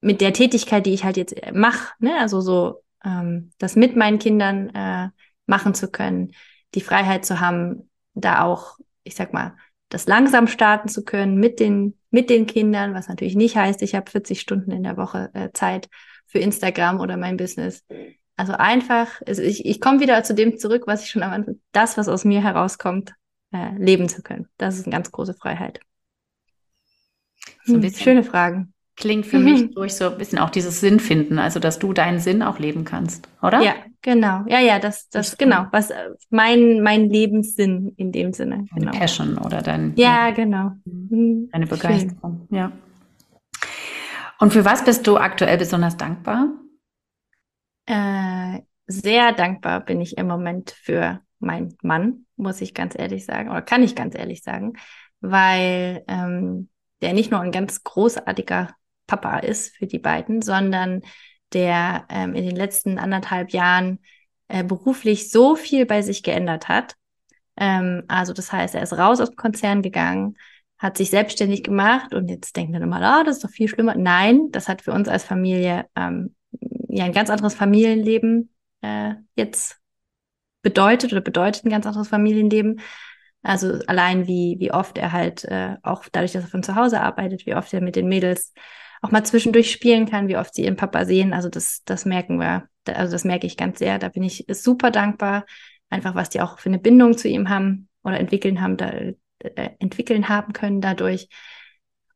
[0.00, 2.18] mit der Tätigkeit, die ich halt jetzt mache, ne?
[2.18, 5.08] also so ähm, das mit meinen Kindern äh,
[5.46, 6.32] machen zu können,
[6.74, 9.56] die Freiheit zu haben, da auch, ich sag mal,
[9.88, 13.94] das langsam starten zu können mit den, mit den Kindern, was natürlich nicht heißt, ich
[13.94, 15.88] habe 40 Stunden in der Woche äh, Zeit
[16.26, 17.84] für Instagram oder mein Business.
[18.36, 21.60] Also einfach, also ich, ich komme wieder zu dem zurück, was ich schon am Anfang,
[21.72, 23.14] das, was aus mir herauskommt,
[23.52, 24.48] äh, leben zu können.
[24.58, 25.80] Das ist eine ganz große Freiheit.
[27.64, 28.74] So hm, schöne Fragen.
[28.96, 29.44] Klingt für mhm.
[29.44, 32.60] mich durch so ein bisschen auch dieses Sinn finden, also dass du deinen Sinn auch
[32.60, 33.60] leben kannst, oder?
[33.60, 34.44] Ja, genau.
[34.46, 35.66] Ja, ja, das, das, genau.
[35.72, 38.66] Was äh, mein, mein Lebenssinn in dem Sinne.
[38.70, 38.92] Deine genau.
[38.92, 39.94] Passion oder dein.
[39.96, 40.30] Ja, ja.
[40.30, 40.72] genau.
[40.84, 41.48] Mhm.
[41.50, 42.58] Deine Begeisterung, Schön.
[42.58, 42.72] ja.
[44.38, 46.52] Und für was bist du aktuell besonders dankbar?
[47.86, 53.50] Äh, sehr dankbar bin ich im Moment für meinen Mann, muss ich ganz ehrlich sagen,
[53.50, 54.74] oder kann ich ganz ehrlich sagen,
[55.20, 56.68] weil ähm,
[57.02, 58.74] der nicht nur ein ganz großartiger
[59.06, 61.02] Papa ist für die beiden, sondern
[61.52, 64.00] der ähm, in den letzten anderthalb Jahren
[64.48, 66.94] äh, beruflich so viel bei sich geändert hat.
[67.56, 70.36] Ähm, also das heißt, er ist raus aus dem Konzern gegangen,
[70.78, 73.94] hat sich selbstständig gemacht und jetzt denkt man immer, ah, das ist doch viel schlimmer.
[73.96, 76.34] Nein, das hat für uns als Familie ähm,
[76.98, 78.50] ja ein ganz anderes Familienleben
[78.82, 79.80] äh, jetzt
[80.62, 82.80] bedeutet oder bedeutet ein ganz anderes Familienleben.
[83.42, 87.00] Also allein wie, wie oft er halt, äh, auch dadurch, dass er von zu Hause
[87.00, 88.54] arbeitet, wie oft er mit den Mädels
[89.02, 91.34] auch mal zwischendurch spielen kann, wie oft sie ihren Papa sehen.
[91.34, 93.98] Also das, das merken wir, also das merke ich ganz sehr.
[93.98, 95.44] Da bin ich super dankbar,
[95.90, 98.90] einfach was die auch für eine Bindung zu ihm haben oder entwickeln haben, da,
[99.40, 101.28] äh, entwickeln haben können dadurch.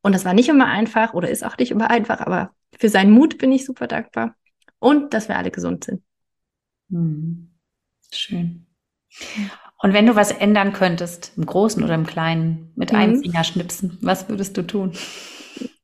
[0.00, 3.10] Und das war nicht immer einfach oder ist auch nicht immer einfach, aber für seinen
[3.10, 4.34] Mut bin ich super dankbar.
[4.78, 6.02] Und dass wir alle gesund sind.
[6.90, 7.50] Hm.
[8.12, 8.66] Schön.
[9.80, 12.98] Und wenn du was ändern könntest, im Großen oder im Kleinen, mit mhm.
[12.98, 14.92] einem Finger schnipsen, was würdest du tun?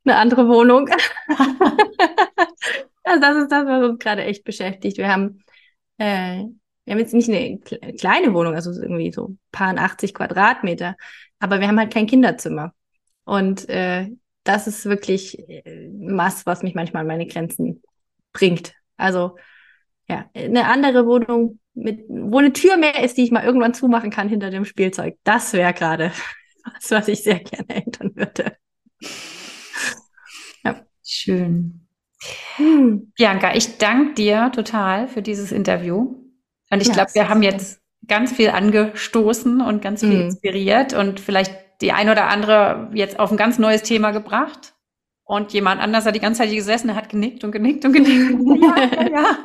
[0.04, 0.88] Eine andere Wohnung.
[3.04, 4.98] also das ist das, was uns gerade echt beschäftigt.
[4.98, 5.44] Wir haben,
[5.98, 6.44] äh,
[6.84, 7.58] wir haben jetzt nicht eine
[7.96, 10.96] kleine Wohnung, also irgendwie so paar 80 Quadratmeter,
[11.38, 12.74] aber wir haben halt kein Kinderzimmer.
[13.24, 14.10] Und äh,
[14.42, 17.82] das ist wirklich äh, was, was mich manchmal an meine Grenzen
[18.32, 18.74] bringt.
[18.96, 19.36] Also
[20.08, 24.10] ja, eine andere Wohnung mit, wo eine Tür mehr ist, die ich mal irgendwann zumachen
[24.10, 25.16] kann hinter dem Spielzeug.
[25.24, 26.12] Das wäre gerade
[26.74, 28.56] was, was ich sehr gerne ändern würde.
[30.64, 30.82] Ja.
[31.04, 31.86] Schön.
[32.56, 33.12] Hm.
[33.16, 36.16] Bianca, ich danke dir total für dieses Interview.
[36.70, 40.20] Und ich ja, glaube, wir haben jetzt ganz viel angestoßen und ganz viel mhm.
[40.22, 44.73] inspiriert und vielleicht die ein oder andere jetzt auf ein ganz neues Thema gebracht.
[45.26, 48.62] Und jemand anders hat die ganze Zeit hier gesessen, hat genickt und genickt und genickt.
[48.62, 49.38] ja, ja.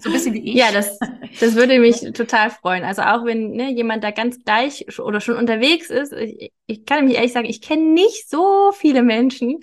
[0.00, 0.54] So ein bisschen wie ich.
[0.54, 0.98] Ja, das,
[1.40, 2.84] das würde mich total freuen.
[2.84, 7.06] Also auch wenn ne, jemand da ganz gleich oder schon unterwegs ist, ich, ich kann
[7.06, 9.60] mich ehrlich sagen, ich kenne nicht so viele Menschen,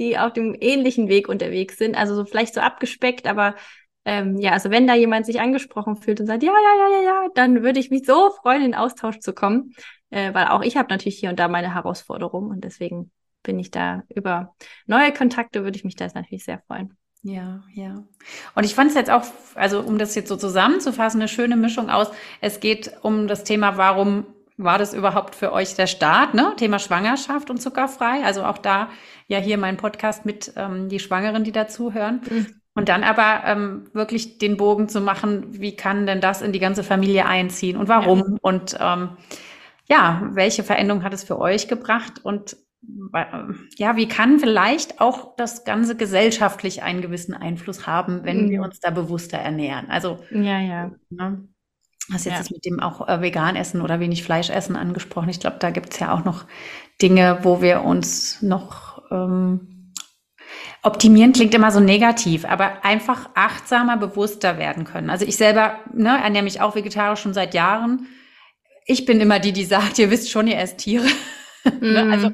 [0.00, 1.96] die auf dem ähnlichen Weg unterwegs sind.
[1.96, 3.54] Also so vielleicht so abgespeckt, aber
[4.04, 7.02] ähm, ja, also wenn da jemand sich angesprochen fühlt und sagt, ja, ja, ja, ja,
[7.04, 9.74] ja, dann würde ich mich so freuen, in Austausch zu kommen,
[10.10, 13.70] äh, weil auch ich habe natürlich hier und da meine Herausforderungen und deswegen bin ich
[13.70, 14.54] da über
[14.86, 16.96] neue Kontakte, würde ich mich da natürlich sehr freuen.
[17.22, 18.02] Ja, ja.
[18.54, 19.22] Und ich fand es jetzt auch,
[19.54, 22.10] also um das jetzt so zusammenzufassen, eine schöne Mischung aus.
[22.40, 26.52] Es geht um das Thema, warum war das überhaupt für euch der Start, ne?
[26.56, 28.24] Thema Schwangerschaft und zuckerfrei.
[28.24, 28.88] Also auch da
[29.28, 32.22] ja hier mein Podcast mit ähm, die Schwangeren, die dazuhören.
[32.28, 32.46] Mhm.
[32.74, 36.58] Und dann aber ähm, wirklich den Bogen zu machen, wie kann denn das in die
[36.58, 38.18] ganze Familie einziehen und warum?
[38.18, 38.38] Ja.
[38.40, 39.10] Und ähm,
[39.88, 42.14] ja, welche Veränderung hat es für euch gebracht?
[42.22, 42.56] Und
[43.76, 48.50] ja, wie kann vielleicht auch das Ganze gesellschaftlich einen gewissen Einfluss haben, wenn mhm.
[48.50, 49.88] wir uns da bewusster ernähren?
[49.88, 50.90] Also, ja, ja.
[51.10, 51.48] Ne,
[52.10, 52.38] hast jetzt ja.
[52.38, 55.28] das mit dem auch äh, vegan essen oder wenig Fleisch essen angesprochen.
[55.28, 56.44] Ich glaube, da gibt es ja auch noch
[57.00, 59.68] Dinge, wo wir uns noch, ähm,
[60.82, 65.10] Optimieren klingt immer so negativ, aber einfach achtsamer, bewusster werden können.
[65.10, 68.08] Also ich selber ne, ernähre mich auch vegetarisch schon seit Jahren.
[68.84, 71.06] Ich bin immer die, die sagt, ihr wisst schon, ihr esst Tiere.
[71.80, 72.04] Ne?
[72.04, 72.12] Mhm.
[72.12, 72.30] Also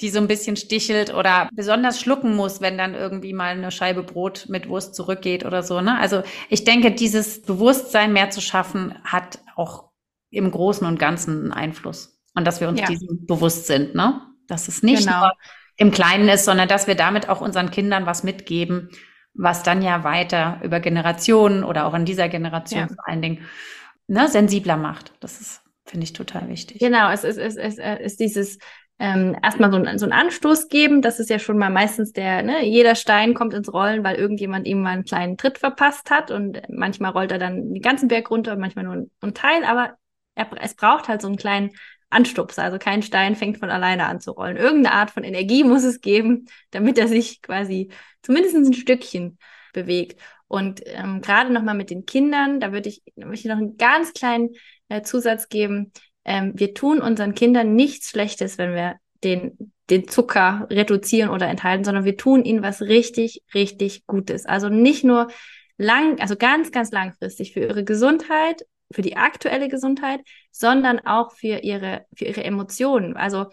[0.00, 4.02] die so ein bisschen stichelt oder besonders schlucken muss, wenn dann irgendwie mal eine Scheibe
[4.02, 5.80] Brot mit Wurst zurückgeht oder so.
[5.80, 5.98] Ne?
[5.98, 9.90] Also ich denke, dieses Bewusstsein mehr zu schaffen, hat auch
[10.30, 12.18] im Großen und Ganzen einen Einfluss.
[12.34, 12.86] Und dass wir uns ja.
[12.86, 14.20] diesem bewusst sind, ne?
[14.48, 15.20] Dass es nicht genau.
[15.20, 15.32] nur
[15.76, 18.90] im Kleinen ist, sondern dass wir damit auch unseren Kindern was mitgeben,
[19.34, 22.88] was dann ja weiter über Generationen oder auch in dieser Generation ja.
[22.88, 23.46] vor allen Dingen
[24.06, 25.12] ne, sensibler macht.
[25.20, 25.61] Das ist,
[25.92, 26.78] finde ich, total wichtig.
[26.78, 28.58] Genau, es ist, es ist, es ist dieses
[28.98, 31.02] ähm, erstmal so, ein, so einen Anstoß geben.
[31.02, 34.66] Das ist ja schon mal meistens der, ne, jeder Stein kommt ins Rollen, weil irgendjemand
[34.66, 38.30] ihm mal einen kleinen Tritt verpasst hat und manchmal rollt er dann den ganzen Berg
[38.30, 39.98] runter und manchmal nur ein, Teil, aber
[40.34, 41.72] er, es braucht halt so einen kleinen
[42.08, 42.62] Anstupser.
[42.62, 44.56] Also kein Stein fängt von alleine an zu rollen.
[44.56, 47.90] Irgendeine Art von Energie muss es geben, damit er sich quasi
[48.22, 49.36] zumindest ein Stückchen
[49.74, 50.18] bewegt.
[50.48, 54.12] Und ähm, gerade nochmal mit den Kindern, da würde ich, da ich noch einen ganz
[54.12, 54.50] kleinen
[54.92, 55.92] äh, Zusatz geben.
[56.24, 61.84] Ähm, wir tun unseren Kindern nichts Schlechtes, wenn wir den, den Zucker reduzieren oder enthalten,
[61.84, 64.46] sondern wir tun ihnen was richtig, richtig Gutes.
[64.46, 65.28] Also nicht nur
[65.76, 68.62] lang, also ganz, ganz langfristig für ihre Gesundheit
[68.92, 70.20] für die aktuelle Gesundheit,
[70.50, 73.16] sondern auch für ihre, für ihre Emotionen.
[73.16, 73.46] Also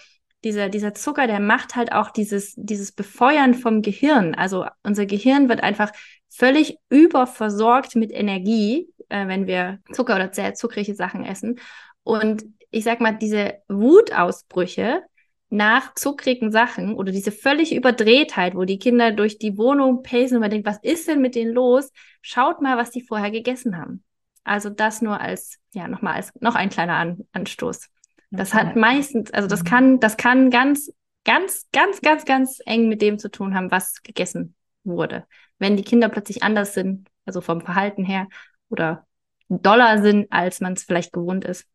[0.44, 4.36] dieser, dieser Zucker, der macht halt auch dieses, dieses Befeuern vom Gehirn.
[4.36, 5.92] Also unser Gehirn wird einfach
[6.30, 11.60] völlig überversorgt mit Energie, äh, wenn wir Zucker oder sehr zuckrige Sachen essen.
[12.04, 15.02] Und ich sag mal, diese Wutausbrüche
[15.50, 20.42] nach zuckrigen Sachen oder diese völlige Überdrehtheit, wo die Kinder durch die Wohnung pacen und
[20.42, 21.92] man denkt, was ist denn mit denen los?
[22.22, 24.04] Schaut mal, was die vorher gegessen haben.
[24.44, 27.90] Also das nur als, ja, nochmal als noch ein kleiner An Anstoß.
[28.32, 28.60] Das okay.
[28.60, 29.68] hat meistens, also das mhm.
[29.68, 30.94] kann, das kann ganz,
[31.26, 35.26] ganz, ganz, ganz, ganz eng mit dem zu tun haben, was gegessen wurde.
[35.58, 38.28] Wenn die Kinder plötzlich anders sind, also vom Verhalten her,
[38.70, 39.06] oder
[39.50, 41.66] doller sind, als man es vielleicht gewohnt ist.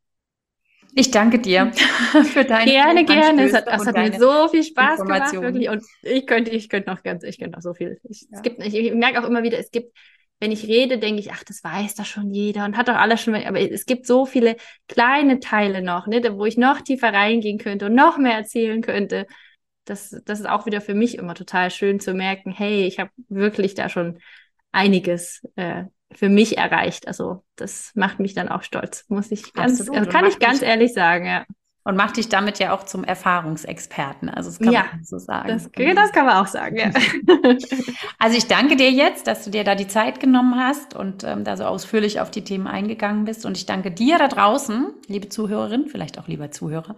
[0.97, 1.73] Ich danke dir
[2.33, 3.45] für deine Gerne, gerne.
[3.45, 5.69] Es hat, es hat mir so viel Spaß gemacht, wirklich.
[5.69, 7.99] Und ich könnte, ich könnte noch ganz, ich könnte noch so viel.
[8.05, 8.29] Ich, ja.
[8.37, 9.93] es gibt, ich, ich merke auch immer wieder, es gibt
[10.41, 13.23] wenn ich rede, denke ich, ach, das weiß doch schon jeder und hat doch alles
[13.23, 14.57] schon, aber es gibt so viele
[14.89, 19.27] kleine Teile noch, ne, wo ich noch tiefer reingehen könnte und noch mehr erzählen könnte.
[19.85, 23.11] Das, das ist auch wieder für mich immer total schön zu merken, hey, ich habe
[23.29, 24.19] wirklich da schon
[24.73, 25.85] einiges äh,
[26.15, 27.09] für mich erreicht.
[27.09, 30.93] Also das macht mich dann auch stolz, muss ich ganz, also kann ich ganz ehrlich
[30.93, 31.45] sagen, ja.
[31.87, 34.31] Und macht dich damit ja auch zum Erfahrungsexperten.
[34.31, 35.49] Also das kann ja, man so sagen.
[35.49, 36.91] Das, das kann man auch sagen, ja.
[38.19, 41.45] Also ich danke dir jetzt, dass du dir da die Zeit genommen hast und ähm,
[41.45, 43.45] da so ausführlich auf die Themen eingegangen bist.
[43.45, 46.97] Und ich danke dir da draußen, liebe Zuhörerin, vielleicht auch lieber Zuhörer.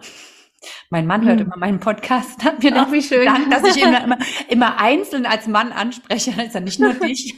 [0.91, 1.47] Mein Mann hört hm.
[1.47, 3.27] immer meinen Podcast, hat mir Ach, wie schön.
[3.27, 4.19] Dank, dass ich ihn immer,
[4.49, 6.31] immer einzeln als Mann anspreche.
[6.31, 7.37] Ja nicht nur dich.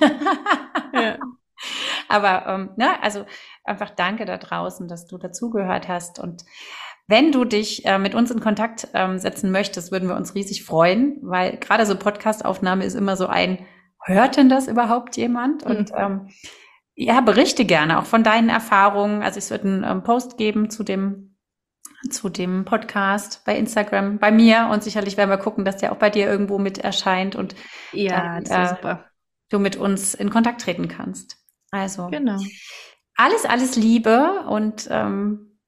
[0.93, 1.17] ja.
[2.09, 3.27] Aber ähm, ne, also
[3.65, 6.45] einfach danke da draußen, dass du dazugehört hast und
[7.11, 10.65] wenn du dich äh, mit uns in Kontakt ähm, setzen möchtest, würden wir uns riesig
[10.65, 13.67] freuen, weil gerade so Podcastaufnahme ist immer so ein,
[14.05, 15.65] hört denn das überhaupt jemand?
[15.65, 15.71] Mhm.
[15.71, 16.29] Und ähm,
[16.95, 19.23] ja, berichte gerne auch von deinen Erfahrungen.
[19.23, 21.25] Also es wird einen ähm, Post geben zu dem
[22.11, 25.97] zu dem Podcast bei Instagram, bei mir und sicherlich werden wir gucken, dass der auch
[25.97, 27.57] bei dir irgendwo mit erscheint und
[27.93, 28.97] ja, dann, äh,
[29.51, 31.38] du mit uns in Kontakt treten kannst.
[31.71, 32.39] Also genau.
[33.17, 35.59] alles, alles Liebe und ähm,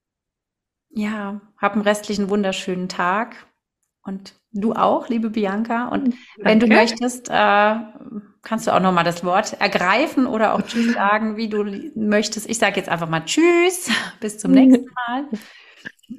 [0.89, 3.47] ja, hab einen restlichen wunderschönen Tag.
[4.03, 5.87] Und du auch, liebe Bianca.
[5.89, 6.17] Und Danke.
[6.37, 7.75] wenn du möchtest, äh,
[8.41, 11.63] kannst du auch nochmal das Wort ergreifen oder auch Tschüss sagen, wie du
[11.95, 12.49] möchtest.
[12.49, 13.89] Ich sage jetzt einfach mal Tschüss.
[14.19, 15.27] Bis zum nächsten Mal.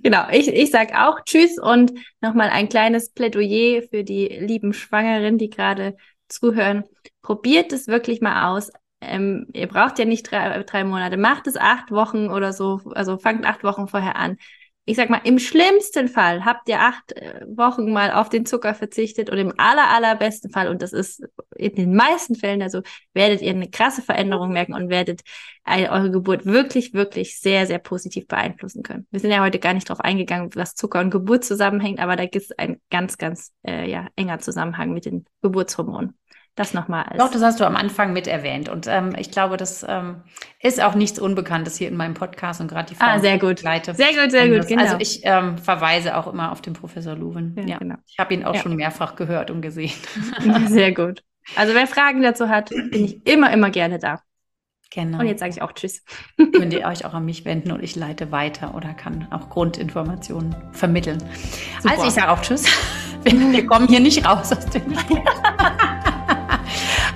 [0.02, 5.36] Genau, ich, ich sage auch Tschüss und nochmal ein kleines Plädoyer für die lieben Schwangeren,
[5.36, 5.96] die gerade
[6.28, 6.84] zuhören.
[7.20, 8.70] Probiert es wirklich mal aus.
[9.02, 13.18] Ähm, ihr braucht ja nicht drei, drei Monate, macht es acht Wochen oder so, also
[13.18, 14.38] fangt acht Wochen vorher an
[14.84, 18.74] ich sag mal, im schlimmsten Fall habt ihr acht äh, Wochen mal auf den Zucker
[18.74, 21.22] verzichtet und im aller, allerbesten Fall, und das ist
[21.54, 22.82] in den meisten Fällen, also
[23.14, 25.22] werdet ihr eine krasse Veränderung merken und werdet
[25.64, 29.06] eure Geburt wirklich, wirklich sehr, sehr positiv beeinflussen können.
[29.12, 32.24] Wir sind ja heute gar nicht darauf eingegangen, was Zucker und Geburt zusammenhängt, aber da
[32.24, 36.18] gibt es ein ganz, ganz äh, ja, enger Zusammenhang mit den Geburtshormonen.
[36.54, 37.18] Das nochmal als.
[37.18, 38.68] Doch, das hast du am Anfang mit erwähnt.
[38.68, 40.22] Und ähm, ich glaube, das ähm,
[40.60, 43.08] ist auch nichts Unbekanntes hier in meinem Podcast und gerade die Frauen.
[43.08, 43.62] Ah, sehr gut.
[43.62, 43.94] Leite.
[43.94, 44.82] Sehr gut, sehr gut, genau.
[44.82, 47.54] Also ich ähm, verweise auch immer auf den Professor Luwen.
[47.56, 47.78] Ja, ja.
[47.78, 47.94] Genau.
[48.06, 48.60] Ich habe ihn auch ja.
[48.60, 49.92] schon mehrfach gehört und gesehen.
[50.66, 51.22] Sehr gut.
[51.56, 54.20] Also wer Fragen dazu hat, bin ich immer, immer gerne da.
[54.94, 55.20] Genau.
[55.20, 56.04] Und jetzt sage ich auch Tschüss.
[56.36, 60.54] Könnt ihr euch auch an mich wenden und ich leite weiter oder kann auch Grundinformationen
[60.72, 61.18] vermitteln.
[61.80, 61.94] Super.
[61.94, 62.66] Also ich sage auch Tschüss.
[63.24, 64.96] Wir, wir kommen hier nicht raus aus dem.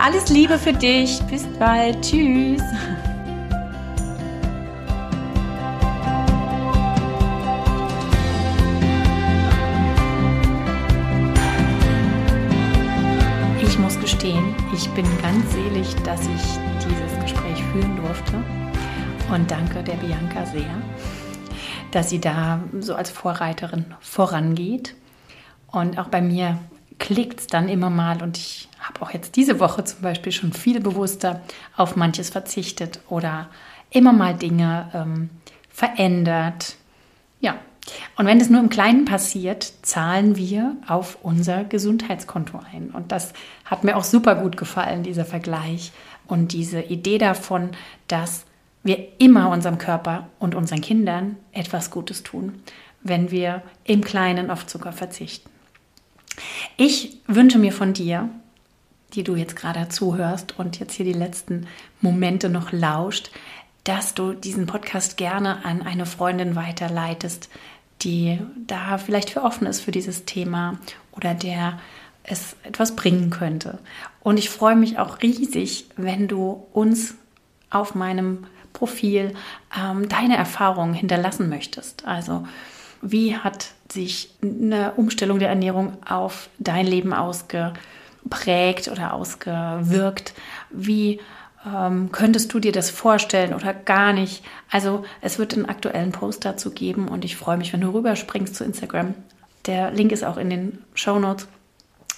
[0.07, 1.21] Alles Liebe für dich.
[1.25, 2.01] Bis bald.
[2.01, 2.63] Tschüss.
[13.61, 16.29] Ich muss gestehen, ich bin ganz selig, dass ich
[16.87, 18.35] dieses Gespräch führen durfte.
[19.35, 20.71] Und danke der Bianca sehr,
[21.91, 24.95] dass sie da so als Vorreiterin vorangeht.
[25.67, 26.61] Und auch bei mir
[27.01, 30.53] klickt es dann immer mal und ich habe auch jetzt diese Woche zum Beispiel schon
[30.53, 31.43] viel bewusster
[31.77, 33.49] auf manches verzichtet oder
[33.91, 35.31] immer mal Dinge ähm,
[35.69, 36.77] verändert.
[37.41, 37.57] Ja,
[38.17, 42.91] und wenn es nur im Kleinen passiert, zahlen wir auf unser Gesundheitskonto ein.
[42.91, 43.33] Und das
[43.65, 45.93] hat mir auch super gut gefallen, dieser Vergleich
[46.27, 47.71] und diese Idee davon,
[48.09, 48.45] dass
[48.83, 52.63] wir immer unserem Körper und unseren Kindern etwas Gutes tun,
[53.03, 55.51] wenn wir im Kleinen auf Zucker verzichten.
[56.77, 58.29] Ich wünsche mir von dir,
[59.17, 61.67] die du jetzt gerade zuhörst und jetzt hier die letzten
[62.01, 63.31] Momente noch lauscht,
[63.85, 67.49] dass du diesen Podcast gerne an eine Freundin weiterleitest,
[68.03, 70.79] die da vielleicht für offen ist für dieses Thema
[71.13, 71.79] oder der
[72.25, 73.79] es etwas bringen könnte.
[74.21, 77.15] Und ich freue mich auch riesig, wenn du uns
[77.71, 79.35] auf meinem Profil
[79.77, 82.05] ähm, deine Erfahrungen hinterlassen möchtest.
[82.05, 82.47] Also
[83.01, 87.13] wie hat sich eine Umstellung der Ernährung auf dein Leben
[88.27, 90.35] ausgeprägt oder ausgewirkt?
[90.71, 91.21] Wie
[91.65, 94.45] ähm, könntest du dir das vorstellen oder gar nicht?
[94.71, 98.55] Also es wird einen aktuellen Post dazu geben und ich freue mich, wenn du rüberspringst
[98.55, 99.15] zu Instagram.
[99.67, 101.49] Der Link ist auch in den Show Notes.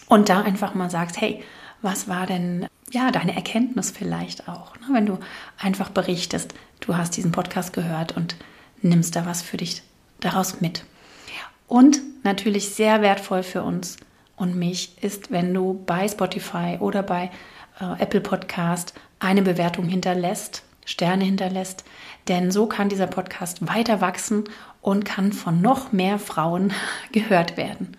[0.08, 1.42] Und da einfach mal sagst, hey,
[1.82, 4.86] was war denn ja deine Erkenntnis vielleicht auch, ne?
[4.92, 5.18] wenn du
[5.58, 8.36] einfach berichtest, du hast diesen Podcast gehört und
[8.80, 9.82] nimmst da was für dich
[10.20, 10.84] daraus mit.
[11.66, 13.98] Und natürlich sehr wertvoll für uns
[14.38, 17.30] und mich ist, wenn du bei Spotify oder bei
[17.80, 21.84] äh, Apple Podcast eine Bewertung hinterlässt, Sterne hinterlässt,
[22.28, 24.44] denn so kann dieser Podcast weiter wachsen
[24.80, 26.72] und kann von noch mehr Frauen
[27.12, 27.96] gehört werden.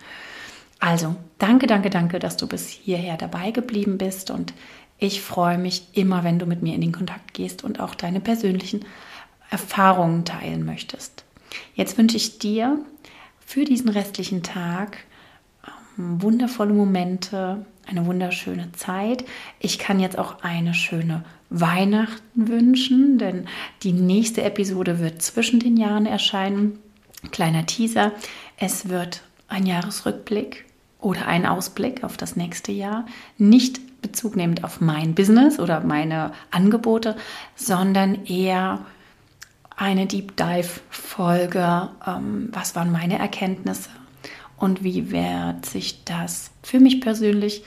[0.79, 4.53] Also, danke, danke, danke, dass du bis hierher dabei geblieben bist und
[4.97, 8.19] ich freue mich immer, wenn du mit mir in den Kontakt gehst und auch deine
[8.19, 8.85] persönlichen
[9.49, 11.23] Erfahrungen teilen möchtest.
[11.73, 12.79] Jetzt wünsche ich dir
[13.45, 14.97] für diesen restlichen Tag
[15.99, 19.25] wundervolle Momente, eine wunderschöne Zeit.
[19.59, 23.47] Ich kann jetzt auch eine schöne Weihnachten wünschen, denn
[23.83, 26.79] die nächste Episode wird zwischen den Jahren erscheinen.
[27.31, 28.13] Kleiner Teaser,
[28.57, 30.65] es wird ein Jahresrückblick
[30.99, 33.05] oder ein Ausblick auf das nächste Jahr.
[33.37, 37.17] Nicht Bezug nehmend auf mein Business oder meine Angebote,
[37.55, 38.85] sondern eher
[39.75, 41.89] eine Deep Dive Folge.
[42.07, 43.89] Ähm, was waren meine Erkenntnisse
[44.59, 47.63] und wie wird sich das für mich persönlich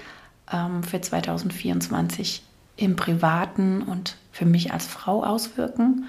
[0.52, 2.42] ähm, für 2024
[2.76, 6.04] im Privaten und für mich als Frau auswirken?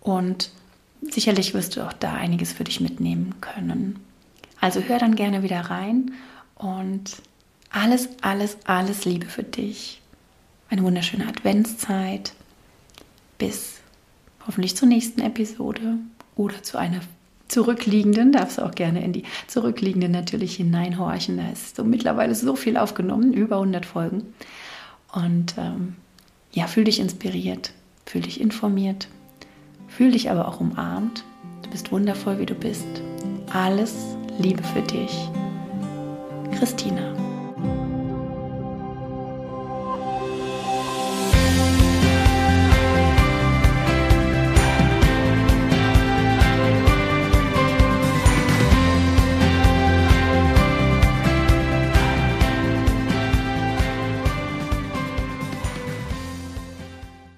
[0.00, 0.50] Und
[1.02, 4.00] sicherlich wirst du auch da einiges für dich mitnehmen können.
[4.60, 6.12] Also hör dann gerne wieder rein
[6.56, 7.16] und
[7.70, 10.02] alles, alles, alles Liebe für dich.
[10.68, 12.34] Eine wunderschöne Adventszeit.
[13.38, 13.80] Bis
[14.46, 15.94] hoffentlich zur nächsten Episode
[16.36, 17.00] oder zu einer
[17.48, 21.38] zurückliegenden, darfst du auch gerne in die zurückliegenden natürlich hineinhorchen.
[21.38, 24.34] Da ist so mittlerweile so viel aufgenommen, über 100 Folgen.
[25.12, 25.96] Und ähm,
[26.52, 27.72] ja, fühl dich inspiriert,
[28.06, 29.08] fühl dich informiert,
[29.88, 31.24] fühl dich aber auch umarmt.
[31.62, 32.86] Du bist wundervoll, wie du bist.
[33.52, 33.94] Alles
[34.38, 35.28] Liebe für dich.
[36.58, 37.27] Christina.